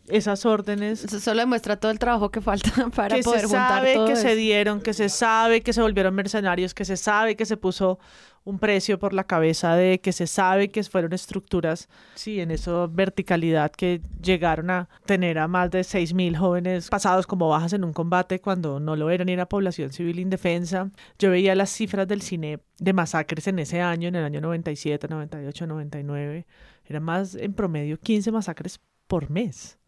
esas 0.06 0.46
órdenes. 0.46 1.02
Eso 1.04 1.18
solo 1.18 1.40
demuestra 1.40 1.74
todo 1.74 1.90
el 1.90 1.98
trabajo 1.98 2.30
que 2.30 2.40
falta 2.40 2.70
para 2.94 3.16
que 3.16 3.22
poder 3.24 3.40
se 3.40 3.46
juntar 3.46 3.84
sabe 3.84 4.04
que 4.06 4.14
se 4.14 4.36
dieron, 4.36 4.80
que 4.80 4.94
se 4.94 5.09
sabe 5.09 5.61
que 5.61 5.72
se 5.72 5.82
volvieron 5.82 6.14
mercenarios, 6.14 6.72
que 6.72 6.84
se 6.84 6.96
sabe 6.96 7.34
que 7.34 7.44
se 7.46 7.56
puso 7.56 7.98
un 8.44 8.61
precio 8.61 9.00
por 9.00 9.12
la 9.12 9.24
cabeza 9.24 9.74
de 9.74 10.00
que 10.00 10.12
se 10.12 10.28
sabe 10.28 10.70
que 10.70 10.82
fueron 10.84 11.12
estructuras, 11.12 11.88
sí, 12.14 12.40
en 12.40 12.52
esa 12.52 12.86
verticalidad 12.86 13.72
que 13.72 14.00
llegaron 14.22 14.70
a 14.70 14.88
tener 15.04 15.38
a 15.38 15.48
más 15.48 15.70
de 15.70 15.80
6.000 15.80 16.36
jóvenes 16.36 16.88
pasados 16.88 17.26
como 17.26 17.48
bajas 17.48 17.72
en 17.72 17.84
un 17.84 17.92
combate 17.92 18.40
cuando 18.40 18.78
no 18.78 18.94
lo 18.94 19.11
eran 19.11 19.26
ni 19.26 19.32
era 19.32 19.48
población 19.48 19.92
civil 19.92 20.20
indefensa. 20.20 20.90
Yo 21.18 21.30
veía 21.30 21.56
las 21.56 21.70
cifras 21.70 22.06
del 22.06 22.22
cine 22.22 22.61
de 22.78 22.92
masacres 22.92 23.48
en 23.48 23.59
ese 23.59 23.82
año, 23.82 24.09
en 24.09 24.14
el 24.14 24.24
año 24.24 24.40
97, 24.40 25.09
98, 25.09 25.66
99. 25.66 26.46
Eran 26.89 27.03
más 27.03 27.34
en 27.34 27.53
promedio 27.53 28.01
15 28.01 28.32
masacres 28.32 28.80
por 29.07 29.30
mes. 29.30 29.78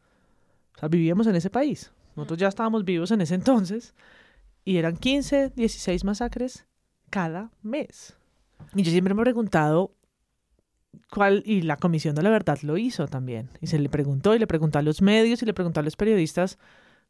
O 0.76 0.80
sea, 0.80 0.88
vivíamos 0.88 1.26
en 1.26 1.34
ese 1.34 1.48
país. 1.48 1.90
Nosotros 2.14 2.38
ya 2.38 2.48
estábamos 2.48 2.84
vivos 2.84 3.10
en 3.10 3.22
ese 3.22 3.34
entonces 3.34 3.94
y 4.64 4.76
eran 4.76 4.96
15, 4.96 5.52
16 5.56 6.04
masacres 6.04 6.66
cada 7.08 7.50
mes. 7.62 8.16
Y 8.74 8.82
yo 8.82 8.90
siempre 8.90 9.14
me 9.14 9.22
he 9.22 9.24
preguntado 9.24 9.94
cuál, 11.10 11.42
y 11.46 11.62
la 11.62 11.78
Comisión 11.78 12.14
de 12.14 12.22
la 12.22 12.30
Verdad 12.30 12.58
lo 12.62 12.76
hizo 12.76 13.08
también. 13.08 13.48
Y 13.62 13.68
se 13.68 13.78
le 13.78 13.88
preguntó, 13.88 14.34
y 14.34 14.38
le 14.38 14.46
preguntó 14.46 14.78
a 14.78 14.82
los 14.82 15.00
medios, 15.00 15.42
y 15.42 15.46
le 15.46 15.54
preguntó 15.54 15.80
a 15.80 15.82
los 15.82 15.96
periodistas 15.96 16.58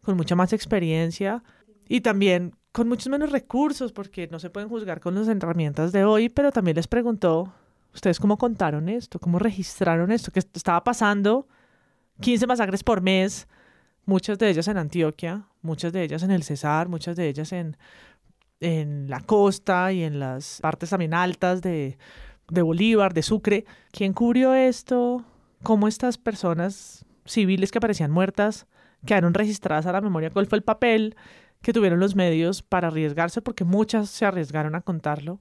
con 0.02 0.16
mucha 0.16 0.36
más 0.36 0.52
experiencia 0.52 1.42
y 1.88 2.00
también 2.02 2.54
con 2.72 2.88
muchos 2.88 3.08
menos 3.08 3.32
recursos, 3.32 3.92
porque 3.92 4.28
no 4.28 4.38
se 4.38 4.48
pueden 4.48 4.68
juzgar 4.68 5.00
con 5.00 5.16
las 5.16 5.26
herramientas 5.26 5.90
de 5.90 6.04
hoy, 6.04 6.28
pero 6.28 6.52
también 6.52 6.76
les 6.76 6.86
preguntó, 6.86 7.52
¿ustedes 7.94 8.20
cómo 8.20 8.38
contaron 8.38 8.88
esto? 8.88 9.18
¿Cómo 9.18 9.38
registraron 9.38 10.10
esto? 10.12 10.32
¿Qué 10.32 10.40
estaba 10.40 10.82
pasando? 10.84 11.48
15 12.20 12.46
masacres 12.46 12.84
por 12.84 13.00
mes, 13.00 13.48
muchas 14.04 14.38
de 14.38 14.50
ellas 14.50 14.68
en 14.68 14.76
Antioquia, 14.76 15.46
muchas 15.62 15.92
de 15.92 16.02
ellas 16.02 16.22
en 16.22 16.30
el 16.30 16.42
Cesar, 16.42 16.88
muchas 16.88 17.16
de 17.16 17.28
ellas 17.28 17.52
en 17.52 17.76
en 18.60 19.08
la 19.08 19.20
costa 19.20 19.92
y 19.92 20.02
en 20.02 20.20
las 20.20 20.60
partes 20.60 20.90
también 20.90 21.14
altas 21.14 21.62
de, 21.62 21.98
de 22.48 22.62
Bolívar, 22.62 23.14
de 23.14 23.22
Sucre. 23.22 23.64
¿Quién 23.90 24.12
cubrió 24.12 24.54
esto? 24.54 25.24
¿Cómo 25.62 25.88
estas 25.88 26.18
personas 26.18 27.04
civiles 27.24 27.72
que 27.72 27.78
aparecían 27.78 28.10
muertas 28.10 28.66
quedaron 29.06 29.34
registradas 29.34 29.86
a 29.86 29.92
la 29.92 30.00
memoria? 30.00 30.30
¿Cuál 30.30 30.46
fue 30.46 30.58
el 30.58 30.64
papel 30.64 31.16
que 31.62 31.72
tuvieron 31.72 32.00
los 32.00 32.14
medios 32.14 32.62
para 32.62 32.88
arriesgarse? 32.88 33.42
Porque 33.42 33.64
muchas 33.64 34.10
se 34.10 34.26
arriesgaron 34.26 34.74
a 34.74 34.82
contarlo 34.82 35.40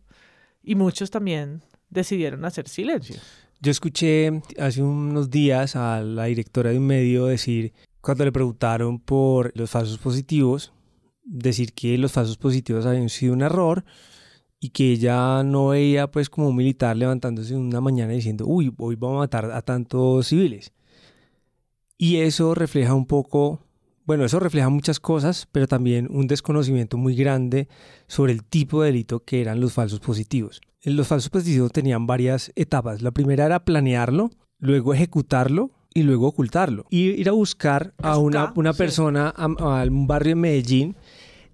y 0.64 0.76
muchos 0.76 1.12
también 1.12 1.62
decidieron 1.89 2.45
hacer 2.45 2.67
silencio. 2.67 3.17
Yo 3.61 3.71
escuché 3.71 4.41
hace 4.57 4.81
unos 4.81 5.29
días 5.29 5.75
a 5.75 6.01
la 6.01 6.25
directora 6.25 6.71
de 6.71 6.77
un 6.77 6.87
medio 6.87 7.25
decir, 7.25 7.73
cuando 8.01 8.23
le 8.23 8.31
preguntaron 8.31 8.99
por 8.99 9.51
los 9.57 9.69
falsos 9.69 9.97
positivos, 9.97 10.71
decir 11.23 11.73
que 11.73 11.97
los 11.97 12.11
falsos 12.11 12.37
positivos 12.37 12.85
habían 12.85 13.09
sido 13.09 13.33
un 13.33 13.41
error 13.41 13.83
y 14.59 14.69
que 14.69 14.91
ella 14.91 15.43
no 15.43 15.69
veía 15.69 16.09
pues 16.09 16.29
como 16.29 16.49
un 16.49 16.55
militar 16.55 16.95
levantándose 16.95 17.55
una 17.55 17.81
mañana 17.81 18.13
diciendo, 18.13 18.45
uy, 18.47 18.73
hoy 18.77 18.95
vamos 18.95 19.17
a 19.17 19.19
matar 19.19 19.51
a 19.51 19.61
tantos 19.61 20.27
civiles. 20.27 20.71
Y 21.97 22.17
eso 22.17 22.55
refleja 22.55 22.93
un 22.93 23.05
poco, 23.05 23.59
bueno, 24.05 24.23
eso 24.23 24.39
refleja 24.39 24.69
muchas 24.69 24.99
cosas, 24.99 25.47
pero 25.51 25.67
también 25.67 26.07
un 26.09 26.27
desconocimiento 26.27 26.97
muy 26.97 27.15
grande 27.15 27.67
sobre 28.07 28.31
el 28.33 28.43
tipo 28.43 28.81
de 28.81 28.87
delito 28.91 29.19
que 29.23 29.41
eran 29.41 29.59
los 29.59 29.73
falsos 29.73 29.99
positivos. 29.99 30.61
Los 30.84 31.07
falsos 31.07 31.30
positivos 31.30 31.71
tenían 31.71 32.07
varias 32.07 32.51
etapas. 32.55 33.01
La 33.01 33.11
primera 33.11 33.45
era 33.45 33.63
planearlo, 33.65 34.30
luego 34.59 34.93
ejecutarlo 34.93 35.71
y 35.93 36.03
luego 36.03 36.27
ocultarlo. 36.27 36.86
Y 36.89 37.09
ir 37.09 37.30
a 37.30 37.34
buscar 37.34 37.93
a 38.01 38.17
una, 38.17 38.53
una 38.55 38.73
persona 38.73 39.30
a, 39.30 39.47
un 39.84 40.07
barrio 40.07 40.34
en 40.34 40.39
Medellín 40.39 40.95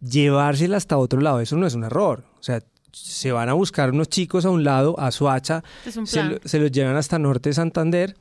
llevársela 0.01 0.77
hasta 0.77 0.97
otro 0.97 1.21
lado, 1.21 1.39
eso 1.39 1.57
no 1.57 1.65
es 1.65 1.73
un 1.73 1.83
error. 1.83 2.25
O 2.39 2.43
sea, 2.43 2.61
se 2.91 3.31
van 3.31 3.49
a 3.49 3.53
buscar 3.53 3.91
unos 3.91 4.09
chicos 4.09 4.45
a 4.45 4.49
un 4.49 4.63
lado, 4.63 4.99
a 4.99 5.11
Suacha, 5.11 5.63
se, 5.83 6.39
se, 6.43 6.59
los 6.59 6.71
llevan 6.71 6.95
hasta 6.95 7.19
Norte 7.19 7.49
de 7.49 7.53
Santander, 7.53 8.15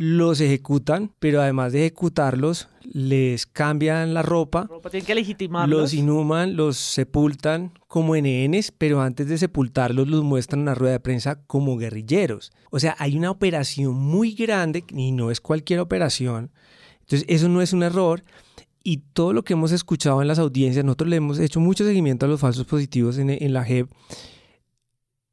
los 0.00 0.40
ejecutan, 0.40 1.12
pero 1.18 1.42
además 1.42 1.74
de 1.74 1.80
ejecutarlos, 1.80 2.70
les 2.90 3.44
cambian 3.44 4.14
la 4.14 4.22
ropa, 4.22 4.66
tienen 4.90 5.04
que 5.04 5.14
legitimarlos. 5.14 5.78
los 5.78 5.92
inhuman, 5.92 6.56
los 6.56 6.78
sepultan 6.78 7.78
como 7.86 8.16
NNs, 8.16 8.72
pero 8.78 9.02
antes 9.02 9.28
de 9.28 9.36
sepultarlos 9.36 10.08
los 10.08 10.24
muestran 10.24 10.60
en 10.60 10.62
una 10.62 10.74
rueda 10.74 10.92
de 10.92 11.00
prensa 11.00 11.42
como 11.46 11.76
guerrilleros. 11.76 12.50
O 12.70 12.80
sea, 12.80 12.96
hay 12.98 13.14
una 13.14 13.30
operación 13.30 13.94
muy 13.94 14.32
grande 14.32 14.84
y 14.88 15.12
no 15.12 15.30
es 15.30 15.42
cualquier 15.42 15.80
operación. 15.80 16.50
Entonces, 17.00 17.26
eso 17.28 17.50
no 17.50 17.60
es 17.60 17.74
un 17.74 17.82
error 17.82 18.24
y 18.82 19.02
todo 19.12 19.34
lo 19.34 19.44
que 19.44 19.52
hemos 19.52 19.70
escuchado 19.70 20.22
en 20.22 20.28
las 20.28 20.38
audiencias, 20.38 20.82
nosotros 20.82 21.10
le 21.10 21.16
hemos 21.16 21.38
hecho 21.38 21.60
mucho 21.60 21.84
seguimiento 21.84 22.24
a 22.24 22.28
los 22.30 22.40
falsos 22.40 22.64
positivos 22.64 23.18
en, 23.18 23.52
la 23.52 23.64
JEP. 23.66 23.86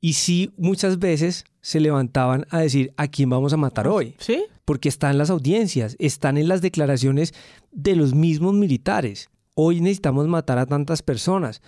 Y 0.02 0.12
sí, 0.12 0.52
muchas 0.58 1.00
veces 1.00 1.46
se 1.62 1.80
levantaban 1.80 2.46
a 2.50 2.60
decir 2.60 2.94
a 2.98 3.08
quién 3.08 3.30
vamos 3.30 3.54
a 3.54 3.58
matar 3.58 3.88
hoy. 3.88 4.14
Sí. 4.20 4.44
Porque 4.68 4.90
están 4.90 5.12
en 5.12 5.18
las 5.20 5.30
audiencias, 5.30 5.96
están 5.98 6.38
en 6.38 6.50
las 6.50 6.62
declaraciones 6.62 7.34
de 7.72 7.96
los 7.96 8.14
mismos 8.14 8.54
militares. 8.54 9.30
Hoy 9.56 9.80
necesitamos 9.80 10.28
matar 10.28 10.58
a 10.58 10.66
tantas 10.66 11.02
personas. 11.02 11.62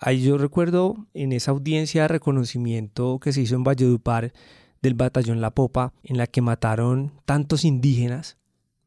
Ahí 0.00 0.22
yo 0.22 0.38
recuerdo 0.38 0.96
en 1.12 1.32
esa 1.32 1.50
audiencia 1.50 2.02
de 2.02 2.08
reconocimiento 2.08 3.18
que 3.20 3.34
se 3.34 3.42
hizo 3.42 3.56
en 3.56 3.62
Valledupar 3.62 4.32
del 4.80 4.94
batallón 4.94 5.42
La 5.42 5.50
Popa, 5.50 5.92
en 6.02 6.16
la 6.16 6.26
que 6.26 6.40
mataron 6.40 7.12
tantos 7.26 7.62
indígenas, 7.66 8.38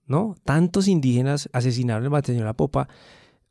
¿no? 0.07 0.35
Tantos 0.45 0.87
indígenas 0.87 1.47
asesinaron 1.53 2.03
el 2.03 2.09
batallón 2.09 2.45
La 2.45 2.53
Popa. 2.53 2.89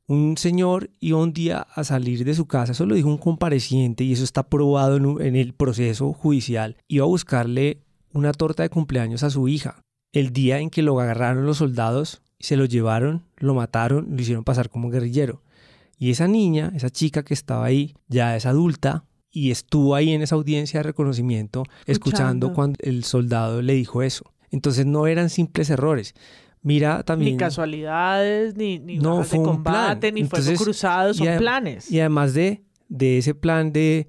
Un 0.09 0.37
señor 0.37 0.91
iba 0.99 1.19
un 1.19 1.33
día 1.33 1.61
a 1.61 1.85
salir 1.85 2.25
de 2.25 2.35
su 2.35 2.47
casa, 2.47 2.73
eso 2.73 2.87
lo 2.87 2.97
dijo 2.97 3.09
un 3.09 3.19
compareciente 3.19 4.03
y 4.03 4.15
eso 4.15 4.25
está 4.25 4.49
probado 4.49 4.97
en, 5.21 5.37
el 5.37 5.53
proceso 5.55 6.13
judicial. 6.13 6.77
Iba 6.89 7.05
a 7.05 7.09
buscarle 7.09 7.85
una 8.13 8.33
torta 8.33 8.65
de 8.65 8.71
cumpleaños 8.71 9.23
a 9.23 9.31
su 9.31 9.47
hija. 9.47 9.83
El 10.13 10.33
día 10.33 10.59
en 10.59 10.71
que 10.71 10.83
lo 10.83 10.99
agarraron 11.01 11.47
los 11.47 11.59
soldados, 11.59 12.23
se 12.41 12.57
lo 12.57 12.65
llevaron, 12.65 13.25
lo 13.37 13.55
mataron, 13.55 14.09
lo 14.11 14.21
hicieron 14.21 14.45
pasar 14.45 14.71
como 14.71 14.91
guerrillero. 14.91 15.43
Y 15.99 16.11
esa 16.11 16.29
niña, 16.29 16.73
esa 16.75 16.91
chica 16.91 17.25
que 17.25 17.35
estaba 17.35 17.65
ahí, 17.65 17.95
ya 18.07 18.37
es 18.37 18.47
adulta 18.47 19.05
y 19.31 19.51
estuvo 19.51 19.95
ahí 19.95 20.13
en 20.13 20.23
esa 20.23 20.37
audiencia 20.37 20.81
de 20.81 20.85
reconocimiento 20.85 21.65
escuchando 21.87 22.53
cuando 22.53 22.79
el 22.83 23.05
soldado 23.05 23.63
le 23.63 23.75
dijo 23.75 24.03
eso. 24.03 24.33
Entonces 24.51 24.87
no 24.87 25.07
eran 25.07 25.29
simples 25.29 25.69
errores. 25.71 26.15
Mira 26.63 27.03
también. 27.03 27.33
Ni 27.33 27.39
casualidades, 27.39 28.57
ni, 28.57 28.79
ni 28.79 28.99
no, 28.99 29.17
bajas 29.17 29.31
de 29.33 29.43
combate, 29.43 30.13
ni 30.13 30.25
fuego 30.25 30.55
cruzado, 30.57 31.15
son 31.15 31.27
planes. 31.39 31.91
Y 31.91 32.01
además 32.01 32.35
de, 32.35 32.63
de 32.89 33.19
ese 33.19 33.35
plan 33.35 33.73
de 33.73 34.09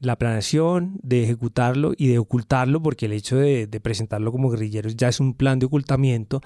la 0.00 0.16
planeación, 0.16 0.98
de 1.02 1.24
ejecutarlo 1.24 1.92
y 1.96 2.08
de 2.08 2.18
ocultarlo, 2.18 2.82
porque 2.82 3.06
el 3.06 3.12
hecho 3.12 3.36
de, 3.36 3.66
de, 3.66 3.80
presentarlo 3.80 4.32
como 4.32 4.50
guerrilleros 4.50 4.96
ya 4.96 5.08
es 5.08 5.20
un 5.20 5.34
plan 5.34 5.58
de 5.58 5.66
ocultamiento, 5.66 6.40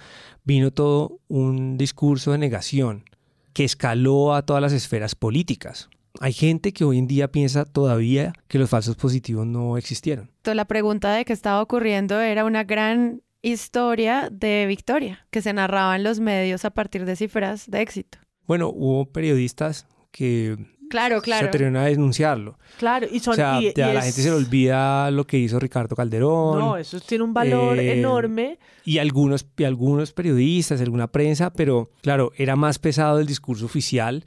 vino 0.44 0.70
todo 0.70 1.20
un 1.28 1.76
discurso 1.76 2.32
de 2.32 2.38
negación 2.38 3.04
que 3.52 3.64
escaló 3.64 4.34
a 4.34 4.42
todas 4.42 4.62
las 4.62 4.72
esferas 4.72 5.14
políticas. 5.14 5.88
Hay 6.20 6.32
gente 6.32 6.72
que 6.72 6.84
hoy 6.84 6.98
en 6.98 7.06
día 7.06 7.30
piensa 7.30 7.64
todavía 7.64 8.32
que 8.48 8.58
los 8.58 8.70
falsos 8.70 8.96
positivos 8.96 9.46
no 9.46 9.76
existieron. 9.76 10.30
La 10.44 10.64
pregunta 10.64 11.12
de 11.12 11.24
qué 11.24 11.32
estaba 11.32 11.62
ocurriendo 11.62 12.20
era 12.20 12.44
una 12.44 12.64
gran 12.64 13.22
historia 13.42 14.28
de 14.30 14.66
victoria 14.66 15.26
que 15.30 15.42
se 15.42 15.52
narraba 15.52 15.96
en 15.96 16.04
los 16.04 16.20
medios 16.20 16.64
a 16.64 16.70
partir 16.70 17.04
de 17.04 17.16
cifras 17.16 17.70
de 17.70 17.80
éxito. 17.80 18.18
Bueno, 18.46 18.68
hubo 18.68 19.06
periodistas 19.06 19.86
que 20.10 20.56
claro, 20.90 21.22
claro. 21.22 21.44
se 21.44 21.48
atrevieron 21.48 21.76
a 21.76 21.86
denunciarlo. 21.86 22.58
Claro, 22.78 23.06
y 23.10 23.20
son... 23.20 23.32
O 23.32 23.36
sea, 23.36 23.60
y, 23.62 23.72
la 23.74 24.02
gente 24.02 24.20
se 24.20 24.28
le 24.28 24.34
olvida 24.34 25.10
lo 25.10 25.26
que 25.26 25.38
hizo 25.38 25.58
Ricardo 25.58 25.96
Calderón. 25.96 26.58
No, 26.58 26.76
eso 26.76 27.00
tiene 27.00 27.24
un 27.24 27.32
valor 27.32 27.78
eh, 27.78 27.98
enorme. 27.98 28.58
Y 28.84 28.98
algunos, 28.98 29.46
y 29.56 29.64
algunos 29.64 30.12
periodistas, 30.12 30.80
alguna 30.80 31.06
prensa, 31.06 31.52
pero 31.52 31.90
claro, 32.02 32.32
era 32.36 32.56
más 32.56 32.78
pesado 32.78 33.20
el 33.20 33.26
discurso 33.26 33.64
oficial 33.64 34.24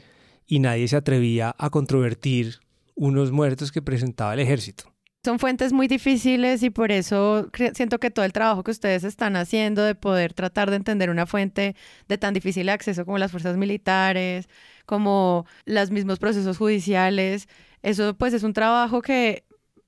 y 0.47 0.59
nadie 0.59 0.87
se 0.87 0.95
atrevía 0.95 1.53
a 1.57 1.69
controvertir 1.69 2.59
unos 2.95 3.31
muertos 3.31 3.71
que 3.71 3.81
presentaba 3.81 4.33
el 4.33 4.39
ejército. 4.39 4.92
Son 5.25 5.39
fuentes 5.39 5.71
muy 5.71 5.87
difíciles 5.87 6.63
y 6.63 6.69
por 6.69 6.91
eso 6.91 7.49
siento 7.73 7.97
que 7.97 8.11
todo 8.11 8.25
el 8.25 8.33
trabajo 8.33 8.61
que 8.63 8.71
ustedes 8.71 9.05
están 9.05 9.37
haciendo 9.37 9.81
de 9.81 9.95
poder 9.95 10.33
tratar 10.33 10.69
de 10.69 10.75
entender 10.75 11.09
una 11.09 11.25
fuente 11.25 11.77
de 12.09 12.17
tan 12.17 12.33
difícil 12.33 12.67
acceso 12.67 13.05
como 13.05 13.17
las 13.17 13.31
fuerzas 13.31 13.55
militares, 13.55 14.49
como 14.85 15.45
los 15.65 15.91
mismos 15.91 16.19
procesos 16.19 16.57
judiciales, 16.57 17.47
eso 17.83 18.15
pues 18.17 18.33
es 18.33 18.43
un 18.43 18.51
trabajo 18.51 19.01
que 19.01 19.45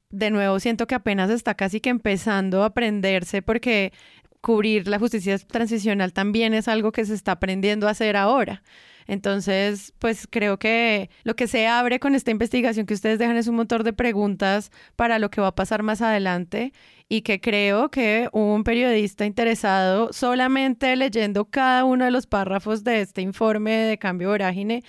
de 0.10 0.30
nuevo 0.32 0.58
siento 0.62 0.88
que 0.88 0.96
apenas 0.96 1.30
está 1.30 1.56
casi 1.56 1.82
que 1.82 1.90
empezando 1.90 2.64
a 2.64 2.68
aprenderse 2.68 3.42
porque 3.42 3.92
cubrir 4.40 4.88
la 4.88 5.00
justicia 5.00 5.38
transicional 5.40 6.14
también 6.14 6.54
es 6.54 6.70
algo 6.70 6.94
que 6.94 7.04
se 7.04 7.14
está 7.14 7.34
aprendiendo 7.34 7.88
a 7.88 7.92
hacer 7.92 8.16
ahora. 8.16 8.64
Entonces, 9.08 9.94
pues 10.00 10.28
creo 10.30 10.58
que 10.58 11.10
lo 11.24 11.36
que 11.36 11.48
se 11.48 11.68
abre 11.68 12.00
con 12.00 12.16
esta 12.16 12.32
investigación 12.32 12.86
que 12.86 12.94
ustedes 12.94 13.20
dejan 13.20 13.38
es 13.38 13.48
un 13.48 13.56
motor 13.56 13.84
de 13.84 13.94
preguntas 13.94 14.72
para 14.96 15.20
lo 15.20 15.30
que 15.30 15.42
va 15.42 15.48
a 15.48 15.56
pasar 15.56 15.84
más 15.84 16.02
adelante 16.02 16.74
y 17.08 17.22
que 17.22 17.40
creo 17.40 17.90
que 17.92 18.30
un 18.32 18.64
periodista 18.64 19.26
interesado 19.26 20.12
solamente 20.12 20.96
leyendo 20.96 21.46
cada 21.46 21.86
uno 21.86 22.06
de 22.06 22.12
los 22.12 22.28
párrafos 22.28 22.84
de 22.84 23.02
este 23.02 23.22
informe 23.22 23.72
de 23.72 23.98
cambio 23.98 24.30
vorágine 24.30 24.84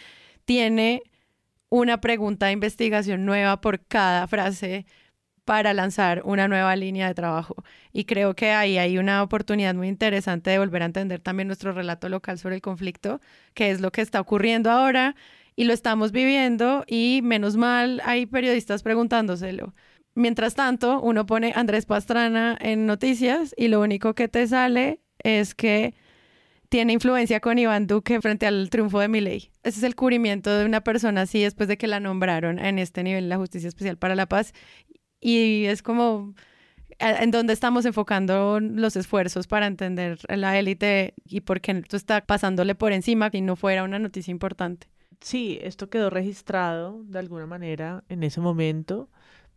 tiene 0.44 1.02
una 1.68 2.00
pregunta 2.00 2.46
de 2.46 2.52
investigación 2.52 3.24
nueva 3.26 3.60
por 3.60 3.84
cada 3.86 4.26
frase 4.28 4.86
para 5.46 5.72
lanzar 5.72 6.22
una 6.24 6.48
nueva 6.48 6.76
línea 6.76 7.06
de 7.06 7.14
trabajo. 7.14 7.54
Y 7.92 8.04
creo 8.04 8.34
que 8.34 8.50
ahí 8.50 8.78
hay 8.78 8.98
una 8.98 9.22
oportunidad 9.22 9.74
muy 9.74 9.88
interesante 9.88 10.50
de 10.50 10.58
volver 10.58 10.82
a 10.82 10.86
entender 10.86 11.20
también 11.20 11.46
nuestro 11.46 11.72
relato 11.72 12.08
local 12.08 12.38
sobre 12.38 12.56
el 12.56 12.60
conflicto, 12.60 13.20
que 13.54 13.70
es 13.70 13.80
lo 13.80 13.92
que 13.92 14.02
está 14.02 14.20
ocurriendo 14.20 14.70
ahora 14.70 15.14
y 15.54 15.64
lo 15.64 15.72
estamos 15.72 16.10
viviendo 16.12 16.84
y 16.88 17.20
menos 17.22 17.56
mal 17.56 18.02
hay 18.04 18.26
periodistas 18.26 18.82
preguntándoselo. 18.82 19.72
Mientras 20.16 20.54
tanto, 20.56 21.00
uno 21.00 21.26
pone 21.26 21.52
Andrés 21.54 21.86
Pastrana 21.86 22.58
en 22.60 22.86
noticias 22.86 23.54
y 23.56 23.68
lo 23.68 23.80
único 23.80 24.14
que 24.14 24.26
te 24.26 24.46
sale 24.48 25.00
es 25.22 25.54
que 25.54 25.94
tiene 26.68 26.92
influencia 26.92 27.38
con 27.38 27.58
Iván 27.58 27.86
Duque 27.86 28.20
frente 28.20 28.46
al 28.46 28.68
triunfo 28.68 28.98
de 28.98 29.06
Milei. 29.06 29.52
Ese 29.62 29.78
es 29.78 29.82
el 29.84 29.94
cubrimiento 29.94 30.50
de 30.58 30.64
una 30.64 30.80
persona 30.82 31.22
así 31.22 31.40
después 31.40 31.68
de 31.68 31.78
que 31.78 31.86
la 31.86 32.00
nombraron 32.00 32.58
en 32.58 32.80
este 32.80 33.04
nivel 33.04 33.28
la 33.28 33.36
Justicia 33.36 33.68
Especial 33.68 33.96
para 33.96 34.16
la 34.16 34.26
Paz 34.26 34.52
y 35.20 35.64
es 35.66 35.82
como 35.82 36.34
en 36.98 37.30
donde 37.30 37.52
estamos 37.52 37.84
enfocando 37.84 38.58
los 38.60 38.96
esfuerzos 38.96 39.46
para 39.46 39.66
entender 39.66 40.18
la 40.28 40.58
élite 40.58 41.14
y 41.24 41.40
por 41.42 41.60
qué 41.60 41.72
esto 41.72 41.96
está 41.96 42.22
pasándole 42.22 42.74
por 42.74 42.92
encima 42.92 43.28
y 43.32 43.40
no 43.42 43.56
fuera 43.56 43.84
una 43.84 43.98
noticia 43.98 44.30
importante. 44.30 44.88
Sí, 45.20 45.58
esto 45.62 45.88
quedó 45.90 46.10
registrado 46.10 47.02
de 47.04 47.18
alguna 47.18 47.46
manera 47.46 48.04
en 48.08 48.22
ese 48.22 48.40
momento. 48.40 49.08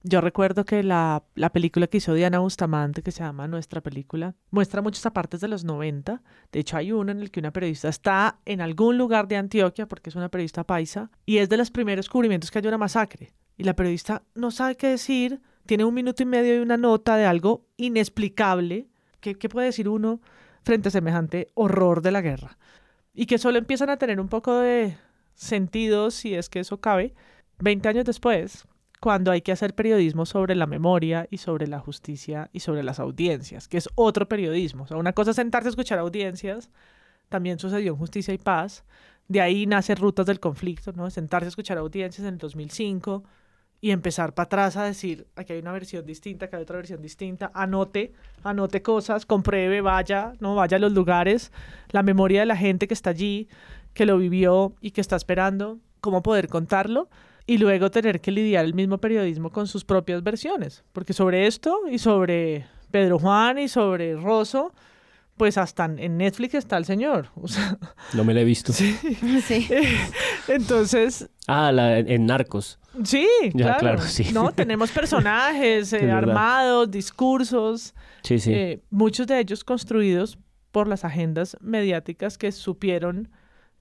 Yo 0.03 0.21
recuerdo 0.21 0.63
que 0.63 0.81
la, 0.81 1.23
la, 1.35 1.49
película 1.49 1.87
que 1.87 1.97
hizo 1.97 2.13
Diana 2.13 2.39
Bustamante, 2.39 3.03
que 3.03 3.11
se 3.11 3.21
llama 3.21 3.49
Nuestra 3.49 3.81
Película, 3.81 4.33
muestra 4.49 4.81
muchas 4.81 5.11
partes 5.11 5.41
de 5.41 5.49
los 5.49 5.65
90. 5.65 6.21
De 6.53 6.59
hecho, 6.59 6.77
hay 6.77 6.93
uno 6.93 7.11
en 7.11 7.19
el 7.19 7.31
que 7.31 7.41
una 7.41 7.51
periodista 7.51 7.89
está 7.89 8.39
en 8.45 8.61
algún 8.61 8.97
lugar 8.97 9.27
de 9.27 9.35
Antioquia, 9.35 9.87
porque 9.87 10.09
es 10.09 10.15
una 10.15 10.29
periodista 10.29 10.63
paisa, 10.63 11.11
y 11.25 11.39
es 11.39 11.49
de 11.49 11.57
los 11.57 11.69
primeros 11.69 12.07
cubrimientos 12.07 12.49
que 12.49 12.59
hay 12.59 12.67
una 12.67 12.77
masacre. 12.77 13.33
Y 13.57 13.65
la 13.65 13.75
periodista 13.75 14.23
no 14.35 14.51
sabe 14.51 14.77
qué 14.77 14.87
decir, 14.87 15.41
tiene 15.69 15.85
un 15.85 15.93
minuto 15.93 16.23
y 16.23 16.25
medio 16.25 16.55
y 16.55 16.59
una 16.61 16.77
nota 16.77 17.15
de 17.15 17.25
algo 17.25 17.67
inexplicable. 17.77 18.87
¿Qué, 19.19 19.35
puede 19.35 19.67
decir 19.67 19.87
uno 19.87 20.19
frente 20.63 20.87
a 20.87 20.91
semejante 20.91 21.51
horror 21.53 22.01
de 22.01 22.09
la 22.09 22.21
guerra? 22.21 22.57
Y 23.13 23.27
que 23.27 23.37
solo 23.37 23.59
empiezan 23.59 23.91
a 23.91 23.97
tener 23.97 24.19
un 24.19 24.29
poco 24.29 24.57
de 24.57 24.97
sentido, 25.35 26.09
si 26.09 26.33
es 26.33 26.49
que 26.49 26.61
eso 26.61 26.81
cabe, 26.81 27.13
20 27.59 27.87
años 27.87 28.05
después, 28.05 28.65
cuando 28.99 29.29
hay 29.29 29.41
que 29.41 29.51
hacer 29.51 29.75
periodismo 29.75 30.25
sobre 30.25 30.55
la 30.55 30.65
memoria 30.65 31.27
y 31.29 31.37
sobre 31.37 31.67
la 31.67 31.77
justicia 31.77 32.49
y 32.51 32.61
sobre 32.61 32.81
las 32.81 32.99
audiencias, 32.99 33.67
que 33.67 33.77
es 33.77 33.89
otro 33.93 34.27
periodismo. 34.27 34.85
O 34.85 34.87
sea, 34.87 34.97
una 34.97 35.13
cosa 35.13 35.29
es 35.29 35.35
sentarse 35.35 35.67
a 35.67 35.69
escuchar 35.69 35.99
audiencias, 35.99 36.71
también 37.29 37.59
sucedió 37.59 37.91
en 37.91 37.99
Justicia 37.99 38.33
y 38.33 38.39
Paz, 38.39 38.85
de 39.27 39.39
ahí 39.41 39.67
nace 39.67 39.93
Rutas 39.93 40.25
del 40.25 40.39
Conflicto, 40.39 40.93
¿no? 40.93 41.11
Sentarse 41.11 41.45
a 41.45 41.49
escuchar 41.49 41.77
audiencias 41.77 42.25
en 42.25 42.33
el 42.33 42.39
2005, 42.39 43.23
y 43.81 43.91
empezar 43.91 44.33
para 44.33 44.45
atrás 44.45 44.77
a 44.77 44.83
decir, 44.83 45.27
aquí 45.35 45.53
hay 45.53 45.59
una 45.59 45.71
versión 45.71 46.05
distinta, 46.05 46.45
aquí 46.45 46.55
hay 46.57 46.63
otra 46.63 46.77
versión 46.77 47.01
distinta, 47.01 47.51
anote, 47.53 48.13
anote 48.43 48.81
cosas, 48.81 49.25
compruebe, 49.25 49.81
vaya, 49.81 50.33
no 50.39 50.55
vaya 50.55 50.77
a 50.77 50.79
los 50.79 50.91
lugares, 50.91 51.51
la 51.91 52.03
memoria 52.03 52.41
de 52.41 52.45
la 52.45 52.57
gente 52.57 52.87
que 52.87 52.93
está 52.93 53.11
allí, 53.11 53.47
que 53.93 54.05
lo 54.05 54.17
vivió 54.17 54.73
y 54.81 54.91
que 54.91 55.01
está 55.01 55.15
esperando, 55.15 55.79
cómo 56.01 56.21
poder 56.21 56.49
contarlo 56.49 57.09
y 57.45 57.57
luego 57.57 57.89
tener 57.89 58.21
que 58.21 58.31
lidiar 58.31 58.65
el 58.65 58.73
mismo 58.73 58.97
periodismo 58.97 59.49
con 59.49 59.67
sus 59.67 59.85
propias 59.85 60.23
versiones, 60.23 60.83
porque 60.91 61.13
sobre 61.13 61.47
esto 61.47 61.79
y 61.89 61.99
sobre 61.99 62.67
Pedro 62.91 63.17
Juan 63.19 63.59
y 63.59 63.67
sobre 63.67 64.15
Rosso, 64.15 64.73
pues 65.37 65.57
hasta 65.57 65.85
en 65.85 66.17
Netflix 66.17 66.55
está 66.55 66.77
el 66.77 66.85
señor. 66.85 67.29
no 68.13 68.23
me 68.25 68.33
lo 68.33 68.41
he 68.41 68.43
visto. 68.43 68.73
Sí. 68.73 68.93
sí. 69.45 69.67
Entonces. 70.47 71.29
Ah, 71.47 71.71
la, 71.71 71.99
en 71.99 72.25
Narcos. 72.25 72.78
Sí, 73.03 73.27
claro. 73.55 73.99
No, 74.33 74.51
tenemos 74.51 74.91
personajes 74.91 75.93
eh, 75.93 76.11
armados, 76.11 76.89
discursos. 76.89 77.93
Sí, 78.23 78.39
sí. 78.39 78.53
Eh, 78.53 78.81
muchos 78.89 79.27
de 79.27 79.39
ellos 79.39 79.63
construidos 79.63 80.37
por 80.71 80.87
las 80.87 81.05
agendas 81.05 81.57
mediáticas 81.61 82.37
que 82.37 82.51
supieron, 82.51 83.29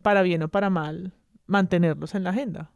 para 0.02 0.22
bien 0.22 0.42
o 0.42 0.48
para 0.48 0.70
mal, 0.70 1.12
mantenerlos 1.46 2.14
en 2.14 2.24
la 2.24 2.30
agenda. 2.30 2.70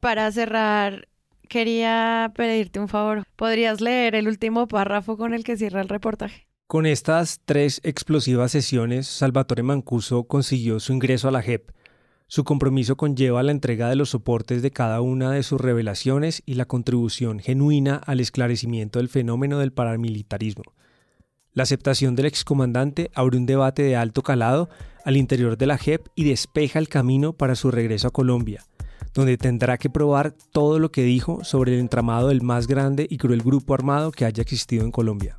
Para 0.00 0.30
cerrar, 0.30 1.08
quería 1.48 2.32
pedirte 2.34 2.78
un 2.78 2.88
favor. 2.88 3.24
¿Podrías 3.36 3.80
leer 3.80 4.14
el 4.14 4.28
último 4.28 4.68
párrafo 4.68 5.16
con 5.16 5.34
el 5.34 5.44
que 5.44 5.56
cierra 5.56 5.80
el 5.80 5.88
reportaje? 5.88 6.46
Con 6.66 6.84
estas 6.84 7.40
tres 7.44 7.80
explosivas 7.82 8.52
sesiones, 8.52 9.06
Salvatore 9.06 9.62
Mancuso 9.62 10.24
consiguió 10.24 10.80
su 10.80 10.92
ingreso 10.92 11.28
a 11.28 11.30
la 11.30 11.42
JEP 11.42 11.70
su 12.30 12.44
compromiso 12.44 12.96
conlleva 12.98 13.42
la 13.42 13.52
entrega 13.52 13.88
de 13.88 13.96
los 13.96 14.10
soportes 14.10 14.60
de 14.60 14.70
cada 14.70 15.00
una 15.00 15.32
de 15.32 15.42
sus 15.42 15.58
revelaciones 15.58 16.42
y 16.44 16.54
la 16.54 16.66
contribución 16.66 17.40
genuina 17.40 17.96
al 17.96 18.20
esclarecimiento 18.20 18.98
del 18.98 19.08
fenómeno 19.08 19.58
del 19.58 19.72
paramilitarismo. 19.72 20.64
La 21.54 21.62
aceptación 21.62 22.16
del 22.16 22.26
excomandante 22.26 23.10
abre 23.14 23.38
un 23.38 23.46
debate 23.46 23.82
de 23.82 23.96
alto 23.96 24.22
calado 24.22 24.68
al 25.06 25.16
interior 25.16 25.56
de 25.56 25.66
la 25.66 25.78
JEP 25.78 26.06
y 26.14 26.24
despeja 26.24 26.78
el 26.78 26.90
camino 26.90 27.32
para 27.32 27.54
su 27.54 27.70
regreso 27.70 28.08
a 28.08 28.12
Colombia, 28.12 28.62
donde 29.14 29.38
tendrá 29.38 29.78
que 29.78 29.88
probar 29.88 30.34
todo 30.52 30.78
lo 30.78 30.92
que 30.92 31.04
dijo 31.04 31.44
sobre 31.44 31.72
el 31.72 31.80
entramado 31.80 32.28
del 32.28 32.42
más 32.42 32.66
grande 32.66 33.06
y 33.08 33.16
cruel 33.16 33.40
grupo 33.40 33.72
armado 33.72 34.12
que 34.12 34.26
haya 34.26 34.42
existido 34.42 34.84
en 34.84 34.92
Colombia. 34.92 35.38